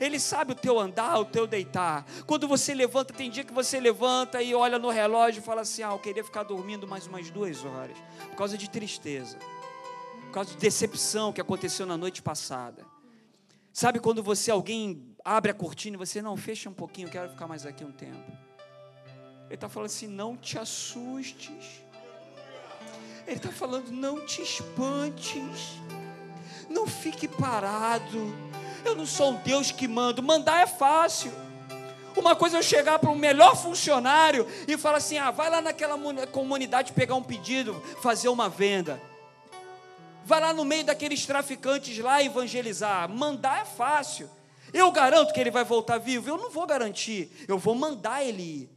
Ele 0.00 0.18
sabe 0.18 0.52
o 0.52 0.54
teu 0.54 0.78
andar, 0.78 1.18
o 1.18 1.24
teu 1.24 1.46
deitar. 1.46 2.04
Quando 2.26 2.46
você 2.46 2.74
levanta, 2.74 3.12
tem 3.12 3.30
dia 3.30 3.44
que 3.44 3.52
você 3.52 3.80
levanta 3.80 4.42
e 4.42 4.54
olha 4.54 4.78
no 4.78 4.90
relógio 4.90 5.40
e 5.40 5.44
fala 5.44 5.62
assim: 5.62 5.82
Ah, 5.82 5.90
eu 5.92 5.98
queria 5.98 6.24
ficar 6.24 6.42
dormindo 6.42 6.86
mais 6.86 7.06
umas 7.06 7.30
duas 7.30 7.64
horas, 7.64 7.96
por 8.30 8.36
causa 8.36 8.56
de 8.56 8.68
tristeza, 8.68 9.38
por 10.26 10.30
causa 10.32 10.50
de 10.50 10.56
decepção 10.56 11.32
que 11.32 11.40
aconteceu 11.40 11.86
na 11.86 11.96
noite 11.96 12.22
passada. 12.22 12.84
Sabe 13.72 14.00
quando 14.00 14.22
você, 14.22 14.50
alguém 14.50 15.14
abre 15.24 15.50
a 15.50 15.54
cortina 15.54 15.96
e 15.96 15.98
você, 15.98 16.22
não, 16.22 16.36
fecha 16.36 16.70
um 16.70 16.72
pouquinho, 16.72 17.08
eu 17.08 17.12
quero 17.12 17.28
ficar 17.30 17.46
mais 17.46 17.66
aqui 17.66 17.84
um 17.84 17.92
tempo. 17.92 18.46
Ele 19.46 19.54
está 19.54 19.68
falando 19.68 19.86
assim: 19.86 20.06
não 20.06 20.36
te 20.36 20.58
assustes. 20.58 21.82
Ele 23.26 23.36
está 23.36 23.50
falando: 23.50 23.90
não 23.90 24.24
te 24.24 24.42
espantes. 24.42 25.80
Não 26.68 26.86
fique 26.86 27.28
parado. 27.28 28.34
Eu 28.86 28.94
não 28.94 29.04
sou 29.04 29.32
um 29.32 29.36
Deus 29.36 29.72
que 29.72 29.88
mando. 29.88 30.22
Mandar 30.22 30.62
é 30.62 30.66
fácil. 30.66 31.32
Uma 32.14 32.36
coisa 32.36 32.56
é 32.56 32.58
eu 32.60 32.62
chegar 32.62 33.00
para 33.00 33.10
o 33.10 33.16
melhor 33.16 33.56
funcionário 33.56 34.46
e 34.68 34.78
falar 34.78 34.98
assim: 34.98 35.18
ah, 35.18 35.32
vai 35.32 35.50
lá 35.50 35.60
naquela 35.60 35.98
comunidade 36.28 36.92
pegar 36.92 37.16
um 37.16 37.22
pedido, 37.22 37.82
fazer 38.00 38.28
uma 38.28 38.48
venda. 38.48 39.02
Vai 40.24 40.40
lá 40.40 40.52
no 40.52 40.64
meio 40.64 40.84
daqueles 40.84 41.26
traficantes 41.26 41.98
lá 41.98 42.22
evangelizar. 42.22 43.08
Mandar 43.08 43.62
é 43.62 43.64
fácil. 43.64 44.30
Eu 44.72 44.90
garanto 44.92 45.32
que 45.32 45.40
ele 45.40 45.50
vai 45.50 45.64
voltar 45.64 45.98
vivo? 45.98 46.28
Eu 46.28 46.36
não 46.36 46.50
vou 46.50 46.66
garantir. 46.66 47.30
Eu 47.48 47.58
vou 47.58 47.74
mandar 47.74 48.24
ele 48.24 48.42
ir. 48.42 48.70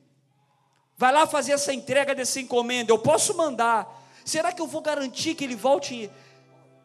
Vai 0.98 1.12
lá 1.12 1.28
fazer 1.28 1.52
essa 1.52 1.72
entrega 1.72 2.16
dessa 2.16 2.40
encomenda. 2.40 2.92
Eu 2.92 3.00
posso 3.00 3.38
mandar. 3.38 3.88
Será 4.26 4.52
que 4.52 4.62
eu 4.62 4.68
vou 4.68 4.82
garantir 4.82 5.36
que 5.36 5.44
ele 5.44 5.56
volte 5.56 6.10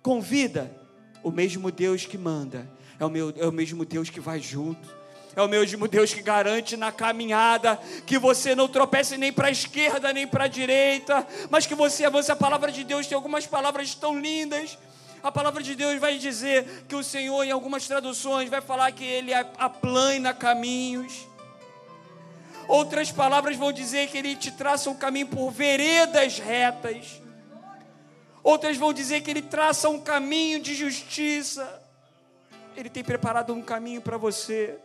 com 0.02 0.20
vida? 0.20 0.74
O 1.22 1.30
mesmo 1.30 1.70
Deus 1.70 2.04
que 2.04 2.18
manda 2.18 2.68
é 2.98 3.04
o, 3.04 3.10
meu, 3.10 3.32
é 3.36 3.46
o 3.46 3.52
mesmo 3.52 3.84
Deus 3.84 4.10
que 4.10 4.20
vai 4.20 4.40
junto. 4.40 5.04
É 5.36 5.42
o 5.42 5.48
mesmo 5.48 5.88
Deus 5.88 6.14
que 6.14 6.22
garante 6.22 6.76
na 6.76 6.92
caminhada 6.92 7.76
que 8.06 8.18
você 8.18 8.54
não 8.54 8.68
tropece 8.68 9.16
nem 9.16 9.32
para 9.32 9.48
a 9.48 9.50
esquerda 9.50 10.12
nem 10.12 10.28
para 10.28 10.44
a 10.44 10.48
direita, 10.48 11.26
mas 11.50 11.66
que 11.66 11.74
você 11.74 12.04
avance. 12.04 12.30
A 12.30 12.36
palavra 12.36 12.70
de 12.70 12.84
Deus 12.84 13.06
tem 13.06 13.16
algumas 13.16 13.46
palavras 13.46 13.94
tão 13.94 14.18
lindas. 14.18 14.78
A 15.22 15.32
palavra 15.32 15.62
de 15.62 15.74
Deus 15.74 15.98
vai 15.98 16.18
dizer 16.18 16.84
que 16.86 16.94
o 16.94 17.02
Senhor, 17.02 17.42
em 17.42 17.50
algumas 17.50 17.88
traduções, 17.88 18.48
vai 18.48 18.60
falar 18.60 18.92
que 18.92 19.04
Ele 19.04 19.32
aplana 19.34 20.32
caminhos. 20.32 21.26
Outras 22.68 23.10
palavras 23.10 23.56
vão 23.56 23.72
dizer 23.72 24.08
que 24.08 24.18
Ele 24.18 24.36
te 24.36 24.52
traça 24.52 24.88
um 24.88 24.94
caminho 24.94 25.26
por 25.26 25.50
veredas 25.50 26.38
retas. 26.38 27.20
Outras 28.42 28.76
vão 28.76 28.92
dizer 28.92 29.22
que 29.22 29.30
Ele 29.30 29.42
traça 29.42 29.88
um 29.88 29.98
caminho 29.98 30.60
de 30.60 30.74
justiça. 30.74 31.83
Ele 32.76 32.90
tem 32.90 33.04
preparado 33.04 33.52
um 33.52 33.62
caminho 33.62 34.00
para 34.00 34.16
você. 34.16 34.78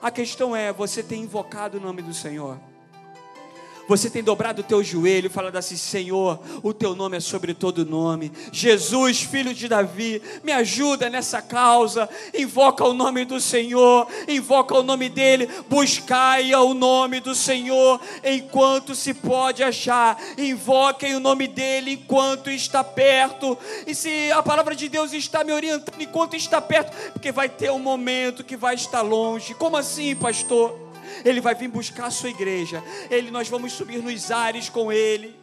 A 0.00 0.10
questão 0.10 0.56
é: 0.56 0.72
você 0.72 1.02
tem 1.02 1.22
invocado 1.22 1.78
o 1.78 1.80
nome 1.80 2.02
do 2.02 2.14
Senhor? 2.14 2.58
Você 3.88 4.10
tem 4.10 4.22
dobrado 4.22 4.60
o 4.60 4.64
teu 4.64 4.84
joelho 4.84 5.30
falado 5.30 5.56
assim: 5.56 5.76
Senhor, 5.76 6.38
o 6.62 6.74
teu 6.74 6.94
nome 6.94 7.16
é 7.16 7.20
sobre 7.20 7.54
todo 7.54 7.86
nome. 7.86 8.30
Jesus, 8.52 9.22
filho 9.22 9.54
de 9.54 9.66
Davi, 9.66 10.20
me 10.44 10.52
ajuda 10.52 11.08
nessa 11.08 11.40
causa. 11.40 12.06
Invoca 12.34 12.84
o 12.84 12.92
nome 12.92 13.24
do 13.24 13.40
Senhor, 13.40 14.06
invoca 14.28 14.74
o 14.74 14.82
nome 14.82 15.08
dele. 15.08 15.48
Buscai 15.70 16.54
o 16.54 16.74
nome 16.74 17.18
do 17.20 17.34
Senhor 17.34 17.98
enquanto 18.22 18.94
se 18.94 19.14
pode 19.14 19.62
achar. 19.62 20.20
Invoquem 20.36 21.16
o 21.16 21.20
nome 21.20 21.48
dele 21.48 21.92
enquanto 21.92 22.50
está 22.50 22.84
perto. 22.84 23.56
E 23.86 23.94
se 23.94 24.30
a 24.32 24.42
palavra 24.42 24.76
de 24.76 24.86
Deus 24.90 25.14
está 25.14 25.42
me 25.42 25.52
orientando 25.52 25.98
enquanto 25.98 26.36
está 26.36 26.60
perto, 26.60 26.94
porque 27.12 27.32
vai 27.32 27.48
ter 27.48 27.70
um 27.70 27.78
momento 27.78 28.44
que 28.44 28.56
vai 28.56 28.74
estar 28.74 29.00
longe. 29.00 29.54
Como 29.54 29.78
assim, 29.78 30.14
pastor? 30.14 30.87
Ele 31.24 31.40
vai 31.40 31.54
vir 31.54 31.68
buscar 31.68 32.06
a 32.06 32.10
sua 32.10 32.30
igreja. 32.30 32.82
Ele, 33.10 33.30
nós 33.30 33.48
vamos 33.48 33.72
subir 33.72 34.02
nos 34.02 34.30
ares 34.30 34.68
com 34.68 34.92
Ele. 34.92 35.38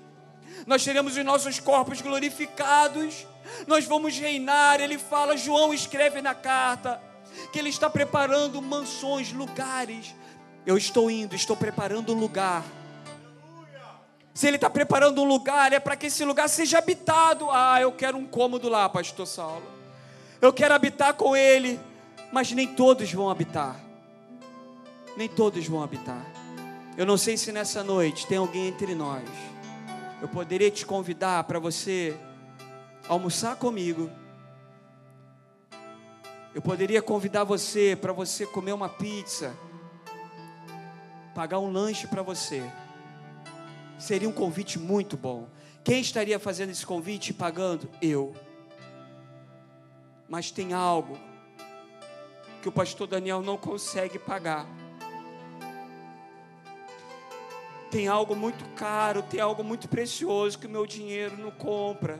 Nós 0.65 0.83
teremos 0.83 1.15
os 1.15 1.25
nossos 1.25 1.59
corpos 1.59 2.01
glorificados. 2.01 3.27
Nós 3.67 3.85
vamos 3.85 4.17
reinar. 4.17 4.79
Ele 4.79 4.97
fala, 4.97 5.37
João 5.37 5.73
escreve 5.73 6.21
na 6.21 6.33
carta 6.33 7.01
que 7.51 7.59
ele 7.59 7.69
está 7.69 7.89
preparando 7.89 8.61
mansões, 8.61 9.31
lugares. 9.31 10.15
Eu 10.65 10.77
estou 10.77 11.11
indo, 11.11 11.35
estou 11.35 11.55
preparando 11.55 12.13
um 12.13 12.19
lugar. 12.19 12.63
Se 14.33 14.47
ele 14.47 14.57
está 14.57 14.69
preparando 14.69 15.21
um 15.21 15.25
lugar, 15.25 15.71
é 15.71 15.79
para 15.79 15.95
que 15.95 16.07
esse 16.07 16.23
lugar 16.25 16.49
seja 16.49 16.79
habitado. 16.79 17.49
Ah, 17.51 17.79
eu 17.79 17.91
quero 17.91 18.17
um 18.17 18.25
cômodo 18.25 18.67
lá, 18.67 18.89
Pastor 18.89 19.27
Saulo. 19.27 19.63
Eu 20.41 20.51
quero 20.51 20.73
habitar 20.73 21.13
com 21.13 21.35
ele, 21.35 21.79
mas 22.31 22.51
nem 22.51 22.67
todos 22.67 23.11
vão 23.11 23.29
habitar 23.29 23.84
nem 25.15 25.27
todos 25.29 25.67
vão 25.67 25.81
habitar. 25.81 26.25
Eu 26.97 27.05
não 27.05 27.17
sei 27.17 27.37
se 27.37 27.51
nessa 27.51 27.83
noite 27.83 28.25
tem 28.27 28.37
alguém 28.37 28.67
entre 28.67 28.95
nós. 28.95 29.27
Eu 30.21 30.27
poderia 30.27 30.71
te 30.71 30.85
convidar 30.85 31.43
para 31.43 31.59
você 31.59 32.17
almoçar 33.07 33.55
comigo. 33.57 34.09
Eu 36.53 36.61
poderia 36.61 37.01
convidar 37.01 37.43
você 37.43 37.97
para 37.99 38.13
você 38.13 38.45
comer 38.45 38.71
uma 38.71 38.87
pizza, 38.87 39.53
pagar 41.33 41.59
um 41.59 41.69
lanche 41.69 42.07
para 42.07 42.21
você. 42.21 42.63
Seria 43.99 44.29
um 44.29 44.31
convite 44.31 44.79
muito 44.79 45.17
bom. 45.17 45.49
Quem 45.83 45.99
estaria 45.99 46.39
fazendo 46.39 46.69
esse 46.69 46.85
convite 46.85 47.29
e 47.29 47.33
pagando? 47.33 47.89
Eu. 48.01 48.33
Mas 50.27 50.49
tem 50.49 50.73
algo 50.73 51.19
que 52.61 52.69
o 52.69 52.71
pastor 52.71 53.05
Daniel 53.05 53.41
não 53.41 53.57
consegue 53.57 54.17
pagar. 54.17 54.65
Tem 57.91 58.07
algo 58.07 58.35
muito 58.35 58.65
caro, 58.75 59.21
tem 59.21 59.39
algo 59.39 59.63
muito 59.63 59.87
precioso 59.87 60.59
que 60.59 60.67
o 60.67 60.69
meu 60.69 60.85
dinheiro 60.85 61.37
não 61.37 61.51
compra. 61.51 62.19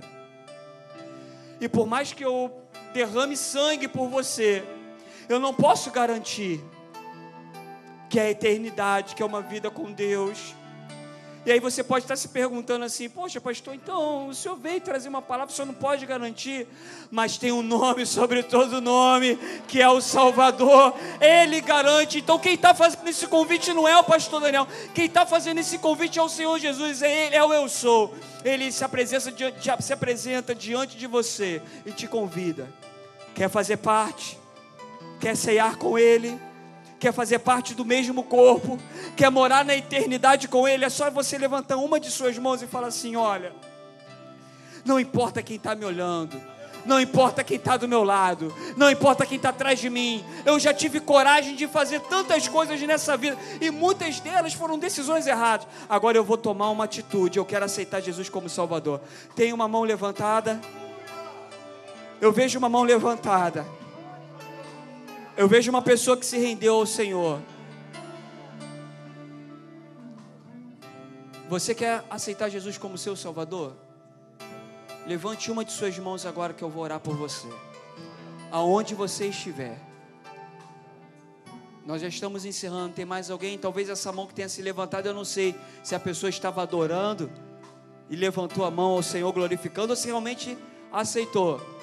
E 1.60 1.68
por 1.68 1.88
mais 1.88 2.14
que 2.14 2.24
eu 2.24 2.52
derrame 2.94 3.36
sangue 3.36 3.88
por 3.88 4.08
você, 4.10 4.64
eu 5.28 5.40
não 5.40 5.54
posso 5.54 5.92
garantir 5.92 6.64
que 8.10 8.20
é 8.20 8.24
a 8.24 8.32
eternidade, 8.32 9.16
que 9.16 9.24
é 9.24 9.26
uma 9.26 9.42
vida 9.42 9.70
com 9.70 9.92
Deus, 9.92 10.54
e 11.46 11.52
aí 11.52 11.60
você 11.60 11.84
pode 11.84 12.06
estar 12.06 12.16
se 12.16 12.28
perguntando 12.30 12.86
assim: 12.86 13.08
Poxa, 13.08 13.40
pastor, 13.40 13.76
então 13.76 14.28
o 14.30 14.34
senhor 14.34 14.56
veio 14.56 14.82
trazer 14.82 15.10
uma 15.10 15.22
palavra, 15.22 15.54
o 15.54 15.56
senhor 15.56 15.68
não 15.68 15.76
pode 15.76 16.06
garantir, 16.06 16.68
mas 17.12 17.38
tem 17.38 17.52
um 17.52 17.62
nome 17.62 18.04
sobre 18.08 18.42
todo 18.42 18.82
nome, 18.82 19.38
que 19.68 19.80
é 19.80 19.88
o 19.88 20.02
Salvador, 20.02 20.96
ele 21.22 21.62
garante. 21.62 22.18
Então 22.18 22.40
quem 22.40 22.56
está 22.56 22.74
fazendo 22.74 23.08
esse 23.08 23.28
convite 23.28 23.74
não 23.74 23.88
é 23.88 23.96
o 23.96 24.04
pastor 24.04 24.42
Daniel, 24.42 24.68
quem 24.96 25.06
está 25.06 25.26
fazendo 25.26 25.60
esse 25.60 25.78
convite 25.78 26.18
é 26.18 26.22
o 26.22 26.30
Senhor 26.30 26.58
Jesus, 26.58 27.04
é 27.04 27.28
Ele, 27.28 27.36
é 27.36 27.44
o 27.44 27.54
Eu 27.54 27.70
Sou. 27.70 28.14
Ele 28.44 28.72
se 28.72 28.84
apresenta, 28.84 29.34
se 29.80 29.94
apresenta 29.94 30.56
diante 30.56 30.98
de 30.98 31.08
você 31.08 31.62
e 31.86 31.92
te 31.92 32.08
convida. 32.08 32.68
Quer 33.36 33.50
fazer 33.50 33.78
parte? 33.78 34.38
Quer 35.20 35.36
ceiar 35.36 35.78
com 35.78 35.98
Ele? 35.98 36.40
Quer 37.06 37.14
fazer 37.14 37.38
parte 37.38 37.76
do 37.76 37.86
mesmo 37.86 38.24
corpo, 38.24 38.80
quer 39.16 39.30
morar 39.30 39.64
na 39.64 39.76
eternidade 39.76 40.48
com 40.48 40.68
Ele, 40.68 40.86
é 40.86 40.90
só 40.90 41.12
você 41.12 41.38
levantar 41.38 41.78
uma 41.78 42.00
de 42.00 42.10
suas 42.10 42.36
mãos 42.40 42.64
e 42.64 42.68
falar 42.68 42.88
assim: 42.88 43.16
olha, 43.16 43.54
não 44.84 45.00
importa 45.00 45.44
quem 45.44 45.58
está 45.58 45.76
me 45.76 45.86
olhando, 45.86 46.42
não 46.84 47.00
importa 47.00 47.44
quem 47.44 47.58
está 47.58 47.78
do 47.78 47.88
meu 47.88 48.04
lado, 48.04 48.52
não 48.76 48.90
importa 48.90 49.24
quem 49.24 49.38
está 49.38 49.50
atrás 49.50 49.78
de 49.78 49.88
mim. 49.88 50.26
Eu 50.44 50.60
já 50.60 50.74
tive 50.74 51.00
coragem 51.00 51.56
de 51.56 51.68
fazer 51.68 52.00
tantas 52.02 52.48
coisas 52.48 52.82
nessa 52.82 53.16
vida 53.16 53.38
e 53.62 53.70
muitas 53.70 54.20
delas 54.20 54.56
foram 54.56 54.80
decisões 54.80 55.28
erradas. 55.28 55.68
Agora 55.88 56.18
eu 56.18 56.24
vou 56.24 56.40
tomar 56.40 56.72
uma 56.72 56.86
atitude. 56.86 57.38
Eu 57.38 57.46
quero 57.46 57.66
aceitar 57.66 58.02
Jesus 58.02 58.30
como 58.30 58.50
Salvador. 58.50 59.00
Tem 59.36 59.54
uma 59.54 59.68
mão 59.68 59.84
levantada. 59.84 60.60
Eu 62.20 62.32
vejo 62.32 62.58
uma 62.58 62.68
mão 62.68 62.82
levantada. 62.82 63.64
Eu 65.38 65.50
vejo 65.50 65.70
uma 65.70 65.82
pessoa 65.82 66.16
que 66.16 66.26
se 66.26 66.38
rendeu 66.38 66.76
ao 66.76 66.86
Senhor. 66.86 67.42
Você 71.50 71.76
quer 71.76 72.06
aceitar 72.10 72.48
Jesus 72.48 72.78
como 72.78 72.98
seu 72.98 73.18
Salvador? 73.18 73.76
Levante 75.06 75.52
uma 75.52 75.66
de 75.66 75.74
suas 75.74 76.00
mãos 76.00 76.26
agora 76.26 76.54
que 76.54 76.64
eu 76.64 76.70
vou 76.70 76.84
orar 76.84 77.02
por 77.02 77.18
você. 77.18 77.50
Aonde 78.50 78.96
você 78.96 79.28
estiver. 79.28 79.78
Nós 81.86 82.02
já 82.02 82.08
estamos 82.08 82.46
encerrando. 82.46 82.94
Tem 82.94 83.04
mais 83.04 83.30
alguém? 83.30 83.58
Talvez 83.58 83.90
essa 83.90 84.14
mão 84.14 84.26
que 84.26 84.34
tenha 84.34 84.48
se 84.48 84.62
levantado, 84.62 85.06
eu 85.06 85.14
não 85.14 85.26
sei 85.26 85.54
se 85.84 85.94
a 85.94 86.00
pessoa 86.00 86.30
estava 86.30 86.62
adorando 86.62 87.30
e 88.10 88.16
levantou 88.16 88.64
a 88.64 88.72
mão 88.72 88.92
ao 88.94 89.04
Senhor 89.04 89.34
glorificando 89.34 89.92
ou 89.92 89.98
se 89.98 90.08
realmente 90.08 90.58
aceitou. 90.94 91.75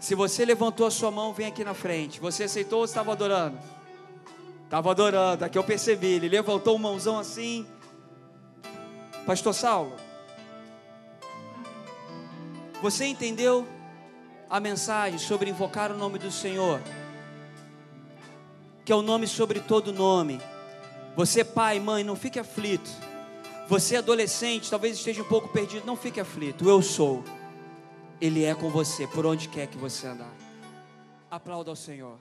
Se 0.00 0.14
você 0.14 0.44
levantou 0.44 0.86
a 0.86 0.90
sua 0.90 1.10
mão, 1.10 1.32
vem 1.32 1.46
aqui 1.46 1.64
na 1.64 1.74
frente. 1.74 2.20
Você 2.20 2.44
aceitou 2.44 2.80
ou 2.80 2.84
estava 2.84 3.12
adorando? 3.12 3.58
Estava 4.64 4.90
adorando, 4.90 5.44
aqui 5.44 5.56
eu 5.56 5.64
percebi. 5.64 6.08
Ele 6.08 6.28
levantou 6.28 6.76
uma 6.76 6.90
mãozão 6.90 7.18
assim. 7.18 7.66
Pastor 9.24 9.54
Saulo, 9.54 9.92
você 12.80 13.06
entendeu 13.06 13.66
a 14.48 14.60
mensagem 14.60 15.18
sobre 15.18 15.50
invocar 15.50 15.90
o 15.90 15.96
nome 15.96 16.18
do 16.18 16.30
Senhor? 16.30 16.80
Que 18.84 18.92
é 18.92 18.94
o 18.94 19.02
nome 19.02 19.26
sobre 19.26 19.58
todo 19.60 19.92
nome. 19.92 20.40
Você, 21.16 21.42
pai, 21.42 21.80
mãe, 21.80 22.04
não 22.04 22.14
fique 22.14 22.38
aflito. 22.38 22.90
Você, 23.68 23.96
adolescente, 23.96 24.70
talvez 24.70 24.96
esteja 24.96 25.22
um 25.22 25.26
pouco 25.26 25.48
perdido, 25.48 25.86
não 25.86 25.96
fique 25.96 26.20
aflito. 26.20 26.68
Eu 26.68 26.82
sou. 26.82 27.24
Ele 28.20 28.44
é 28.44 28.54
com 28.54 28.70
você 28.70 29.06
por 29.06 29.26
onde 29.26 29.48
quer 29.48 29.66
que 29.66 29.76
você 29.76 30.06
andar. 30.06 30.34
Aplauda 31.30 31.70
ao 31.70 31.76
Senhor. 31.76 32.18